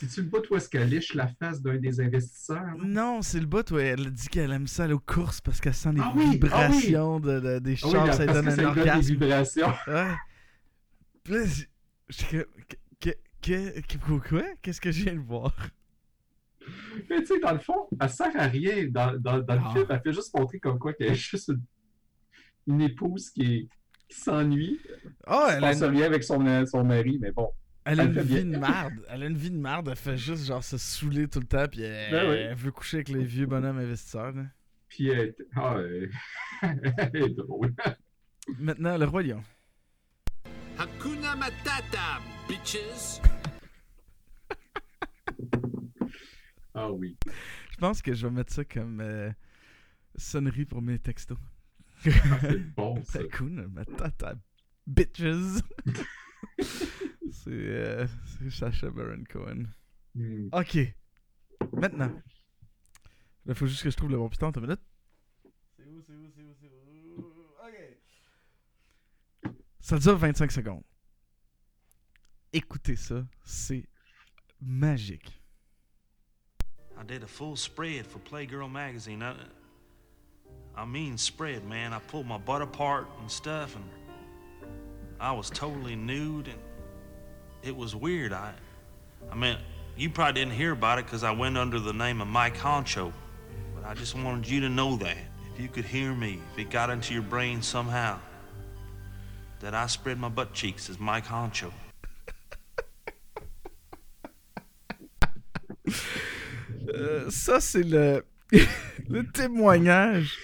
C'est-tu 0.07 0.21
le 0.21 0.27
bout 0.27 0.43
où 0.51 0.55
est-ce 0.55 0.69
qu'elle 0.69 0.89
liche 0.89 1.15
la 1.15 1.27
face 1.27 1.59
d'un 1.59 1.77
des 1.77 1.99
investisseurs? 1.99 2.63
Non, 2.77 3.23
c'est 3.23 3.39
le 3.39 3.47
bout 3.47 3.69
où 3.71 3.79
elle 3.79 4.11
dit 4.11 4.27
qu'elle 4.27 4.51
aime 4.51 4.67
ça 4.67 4.83
aller 4.83 4.93
aux 4.93 4.99
courses 4.99 5.41
parce 5.41 5.59
qu'elle 5.59 5.73
sent 5.73 5.93
les 5.93 6.01
Ah 6.01 6.11
oui, 6.15 6.21
ah 6.23 6.25
oui. 6.27 6.31
vibrations 6.33 7.19
de, 7.19 7.39
de- 7.39 7.59
des 7.59 7.75
Ah 7.81 7.87
oui, 7.87 8.13
ça 8.13 8.25
donne 8.27 8.37
un 8.37 8.43
donne 8.43 8.55
des 8.57 8.63
orgasme. 8.65 8.99
vibrations. 9.01 9.73
Ouais. 9.87 10.15
Quoi 14.29 14.43
Qu'est-ce 14.61 14.81
que 14.81 14.91
je 14.91 15.03
viens 15.03 15.15
de 15.15 15.19
voir? 15.19 15.53
Mais 17.09 17.19
tu 17.21 17.27
sais, 17.27 17.39
dans 17.39 17.53
le 17.53 17.59
fond, 17.59 17.87
elle 17.99 18.09
sert 18.09 18.35
à 18.35 18.47
rien 18.47 18.87
dans, 18.89 19.17
dans, 19.19 19.39
dans 19.39 19.53
le 19.55 19.61
Ah. 19.63 19.73
film. 19.73 19.85
Elle 19.89 20.01
fait 20.01 20.13
juste 20.13 20.37
montrer 20.37 20.59
comme 20.59 20.79
quoi 20.79 20.93
qu'elle 20.93 21.11
est 21.11 21.15
juste 21.15 21.47
une, 21.49 21.61
une 22.67 22.81
épouse 22.81 23.29
qui, 23.29 23.69
qui 24.09 24.19
s'ennuie. 24.19 24.79
Oh, 25.27 25.47
Elle 25.49 25.61
passe 25.61 25.81
une, 25.81 26.01
avec 26.03 26.23
son, 26.23 26.65
son 26.65 26.83
mari, 26.83 27.19
mais 27.21 27.31
bon. 27.31 27.49
elle 27.85 28.01
a 28.01 28.03
une 28.03 28.19
vie 28.19 28.43
bien. 28.43 28.45
de 28.45 28.57
merde. 28.59 28.93
Elle 29.09 29.23
a 29.23 29.25
une 29.27 29.37
vie 29.37 29.51
de 29.51 29.57
merde. 29.57 29.87
Elle 29.89 29.95
fait 29.95 30.17
juste 30.17 30.45
genre 30.45 30.63
se 30.63 30.77
saouler 30.77 31.27
tout 31.29 31.39
le 31.39 31.45
temps. 31.47 31.67
Puis 31.71 31.81
elle, 31.83 32.11
Ben 32.11 32.29
oui. 32.29 32.35
elle 32.37 32.55
veut 32.55 32.71
coucher 32.71 32.97
avec 32.97 33.09
les 33.09 33.23
vieux 33.23 33.45
bonhommes 33.45 33.77
investisseurs. 33.79 34.33
là. 34.33 34.43
Puis 34.89 35.07
elle, 35.09 35.35
ah, 35.55 35.75
euh, 35.77 36.07
elle 36.63 37.15
est 37.15 37.29
drôle. 37.29 37.73
Maintenant, 38.59 38.97
le 38.97 39.05
Roi 39.05 39.23
Lion. 39.23 39.43
Hakuna 40.77 41.35
Matata, 41.35 42.21
bitches! 42.47 43.19
Ah 46.73 46.91
oui. 46.91 47.17
Je 47.71 47.77
pense 47.77 48.01
que 48.03 48.13
je 48.13 48.27
vais 48.27 48.33
mettre 48.33 48.53
ça 48.53 48.63
comme 48.63 49.01
euh, 49.01 49.31
sonnerie 50.15 50.65
pour 50.65 50.81
mes 50.83 50.99
textos. 50.99 51.37
Ah, 52.05 52.37
c'est 52.41 52.75
bon, 52.75 53.03
ça. 53.05 53.19
Hakuna 53.19 53.67
Matata 53.67 54.35
bitches. 54.85 55.61
c'est 57.31 57.49
euh, 57.49 58.07
c'est 58.25 58.51
Sacha 58.51 58.89
Baron 58.91 59.23
Cohen. 59.29 59.63
Hmm. 60.13 60.49
Ok. 60.51 60.77
Maintenant. 61.73 62.21
Il 63.47 63.55
faut 63.55 63.65
juste 63.65 63.83
que 63.83 63.89
je 63.89 63.97
trouve 63.97 64.11
le 64.11 64.17
bon 64.17 64.29
piton. 64.29 64.51
T'as 64.51 64.59
une 64.59 64.67
minute? 64.67 64.81
C'est 65.75 65.85
où, 65.85 66.01
c'est 66.05 66.13
où, 66.13 66.29
c'est 66.35 66.43
où, 66.43 66.53
c'est 66.59 66.67
où? 66.69 67.21
Ok. 67.65 67.97
Ça 69.87 69.97
dure 69.97 70.17
25 70.17 70.51
secondes. 70.51 70.83
Écoutez 72.51 72.97
ça, 72.97 73.23
c'est 73.45 73.85
magique. 74.61 75.31
I 76.99 77.03
did 77.07 77.23
a 77.23 77.27
full 77.27 77.55
spread 77.55 78.05
for 78.05 78.19
Playgirl 78.19 78.69
magazine. 78.69 79.23
I, 79.23 79.33
I 80.75 80.83
mean 80.83 81.17
spread, 81.17 81.63
man. 81.63 81.93
I 81.93 81.99
pulled 81.99 82.27
my 82.27 82.37
butt 82.37 82.61
apart 82.61 83.07
and 83.21 83.31
stuff, 83.31 83.77
and 83.77 83.85
I 85.21 85.31
was 85.31 85.49
totally 85.49 85.95
nude, 85.95 86.49
and 86.49 86.59
it 87.63 87.73
was 87.73 87.95
weird. 87.95 88.33
I, 88.33 88.51
I 89.31 89.35
mean, 89.35 89.55
you 89.95 90.09
probably 90.09 90.41
didn't 90.41 90.55
hear 90.55 90.73
about 90.73 90.99
it 90.99 91.05
because 91.05 91.23
I 91.23 91.31
went 91.31 91.57
under 91.57 91.79
the 91.79 91.93
name 91.93 92.19
of 92.19 92.27
Mike 92.27 92.57
Honcho, 92.57 93.13
but 93.73 93.85
I 93.85 93.93
just 93.93 94.15
wanted 94.17 94.49
you 94.49 94.59
to 94.59 94.69
know 94.69 94.97
that 94.97 95.15
if 95.53 95.61
you 95.61 95.69
could 95.69 95.85
hear 95.85 96.13
me, 96.13 96.41
if 96.51 96.59
it 96.59 96.69
got 96.71 96.89
into 96.89 97.13
your 97.13 97.23
brain 97.23 97.61
somehow, 97.61 98.19
that 99.59 99.73
I 99.73 99.87
spread 99.87 100.19
my 100.19 100.29
butt 100.29 100.53
cheeks 100.53 100.89
as 100.89 100.99
Mike 100.99 101.25
Honcho. 101.27 101.71
Euh, 106.89 107.29
ça, 107.29 107.59
c'est 107.59 107.83
le, 107.83 108.23
le 109.09 109.23
témoignage 109.31 110.37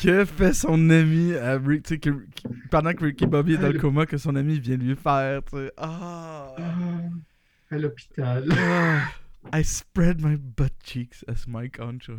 que 0.00 0.24
fait 0.24 0.52
son 0.54 0.90
ami 0.90 1.34
à 1.34 1.58
Rick, 1.58 1.84
que- 2.00 2.26
qui- 2.34 2.48
pendant 2.70 2.92
que 2.92 3.04
Ricky 3.04 3.26
Bobby 3.26 3.54
est 3.54 3.58
dans 3.58 3.70
le 3.72 3.78
coma, 3.78 4.06
que 4.06 4.18
son 4.18 4.34
ami 4.36 4.58
vient 4.58 4.76
lui 4.76 4.96
faire. 4.96 5.42
tu 5.44 5.56
sais. 5.56 5.72
Ah! 5.76 6.54
À 7.70 7.78
l'hôpital. 7.78 8.46
Ah, 8.52 9.08
I 9.58 9.64
spread 9.64 10.20
my 10.22 10.36
butt 10.36 10.72
cheeks 10.84 11.24
as 11.28 11.46
my 11.48 11.70
concho. 11.70 12.18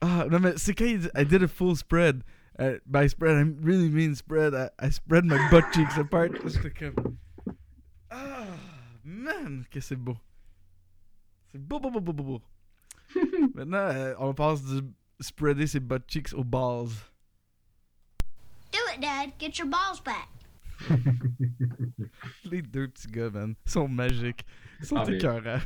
Ah, 0.00 0.26
non, 0.30 0.40
mais 0.40 0.54
c'est 0.56 0.74
quand 0.74 0.84
il 0.86 1.00
dit 1.00 1.08
I 1.16 1.24
did 1.24 1.42
a 1.42 1.48
full 1.48 1.76
spread. 1.76 2.22
Uh, 2.58 2.74
by 2.86 3.06
spread, 3.08 3.36
I 3.36 3.40
really 3.60 3.88
mean 3.88 4.14
spread. 4.14 4.54
I, 4.54 4.70
I 4.78 4.90
spread 4.90 5.24
my 5.24 5.38
butt 5.50 5.64
cheeks 5.72 5.96
apart. 5.98 6.32
J'étais 6.46 6.70
comme. 6.72 7.18
Ah, 8.10 8.46
man, 9.04 9.66
que 9.70 9.80
c'est 9.80 9.96
beau. 9.96 10.16
C'est 11.50 11.60
beau, 11.60 11.80
beau, 11.80 11.90
beau, 11.90 12.00
beau, 12.00 12.12
beau, 12.12 12.22
beau. 12.24 12.42
Maintenant, 13.54 13.78
euh, 13.78 14.14
on 14.18 14.34
passe 14.34 14.62
du 14.64 14.82
spreader 15.20 15.66
ses 15.66 15.80
butt 15.80 16.02
cheeks 16.08 16.32
aux 16.34 16.44
balls. 16.44 16.90
Do 18.72 18.78
it, 18.94 19.00
Dad. 19.00 19.32
Get 19.38 19.58
your 19.58 19.68
balls 19.68 20.00
back. 20.04 20.28
Les 22.44 22.62
deux 22.62 22.88
petits 22.88 23.08
gars, 23.08 23.30
man, 23.30 23.54
sont 23.66 23.88
magiques. 23.88 24.44
Ils 24.80 24.86
sont 24.86 24.96
Ah, 24.96 25.10
écœurants. 25.10 25.60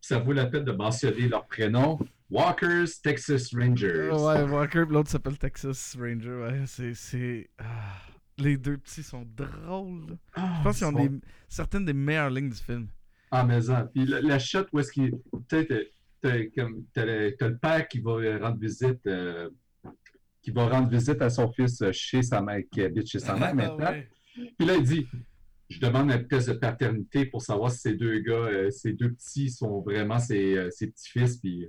Ça 0.00 0.18
vaut 0.18 0.32
la 0.32 0.46
peine 0.46 0.64
de 0.64 0.72
mentionner 0.72 1.28
leur 1.28 1.46
prénom. 1.46 1.98
Walkers 2.30 3.00
Texas 3.02 3.54
Rangers. 3.54 4.10
Ouais, 4.10 4.42
Walker, 4.42 4.84
l'autre 4.88 5.10
s'appelle 5.10 5.38
Texas 5.38 5.96
Ranger. 5.98 6.42
Ouais, 6.42 6.62
c'est. 6.94 7.48
ah, 7.58 7.96
les 8.36 8.56
deux 8.56 8.76
petits 8.76 9.02
sont 9.02 9.26
drôles. 9.34 10.16
Ah, 10.34 10.56
Je 10.58 10.62
pense 10.64 10.78
qu'ils 10.78 10.86
ont 10.86 10.92
des, 10.92 11.10
certaines 11.48 11.84
des 11.84 11.92
meilleures 11.94 12.30
lignes 12.30 12.50
du 12.50 12.56
film. 12.56 12.88
Ah, 13.30 13.44
mais 13.44 13.62
ça. 13.62 13.88
Puis 13.94 14.06
la, 14.06 14.20
la 14.20 14.38
shot 14.38 14.66
où 14.72 14.78
est-ce 14.78 14.92
qu'il. 14.92 15.12
Peut-être. 15.48 15.90
T'as, 16.20 16.46
comme- 16.46 16.84
t'as 16.92 17.04
le, 17.04 17.36
t'as 17.38 17.48
le 17.48 17.56
père 17.58 17.86
qui 17.86 18.00
va 18.00 18.12
rendre 18.38 18.58
visite. 18.58 19.06
euh, 19.06 19.48
qui 20.42 20.50
va 20.50 20.66
rendre 20.68 20.88
visite 20.88 21.20
à 21.22 21.30
son 21.30 21.50
fils 21.52 21.82
chez 21.92 22.22
sa 22.22 22.40
mère, 22.40 22.60
qui 22.72 22.82
habite 22.82 23.06
chez 23.06 23.18
sa 23.20 23.34
mère 23.36 23.54
maintenant. 23.54 23.76
Ah, 23.86 23.92
ouais. 23.92 24.08
Puis 24.58 24.66
là, 24.66 24.74
il 24.76 24.82
dit 24.82 25.06
Je 25.68 25.78
demande 25.80 26.10
un 26.10 26.18
test 26.18 26.48
de 26.48 26.54
paternité 26.54 27.26
pour 27.26 27.42
savoir 27.42 27.70
si 27.70 27.78
ces 27.78 27.94
deux 27.94 28.18
gars, 28.20 28.32
euh, 28.32 28.70
ces 28.70 28.92
deux 28.92 29.12
petits 29.12 29.50
sont 29.50 29.80
vraiment 29.80 30.18
ses, 30.18 30.56
euh, 30.56 30.70
ses 30.70 30.88
petits-fils. 30.88 31.36
Puis 31.38 31.68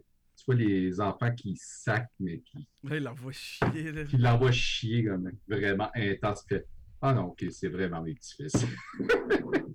vois 0.54 0.56
les 0.56 1.00
enfants 1.00 1.32
qui 1.36 1.56
sacent, 1.58 2.08
mais 2.20 2.40
qui, 2.42 2.68
Là, 2.84 2.98
il 2.98 3.04
l'envoie 3.04 3.32
chier. 3.32 3.92
Là. 3.92 4.04
qui 4.06 4.18
l'envoient 4.18 4.52
chier 4.52 5.06
comme 5.06 5.32
vraiment 5.48 5.90
intense. 5.96 6.44
Puis, 6.44 6.58
ah 7.02 7.14
non, 7.14 7.26
ok, 7.28 7.46
c'est 7.52 7.70
vraiment 7.70 8.02
mes 8.02 8.14
petits-fils. 8.16 8.66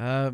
Euh, 0.00 0.30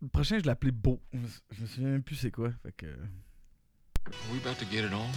le 0.00 0.08
prochain, 0.08 0.38
je 0.38 0.44
l'ai 0.44 0.50
appelé 0.50 0.72
Beau. 0.72 0.98
Je 1.12 1.18
me- 1.18 1.26
je 1.52 1.60
me 1.60 1.66
souviens 1.66 1.90
même 1.90 2.02
plus 2.02 2.16
c'est 2.16 2.30
quoi. 2.30 2.50
Fait 2.62 2.72
que. 2.72 2.86
Are 2.86 4.32
we 4.32 4.40
about 4.40 4.54
to 4.58 4.64
get 4.70 4.78
it 4.82 4.94
on? 4.94 5.10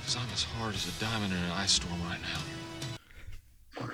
Because 0.00 0.16
I'm 0.16 0.28
as 0.32 0.42
hard 0.42 0.74
as 0.74 0.88
a 0.88 0.98
diamond 0.98 1.30
in 1.32 1.38
an 1.38 1.52
ice 1.62 1.74
storm 1.74 2.00
right 2.08 2.20
now. 2.20 3.86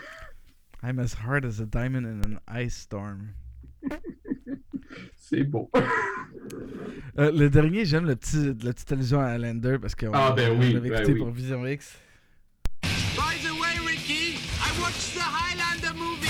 I'm 0.82 0.98
as 0.98 1.12
hard 1.12 1.44
as 1.44 1.60
a 1.60 1.66
diamond 1.66 2.06
in 2.06 2.22
an 2.24 2.38
ice 2.48 2.76
storm. 2.78 3.34
c'est 5.16 5.44
beau. 5.44 5.70
Euh, 7.18 7.32
le 7.32 7.50
dernier, 7.50 7.84
j'aime 7.84 8.06
le 8.06 8.14
petit, 8.16 8.54
la 8.62 8.72
petite 8.72 8.92
allusion 8.92 9.20
à 9.20 9.36
Lander 9.38 9.78
parce 9.80 9.94
qu'on 9.94 10.12
Ah, 10.12 10.32
ben 10.36 10.56
oui, 10.58 10.72
l'avait 10.72 10.88
ben 10.90 10.98
écouté 10.98 11.12
oui. 11.14 11.18
pour 11.18 11.30
Vision 11.30 11.66
X. 11.66 11.98
By 12.82 13.38
the 13.42 13.52
way, 13.60 13.78
Ricky, 13.86 14.36
I 14.60 14.80
watched 14.80 15.14
the 15.14 15.20
Highlander 15.22 15.94
movie. 15.98 16.28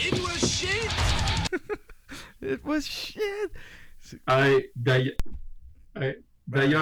It 0.00 0.18
was 0.20 0.48
shit. 0.48 0.90
It 2.42 2.64
was 2.64 2.82
shit! 2.82 3.50
Hey, 4.28 4.70
d'ailleurs, 4.76 5.14
hey, 5.96 6.16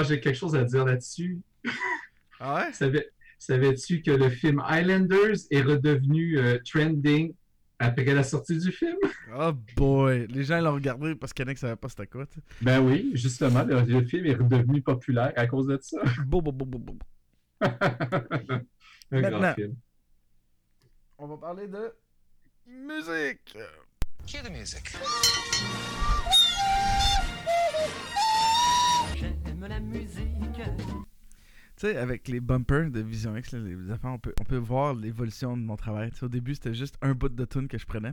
j'ai 0.09 0.21
quelque 0.21 0.35
chose 0.35 0.57
à 0.57 0.65
dire 0.65 0.85
là-dessus. 0.85 1.39
Ah 2.41 2.57
ouais? 2.67 2.73
Savais- 2.73 3.09
Savais-tu 3.39 4.03
que 4.03 4.11
le 4.11 4.29
film 4.31 4.61
Highlanders 4.67 5.37
est 5.51 5.63
redevenu 5.63 6.39
euh, 6.39 6.59
trending 6.69 7.33
après 7.83 8.05
la 8.14 8.22
sortie 8.22 8.59
du 8.59 8.70
film? 8.72 8.97
Oh 9.37 9.53
boy! 9.76 10.26
Les 10.28 10.45
gens 10.45 10.61
l'ont 10.61 10.74
regardé 10.74 11.14
parce 11.14 11.33
qu'il 11.33 11.45
y 11.45 11.49
en 11.49 11.51
a 11.51 11.55
qui 11.55 11.61
savaient 11.61 11.76
pas 11.76 11.89
c'était 11.89 12.07
quoi. 12.07 12.24
Ben 12.61 12.80
oui, 12.80 13.11
justement, 13.14 13.62
le, 13.64 13.80
le 13.83 14.05
film 14.05 14.26
est 14.26 14.35
redevenu 14.35 14.83
populaire 14.83 15.33
à 15.37 15.47
cause 15.47 15.66
de 15.66 15.78
ça. 15.83 15.99
Beau, 16.26 16.41
beau, 16.41 16.53
beau, 16.53 16.64
beau, 16.64 16.78
beau. 16.78 16.99
Un 17.61 19.20
Maintenant. 19.20 19.41
grand 19.41 19.55
film. 19.55 19.74
On 21.18 21.26
va 21.28 21.37
parler 21.37 21.68
de 21.68 21.93
musique. 22.66 23.57
Cue 24.26 24.39
the 24.43 24.51
music. 24.51 24.93
J'aime 29.16 29.66
la 29.68 29.80
musique. 29.80 30.02
Tu 31.83 31.89
sais, 31.89 31.97
avec 31.97 32.28
les 32.28 32.39
bumpers 32.39 32.93
de 32.93 33.01
Vision 33.01 33.37
X, 33.37 33.51
là, 33.51 33.59
les 33.59 33.91
affaires, 33.91 34.12
on 34.12 34.18
peut, 34.20 34.33
on 34.41 34.45
peut 34.45 34.57
voir 34.57 34.95
l'évolution 34.95 35.57
de 35.57 35.62
mon 35.62 35.74
travail. 35.74 36.12
Tu 36.12 36.18
sais, 36.18 36.24
au 36.26 36.28
début, 36.28 36.55
c'était 36.55 36.74
juste 36.74 36.97
un 37.03 37.12
bout 37.12 37.28
de 37.28 37.45
tune 37.45 37.66
que 37.66 37.76
je 37.76 37.85
prenais. 37.85 38.12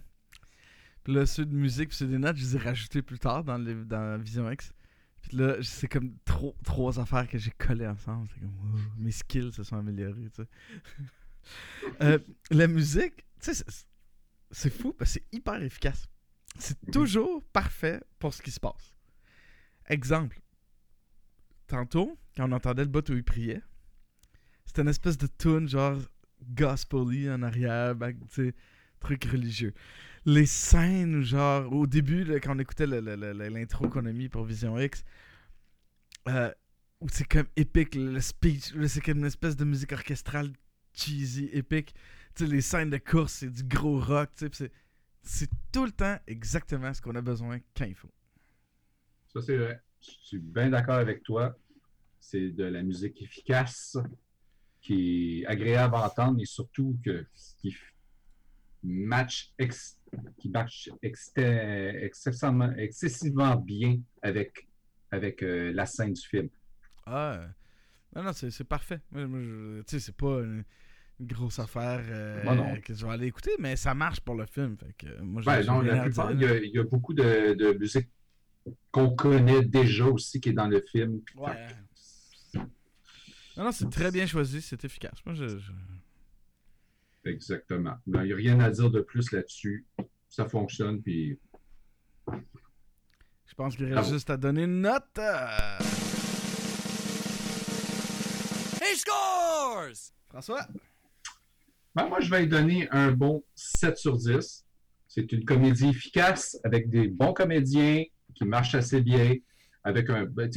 Puis 1.04 1.14
là, 1.14 1.28
ceux 1.28 1.46
de 1.46 1.54
musique, 1.54 1.90
puis 1.90 1.98
ceux 1.98 2.08
des 2.08 2.18
notes, 2.18 2.36
je 2.38 2.42
les 2.46 2.56
ai 2.56 2.58
rajoutés 2.60 3.04
plus 3.04 3.20
tard 3.20 3.44
dans, 3.44 3.60
les, 3.60 3.76
dans 3.76 4.20
Vision 4.20 4.50
X. 4.50 4.74
Puis 5.22 5.38
là, 5.38 5.58
c'est 5.62 5.88
comme 5.88 6.16
trop, 6.26 6.56
trois 6.64 7.00
affaires 7.00 7.28
que 7.28 7.38
j'ai 7.38 7.52
collées 7.52 7.86
ensemble. 7.86 8.28
C'est 8.34 8.40
comme, 8.40 8.56
wow, 8.58 8.80
mes 8.98 9.12
skills 9.12 9.54
se 9.54 9.62
sont 9.62 9.76
améliorés, 9.78 10.32
tu 10.34 10.42
sais. 10.42 10.48
Euh, 12.02 12.18
la 12.50 12.68
musique, 12.68 13.18
tu 13.40 13.54
sais, 13.54 13.54
c'est- 13.54 13.86
c'est 14.50 14.70
fou 14.72 14.94
parce 14.94 15.14
que 15.14 15.20
c'est 15.20 15.36
hyper 15.38 15.62
efficace. 15.62 16.08
C'est 16.58 16.78
toujours 16.92 17.44
parfait 17.54 18.02
pour 18.18 18.34
ce 18.34 18.42
qui 18.42 18.50
se 18.52 18.60
passe. 18.60 18.96
Exemple, 19.88 20.40
tantôt, 21.70 22.18
quand 22.36 22.50
on 22.50 22.52
entendait 22.52 22.84
le 22.84 22.90
bout 22.90 23.08
où 23.10 23.14
il 23.14 23.24
priait, 23.24 23.62
c'était 24.66 24.82
une 24.82 24.90
espèce 24.90 25.18
de 25.18 25.28
tune 25.28 25.68
genre 25.70 25.98
gospel 26.54 27.32
en 27.32 27.42
arrière, 27.44 27.96
back, 27.96 28.18
tu 28.34 28.54
truc 29.00 29.24
religieux. 29.26 29.74
Les 30.26 30.46
scènes, 30.46 31.22
genre, 31.22 31.72
au 31.72 31.88
début, 31.88 32.26
quand 32.42 32.56
on 32.56 32.60
écoutait 32.60 32.86
l'intro 32.86 33.88
qu'on 33.88 34.06
a 34.06 34.12
mis 34.12 34.28
pour 34.28 34.44
Vision 34.44 34.78
X, 34.78 35.04
euh, 36.28 36.52
où 37.00 37.08
c'est 37.10 37.28
comme 37.28 37.48
épique, 37.56 37.96
le, 37.96 38.20
speech, 38.20 38.74
c'est 38.88 39.02
comme 39.02 39.20
une 39.20 39.26
espèce 39.26 39.56
de 39.56 39.64
musique 39.64 39.94
orchestrale 39.94 40.52
cheesy, 40.94 41.50
épique. 41.54 41.96
Tu 42.36 42.46
sais, 42.46 42.52
les 42.52 42.62
scènes 42.62 42.90
de 42.90 42.98
course, 42.98 43.34
c'est 43.36 43.50
du 43.50 43.64
gros 43.64 44.00
rock, 44.00 44.30
tu 44.36 44.50
sais, 44.52 44.72
c'est 45.24 45.50
tout 45.72 45.86
le 45.86 45.92
temps 45.92 46.18
exactement 46.28 46.94
ce 46.94 47.02
qu'on 47.02 47.16
a 47.16 47.22
besoin 47.22 47.60
quand 47.76 47.86
il 47.86 47.96
faut. 47.96 48.12
Ça, 49.34 49.42
c'est 49.42 49.58
vrai. 49.58 49.82
Je 50.02 50.12
suis 50.24 50.40
bien 50.40 50.70
d'accord 50.70 50.96
avec 50.96 51.24
toi. 51.24 51.56
C'est 52.20 52.50
de 52.50 52.64
la 52.66 52.84
musique 52.84 53.22
efficace, 53.22 53.98
qui 54.82 55.42
est 55.42 55.46
agréable 55.46 55.96
à 55.96 56.06
entendre 56.08 56.42
et 56.42 56.46
surtout 56.46 56.98
que 57.04 57.26
qui 57.62 57.76
match, 58.84 59.52
ex- 59.58 59.98
qui 60.38 60.50
match 60.50 60.90
excessivement, 61.02 62.72
excessivement 62.78 63.56
bien 63.56 64.00
avec, 64.22 64.68
avec 65.12 65.44
euh, 65.44 65.72
la 65.74 65.86
scène 65.86 66.14
du 66.14 66.22
film. 66.22 66.50
Ah, 67.06 67.42
non, 68.16 68.24
non, 68.24 68.34
c'est 68.34 68.64
parfait. 68.64 69.02
Tu 69.14 69.84
sais, 69.88 70.00
c'est 70.00 70.16
pas 70.16 70.42
une, 70.42 70.64
grosse 71.22 71.60
affaire 71.60 72.02
euh, 72.10 72.78
que 72.78 72.94
je 72.94 73.06
vais 73.06 73.12
aller 73.12 73.28
écouter, 73.28 73.52
mais 73.60 73.76
ça 73.76 73.94
marche 73.94 74.22
pour 74.22 74.36
le 74.36 74.46
film. 74.46 74.78
Fait 74.78 74.94
que, 74.98 75.08
euh, 75.08 75.22
moi, 75.22 75.42
Ben 75.46 75.62
non, 75.66 75.82
la 75.82 76.04
plupart, 76.04 76.32
il 76.32 76.42
y, 76.42 76.46
a, 76.46 76.58
il 76.58 76.72
y 76.74 76.80
a 76.80 76.84
beaucoup 76.84 77.14
de, 77.14 77.54
de 77.54 77.78
musique 77.78 78.10
qu'on 78.92 79.16
connaît 79.16 79.62
déjà 79.64 80.06
aussi 80.06 80.40
qui 80.42 80.50
est 80.50 80.54
dans 80.54 80.68
le 80.68 80.82
film. 80.92 81.22
Ouais. 81.36 81.68
Non, 83.58 83.66
non, 83.66 83.72
c'est 83.72 83.90
très 83.90 84.12
bien 84.12 84.26
choisi, 84.26 84.62
c'est 84.62 84.84
efficace. 84.86 85.18
Moi, 85.26 85.36
je, 85.36 85.58
je- 85.60 85.72
Exactement. 87.26 87.96
Il 88.08 88.14
n'y 88.22 88.32
a 88.34 88.36
rien 88.36 88.60
à 88.62 88.70
dire 88.70 88.90
de 88.90 89.02
plus 89.02 89.32
là-dessus. 89.32 89.86
Ça 90.30 90.48
fonctionne, 90.48 91.02
puis 91.02 91.38
je 93.46 93.54
pense 93.56 93.76
qu'il 93.76 93.86
reste 93.86 93.96
Bravo. 93.96 94.14
juste 94.14 94.30
à 94.30 94.38
donner 94.38 94.64
une 94.64 94.82
note. 94.82 95.04
euh. 95.18 95.48
He 98.82 98.96
scores! 98.98 100.12
François? 100.30 100.66
Ben, 101.96 102.08
moi, 102.08 102.20
je 102.22 102.30
vais 102.30 102.42
lui 102.42 102.48
donner 102.48 102.88
un 102.92 103.12
bon 103.12 103.44
7 103.56 103.98
sur 103.98 104.16
10. 104.18 104.66
C'est 105.08 105.32
une 105.32 105.44
comédie 105.44 105.90
efficace 105.90 106.58
avec 106.64 106.90
des 106.90 107.08
bons 107.08 107.34
comédiens 107.34 108.04
qui 108.40 108.46
marchent 108.46 108.76
assez 108.76 109.02
bien, 109.02 109.36
avec 109.84 110.10
un. 110.10 110.26
ben, 110.26 110.50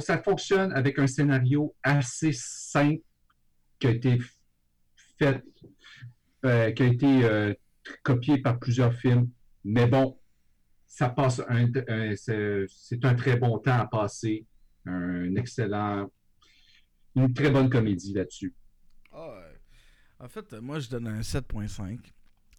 ça 0.00 0.22
fonctionne 0.22 0.72
avec 0.72 0.98
un 0.98 1.06
scénario 1.06 1.74
assez 1.82 2.30
simple 2.32 3.02
qui 3.78 3.86
a 3.88 3.90
été 3.90 4.18
fait, 5.18 5.42
euh, 6.44 6.70
qui 6.70 6.82
a 6.82 6.86
été 6.86 7.24
euh, 7.24 7.54
copié 8.02 8.38
par 8.38 8.58
plusieurs 8.58 8.94
films. 8.94 9.28
Mais 9.64 9.86
bon, 9.86 10.18
ça 10.86 11.08
passe 11.08 11.42
un, 11.48 11.70
c'est 12.16 13.04
un 13.04 13.14
très 13.14 13.36
bon 13.36 13.58
temps 13.58 13.78
à 13.78 13.86
passer. 13.86 14.46
Un 14.86 15.34
excellent, 15.36 16.10
une 17.14 17.34
très 17.34 17.50
bonne 17.50 17.68
comédie 17.68 18.14
là-dessus. 18.14 18.54
Ah. 19.12 19.42
En 20.20 20.28
fait, 20.28 20.52
moi, 20.60 20.78
je 20.78 20.88
donne 20.88 21.06
un 21.08 21.20
7.5. 21.20 21.98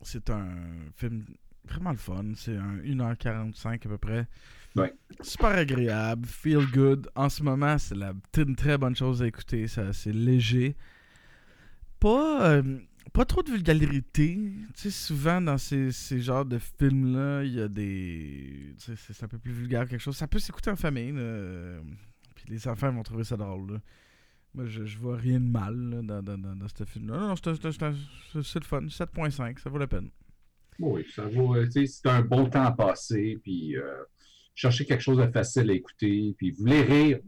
C'est 0.01 0.29
un 0.31 0.89
film 0.95 1.25
vraiment 1.65 1.91
le 1.91 1.97
fun. 1.97 2.23
C'est 2.35 2.55
un 2.57 2.77
1h45 2.77 3.85
à 3.85 3.89
peu 3.89 3.97
près. 3.97 4.27
Ouais. 4.75 4.93
Super 5.21 5.49
agréable, 5.49 6.25
feel 6.25 6.65
good. 6.71 7.09
En 7.15 7.27
ce 7.29 7.43
moment, 7.43 7.77
c'est 7.77 7.95
la- 7.95 8.13
une 8.37 8.55
très 8.55 8.77
bonne 8.77 8.95
chose 8.95 9.21
à 9.21 9.27
écouter. 9.27 9.67
C'est 9.67 10.13
léger. 10.13 10.75
Pas, 11.99 12.49
euh, 12.51 12.79
pas 13.13 13.25
trop 13.25 13.43
de 13.43 13.51
vulgarité. 13.51 14.35
Tu 14.73 14.73
sais, 14.75 14.91
souvent 14.91 15.41
dans 15.41 15.57
ces, 15.57 15.91
ces 15.91 16.19
genres 16.21 16.45
de 16.45 16.57
films-là, 16.57 17.43
il 17.43 17.53
y 17.53 17.61
a 17.61 17.67
des. 17.67 18.73
tu 18.79 18.95
sais, 18.95 19.13
c'est 19.13 19.23
un 19.23 19.27
peu 19.27 19.37
plus 19.37 19.51
vulgaire 19.51 19.87
quelque 19.87 19.99
chose. 20.01 20.17
Ça 20.17 20.27
peut 20.27 20.39
s'écouter 20.39 20.71
en 20.71 20.75
famille. 20.75 21.11
là. 21.11 21.79
Puis 22.35 22.45
les 22.47 22.67
enfants 22.67 22.91
vont 22.91 23.03
trouver 23.03 23.23
ça 23.23 23.37
drôle. 23.37 23.73
là. 23.73 23.79
Moi, 24.53 24.65
je, 24.67 24.85
je 24.85 24.97
vois 24.97 25.15
rien 25.17 25.39
de 25.39 25.45
mal 25.45 25.75
là, 25.75 26.01
dans, 26.01 26.23
dans, 26.23 26.37
dans, 26.37 26.55
dans 26.55 26.67
ce 26.67 26.83
film-là. 26.83 27.17
Non, 27.19 27.27
non, 27.29 27.35
c'est 27.35 27.49
le 28.55 28.63
fun. 28.65 28.81
7.5, 28.87 29.59
ça 29.59 29.69
vaut 29.69 29.77
la 29.77 29.87
peine. 29.87 30.09
Oui, 30.79 31.05
ça 31.13 31.25
vaut, 31.25 31.55
euh, 31.55 31.67
c'est 31.71 32.09
un 32.09 32.21
bon 32.21 32.49
temps 32.49 32.63
à 32.63 32.71
passer, 32.71 33.37
puis 33.43 33.77
euh, 33.77 34.03
cherchez 34.55 34.85
quelque 34.85 35.01
chose 35.01 35.17
de 35.17 35.27
facile 35.27 35.69
à 35.69 35.73
écouter, 35.73 36.33
puis 36.37 36.51
vous 36.51 36.59
voulez 36.59 36.81
rire, 36.81 37.19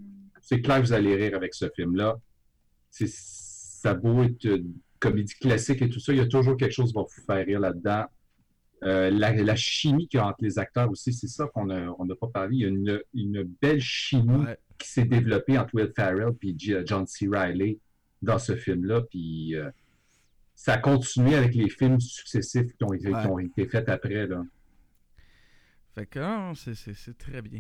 c'est 0.42 0.62
clair 0.62 0.82
que 0.82 0.88
vous 0.88 0.94
allez 0.94 1.16
rire 1.16 1.36
avec 1.36 1.54
ce 1.54 1.70
film-là. 1.70 2.20
Ça 2.90 3.94
vaut 3.94 4.24
être 4.24 4.46
une 4.46 4.74
comédie 5.00 5.36
classique 5.36 5.82
et 5.82 5.90
tout 5.90 6.00
ça, 6.00 6.14
il 6.14 6.20
y 6.20 6.22
a 6.22 6.28
toujours 6.28 6.58
quelque 6.58 6.72
chose 6.72 6.90
qui 6.90 6.96
va 6.96 7.02
vous 7.02 7.26
faire 7.26 7.46
rire 7.46 7.60
là-dedans. 7.60 8.06
Euh, 8.84 9.10
la, 9.12 9.32
la 9.32 9.56
chimie 9.56 10.08
qu'il 10.08 10.20
y 10.20 10.22
a 10.22 10.28
entre 10.28 10.44
les 10.44 10.60
acteurs 10.60 10.90
aussi, 10.92 11.14
c'est 11.14 11.28
ça 11.28 11.48
qu'on 11.54 11.68
n'a 11.68 11.94
on 12.00 12.08
pas 12.08 12.28
parlé. 12.28 12.58
Il 12.58 12.62
y 12.62 12.66
a 12.66 12.68
une, 12.68 13.02
une 13.14 13.44
belle 13.62 13.80
chimie 13.80 14.46
qui 14.78 14.90
s'est 14.90 15.06
développée 15.06 15.58
entre 15.58 15.74
Will 15.76 15.92
Ferrell 15.96 16.34
et 16.42 16.86
John 16.86 17.08
C. 17.08 17.28
Reilly 17.32 17.80
dans 18.22 18.40
ce 18.40 18.56
film-là, 18.56 19.02
puis 19.10 19.56
euh, 19.56 19.70
ça 20.64 20.76
a 20.76 20.78
continué 20.78 21.36
avec 21.36 21.56
les 21.56 21.68
films 21.68 22.00
successifs 22.00 22.74
qui 22.78 22.84
ont 22.86 22.94
été, 22.94 23.10
qui 23.10 23.28
ont 23.28 23.38
été 23.38 23.68
faits 23.68 23.90
après. 23.90 24.26
Là. 24.26 24.46
Fait 25.94 26.06
que 26.06 26.22
c'est 26.56 26.74
c'est 26.74 27.18
très 27.18 27.42
bien. 27.42 27.60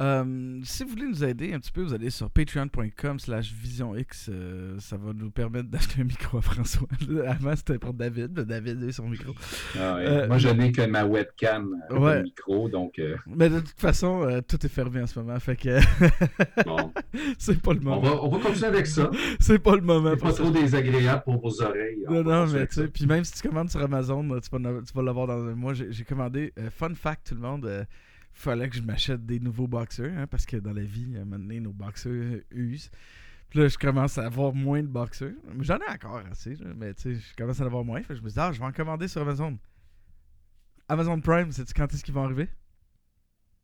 Euh, 0.00 0.60
si 0.64 0.82
vous 0.84 0.90
voulez 0.90 1.06
nous 1.06 1.22
aider 1.24 1.52
un 1.52 1.60
petit 1.60 1.72
peu, 1.72 1.82
vous 1.82 1.92
allez 1.92 2.08
sur 2.10 2.30
patreon.com 2.30 3.18
slash 3.18 3.52
visionx. 3.52 4.28
euh, 4.30 4.76
ça 4.78 4.96
va 4.96 5.12
nous 5.12 5.30
permettre 5.30 5.68
d'acheter 5.68 6.00
un 6.00 6.04
micro 6.04 6.38
à 6.38 6.42
François. 6.42 6.88
Avant, 7.26 7.54
c'était 7.54 7.78
pour 7.78 7.92
David. 7.92 8.32
mais 8.34 8.44
David 8.44 8.82
a 8.82 8.86
eu 8.86 8.92
son 8.92 9.08
micro. 9.08 9.34
Ah 9.78 9.96
ouais. 9.96 10.06
Euh, 10.06 10.26
Moi, 10.28 10.38
je 10.38 10.48
n'ai 10.48 10.72
que 10.72 10.86
ma 10.86 11.04
webcam 11.04 11.74
avec 11.90 12.02
Ouais. 12.02 12.16
le 12.16 12.22
micro, 12.22 12.68
donc 12.70 12.98
euh, 12.98 13.16
Mais 13.26 13.50
de 13.50 13.60
toute 13.60 13.78
façon, 13.80 14.22
euh, 14.22 14.40
tout 14.40 14.64
est 14.64 14.68
fermé 14.70 15.02
en 15.02 15.06
ce 15.06 15.18
moment. 15.18 15.38
Fait 15.38 15.56
que. 15.56 15.78
c'est 17.38 17.60
pas 17.60 17.74
le 17.74 17.80
moment. 17.80 17.98
on 17.98 18.02
va, 18.02 18.22
on 18.24 18.28
va 18.28 18.38
continuer 18.38 18.66
avec 18.68 18.86
ça. 18.86 19.10
C'est 19.40 19.58
pas 19.58 19.74
le 19.76 19.82
moment. 19.82 20.10
C'est 20.14 20.22
pas 20.22 20.32
trop 20.32 20.50
désagréable 20.50 21.22
pour 21.24 21.40
vos 21.40 21.62
oreilles. 21.62 22.04
On 22.08 22.14
Non, 22.14 22.22
non, 22.24 22.46
mais 22.52 22.66
tu 22.66 22.74
sais, 22.76 22.88
puis 22.88 23.06
même 23.06 23.24
si 23.24 23.32
tu 23.40 23.48
commandes 23.48 23.70
sur 23.70 23.80
Amazon, 23.82 24.28
euh, 24.30 24.40
tu 24.40 24.48
vas, 24.50 24.70
vas 24.94 25.02
l'avoir 25.02 25.26
dans 25.26 25.44
un 25.46 25.54
mois. 25.54 25.74
J'ai 25.74 26.04
commandé, 26.04 26.52
euh, 26.58 26.70
fun 26.70 26.94
fact, 26.94 27.28
tout 27.28 27.34
le 27.34 27.40
monde, 27.40 27.66
euh, 27.66 27.84
fallait 28.40 28.68
que 28.68 28.76
je 28.76 28.82
m'achète 28.82 29.24
des 29.26 29.38
nouveaux 29.40 29.66
boxers, 29.66 30.12
hein, 30.16 30.26
parce 30.26 30.46
que 30.46 30.56
dans 30.56 30.72
la 30.72 30.82
vie, 30.82 31.16
à 31.16 31.20
un 31.20 31.24
moment 31.24 31.38
donné, 31.38 31.60
nos 31.60 31.72
boxers 31.72 32.10
euh, 32.12 32.44
usent. 32.50 32.90
Puis 33.48 33.58
là, 33.58 33.68
je 33.68 33.76
commence 33.76 34.16
à 34.18 34.26
avoir 34.26 34.54
moins 34.54 34.82
de 34.82 34.86
boxers. 34.88 35.34
Mais 35.54 35.64
J'en 35.64 35.78
ai 35.78 35.90
encore 35.90 36.22
assez, 36.30 36.56
mais 36.76 36.94
tu 36.94 37.14
sais, 37.14 37.20
je 37.20 37.36
commence 37.36 37.60
à 37.60 37.64
en 37.64 37.66
avoir 37.66 37.84
moins. 37.84 38.00
Fait 38.02 38.14
que 38.14 38.20
je 38.20 38.24
me 38.24 38.28
dis, 38.28 38.38
ah, 38.38 38.52
je 38.52 38.58
vais 38.60 38.64
en 38.66 38.72
commander 38.72 39.08
sur 39.08 39.22
Amazon. 39.22 39.58
Amazon 40.88 41.20
Prime, 41.20 41.52
sais-tu 41.52 41.74
quand 41.74 41.92
est-ce 41.92 42.02
qu'ils 42.04 42.14
vont 42.14 42.24
arriver? 42.24 42.48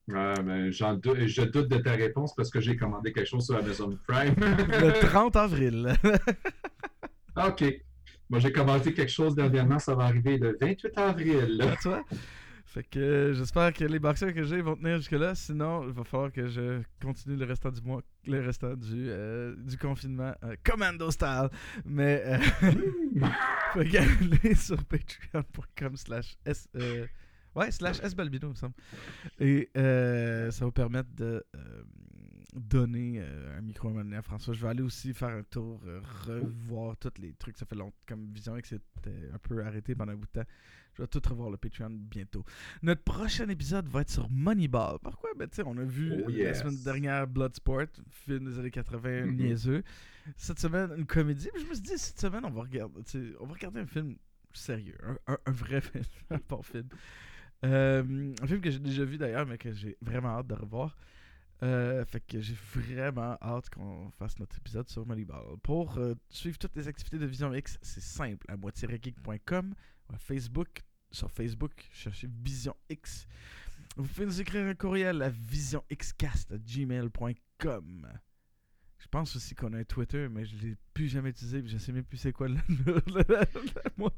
J'en 0.09 0.95
dou- 0.95 1.17
je 1.27 1.43
doute 1.43 1.69
de 1.69 1.79
ta 1.79 1.93
réponse 1.93 2.35
parce 2.35 2.51
que 2.51 2.61
j'ai 2.61 2.77
commandé 2.77 3.13
quelque 3.13 3.27
chose 3.29 3.47
sur 3.47 3.57
Amazon 3.57 3.99
Prime. 4.07 4.35
Le 4.39 5.07
30 5.07 5.35
avril. 5.37 5.95
OK. 7.37 7.65
Moi, 8.31 8.41
j'ai 8.41 8.53
commandé 8.53 8.93
quelque 8.93 9.11
chose 9.13 9.35
dernièrement, 9.35 9.79
ça 9.79 9.95
va 9.95 10.05
arriver 10.05 10.37
le 10.39 10.57
28 10.61 10.99
avril. 10.99 11.61
Ah, 11.63 11.77
tu 11.81 11.89
vois? 11.89 12.05
Fait 12.77 12.83
que 12.83 12.99
euh, 12.99 13.33
j'espère 13.33 13.73
que 13.73 13.87
les 13.87 13.99
boxeurs 13.99 14.35
que 14.35 14.43
j'ai 14.43 14.61
vont 14.61 14.77
tenir 14.77 14.99
jusque-là. 14.99 15.35
Sinon, 15.35 15.85
il 15.89 15.95
va 15.95 16.05
falloir 16.05 16.31
que 16.31 16.47
je 16.47 16.83
continue 17.01 17.35
le 17.37 17.47
restant 17.47 17.71
du 17.71 17.81
mois, 17.81 18.03
le 18.27 18.39
restant 18.41 18.75
du, 18.75 19.09
euh, 19.09 19.57
confinement 19.81 20.35
euh, 20.45 20.57
commando 20.63 21.11
style. 21.11 21.49
Mais 21.87 22.23
euh, 22.27 22.39
fait 23.73 23.89
que 23.89 23.97
allez 23.97 24.55
sur 24.57 24.77
patreon.com 24.85 25.97
slash 25.97 26.37
s 26.45 26.69
ouais 27.55 27.71
slash 27.71 27.97
sbalbino 28.03 28.49
il 28.49 28.51
me 28.51 28.55
semble. 28.55 28.75
Et 29.41 29.71
ça 29.75 30.67
va 30.67 30.71
permettre 30.71 31.09
de 31.17 31.43
donner 32.53 33.23
un 33.57 33.63
micro 33.63 33.89
à 33.89 34.21
François. 34.21 34.53
Je 34.53 34.61
vais 34.61 34.69
aller 34.69 34.83
aussi 34.83 35.15
faire 35.15 35.31
un 35.31 35.45
tour, 35.45 35.81
revoir 36.27 36.99
tous 36.99 37.23
les 37.23 37.33
trucs. 37.33 37.57
Ça 37.57 37.65
fait 37.65 37.75
longtemps 37.75 37.97
comme 38.07 38.31
Vision 38.35 38.61
que 38.61 38.69
c'était 38.69 39.31
un 39.33 39.39
peu 39.39 39.65
arrêté 39.65 39.95
pendant 39.95 40.13
un 40.13 40.17
bout 40.17 40.27
de 40.27 40.43
temps. 40.43 40.49
Je 40.97 41.03
vais 41.03 41.09
tout 41.09 41.21
revoir 41.29 41.51
le 41.51 41.57
Patreon 41.59 41.91
bientôt. 41.91 42.45
Notre 42.83 43.03
prochain 43.03 43.49
épisode 43.49 43.87
va 43.89 44.01
être 44.01 44.11
sur 44.11 44.31
Moneyball. 44.31 44.99
Pourquoi? 45.03 45.31
Ben, 45.37 45.47
tu 45.49 45.57
sais, 45.57 45.63
on 45.67 45.77
a 45.77 45.85
vu 45.85 46.11
Oh, 46.25 46.29
la 46.31 46.55
semaine 46.55 46.83
dernière 46.83 47.27
Bloodsport, 47.27 47.87
film 48.11 48.47
des 48.51 48.59
années 48.59 48.71
80 48.71 49.27
Mhm. 49.27 49.37
niaiseux. 49.37 49.83
Cette 50.37 50.59
semaine, 50.59 50.91
une 50.97 51.07
comédie. 51.07 51.49
Puis 51.53 51.63
je 51.65 51.69
me 51.69 51.75
suis 51.75 51.83
dit, 51.83 51.99
cette 51.99 52.19
semaine, 52.19 52.45
on 52.45 52.51
va 52.51 52.63
regarder, 52.63 53.03
tu 53.05 53.11
sais, 53.11 53.33
on 53.41 53.47
va 53.47 53.53
regarder 53.55 53.81
un 53.81 53.87
film 53.87 54.17
sérieux, 54.55 54.97
un, 55.05 55.19
un- 55.35 55.39
un 55.45 55.53
vrai 55.53 55.81
film, 55.83 56.05
un 56.31 56.39
bon 56.49 56.63
film. 56.63 56.89
Euh, 57.65 58.35
un 58.43 58.47
film 58.47 58.61
que 58.61 58.71
j'ai 58.71 58.79
déjà 58.79 59.05
vu 59.05 59.19
d'ailleurs, 59.19 59.47
mais 59.47 59.59
que 59.59 59.73
j'ai 59.73 59.97
vraiment 60.01 60.29
hâte 60.39 60.47
de 60.47 60.55
revoir. 60.55 60.97
Euh, 61.63 62.05
fait 62.05 62.21
que 62.21 62.39
j'ai 62.41 62.55
vraiment 62.75 63.37
hâte 63.41 63.71
qu'on 63.71 64.11
fasse 64.19 64.39
notre 64.39 64.59
épisode 64.59 64.89
sur 64.89 65.07
Moneyball. 65.07 65.57
Pour 65.63 65.97
euh, 65.99 66.15
suivre 66.29 66.59
toutes 66.59 66.77
les 66.77 66.87
activités 66.89 67.19
de 67.19 67.25
Vision 67.27 67.53
X, 67.55 67.79
c'est 67.83 68.03
simple. 68.03 68.45
À 68.51 68.57
moitié-geek.com, 68.59 69.75
à 70.13 70.19
Facebook, 70.19 70.83
sur 71.11 71.31
Facebook, 71.31 71.73
cherchez 71.93 72.29
Vision 72.43 72.75
X. 72.89 73.27
Vous 73.97 74.07
pouvez 74.07 74.25
nous 74.27 74.41
écrire 74.41 74.67
un 74.67 74.75
courriel 74.75 75.23
à 75.23 75.31
visioxcast.gmail.com. 75.31 78.09
Je 78.99 79.07
pense 79.09 79.37
aussi 79.37 79.55
qu'on 79.55 79.73
a 79.73 79.79
un 79.79 79.85
Twitter, 79.85 80.29
mais 80.29 80.45
je 80.45 80.57
l'ai 80.57 80.77
plus 80.93 81.09
jamais 81.09 81.31
utilisé, 81.31 81.63
je 81.65 81.79
sais 81.79 81.93
même 81.93 82.05
plus 82.05 82.19
c'est 82.19 82.33
quoi 82.33 82.49
le, 82.49 82.57
mot. 83.97 84.11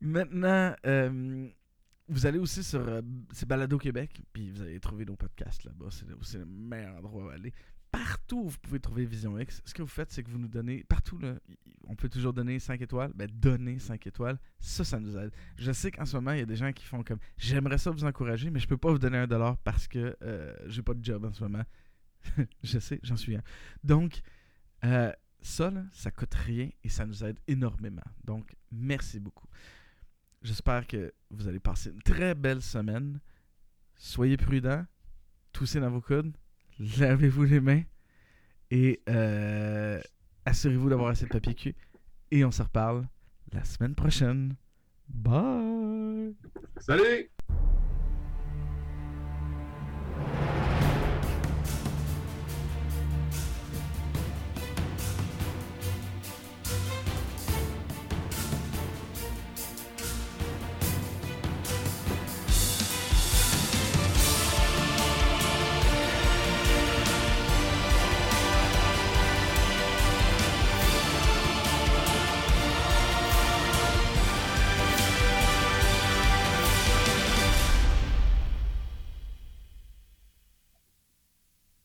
Maintenant, 0.00 0.74
euh, 0.86 1.48
vous 2.08 2.26
allez 2.26 2.38
aussi 2.38 2.64
sur 2.64 2.80
euh, 2.80 3.02
Balado 3.46 3.76
Québec, 3.78 4.22
puis 4.32 4.50
vous 4.50 4.62
allez 4.62 4.80
trouver 4.80 5.04
nos 5.04 5.16
podcasts 5.16 5.64
là-bas. 5.64 5.88
C'est 6.22 6.38
le 6.38 6.46
meilleur 6.46 6.96
endroit 6.96 7.26
où 7.26 7.28
aller. 7.28 7.52
Partout 7.90 8.42
où 8.44 8.48
vous 8.48 8.58
pouvez 8.58 8.78
trouver 8.78 9.04
Vision 9.04 9.38
X, 9.38 9.62
ce 9.64 9.74
que 9.74 9.82
vous 9.82 9.88
faites, 9.88 10.12
c'est 10.12 10.22
que 10.22 10.30
vous 10.30 10.38
nous 10.38 10.48
donnez, 10.48 10.84
partout 10.84 11.18
là, 11.18 11.34
on 11.88 11.96
peut 11.96 12.08
toujours 12.08 12.32
donner 12.32 12.58
5 12.58 12.80
étoiles, 12.80 13.12
ben 13.14 13.28
donnez 13.32 13.78
5 13.78 14.06
étoiles, 14.06 14.38
ça, 14.60 14.84
ça 14.84 15.00
nous 15.00 15.16
aide. 15.16 15.32
Je 15.56 15.72
sais 15.72 15.90
qu'en 15.90 16.04
ce 16.04 16.16
moment, 16.16 16.32
il 16.32 16.38
y 16.38 16.42
a 16.42 16.46
des 16.46 16.56
gens 16.56 16.72
qui 16.72 16.84
font 16.84 17.02
comme, 17.02 17.18
j'aimerais 17.36 17.78
ça 17.78 17.90
vous 17.90 18.04
encourager, 18.04 18.50
mais 18.50 18.60
je 18.60 18.68
peux 18.68 18.76
pas 18.76 18.92
vous 18.92 18.98
donner 18.98 19.18
un 19.18 19.26
dollar 19.26 19.56
parce 19.58 19.88
que 19.88 20.16
euh, 20.22 20.54
j'ai 20.66 20.82
pas 20.82 20.94
de 20.94 21.04
job 21.04 21.24
en 21.24 21.32
ce 21.32 21.42
moment. 21.42 21.64
je 22.62 22.78
sais, 22.78 23.00
j'en 23.02 23.16
suis 23.16 23.34
un. 23.34 23.42
Donc, 23.82 24.20
euh, 24.84 25.12
ça, 25.42 25.70
là, 25.70 25.84
ça 25.92 26.10
coûte 26.10 26.34
rien 26.34 26.70
et 26.84 26.88
ça 26.88 27.06
nous 27.06 27.24
aide 27.24 27.38
énormément. 27.48 28.04
Donc, 28.24 28.54
merci 28.70 29.18
beaucoup. 29.18 29.48
J'espère 30.42 30.86
que 30.86 31.12
vous 31.30 31.48
allez 31.48 31.60
passer 31.60 31.90
une 31.90 32.02
très 32.02 32.34
belle 32.34 32.62
semaine. 32.62 33.20
Soyez 33.96 34.36
prudents. 34.36 34.86
Toussez 35.52 35.80
dans 35.80 35.90
vos 35.90 36.00
coudes. 36.00 36.32
Lavez-vous 36.98 37.44
les 37.44 37.60
mains. 37.60 37.82
Et 38.70 39.00
euh, 39.08 40.00
assurez-vous 40.46 40.88
d'avoir 40.88 41.10
assez 41.10 41.26
de 41.26 41.30
papier 41.30 41.54
cul. 41.54 41.74
Et 42.30 42.44
on 42.44 42.50
se 42.50 42.62
reparle 42.62 43.06
la 43.52 43.64
semaine 43.64 43.94
prochaine. 43.94 44.54
Bye! 45.08 46.34
Salut! 46.78 47.30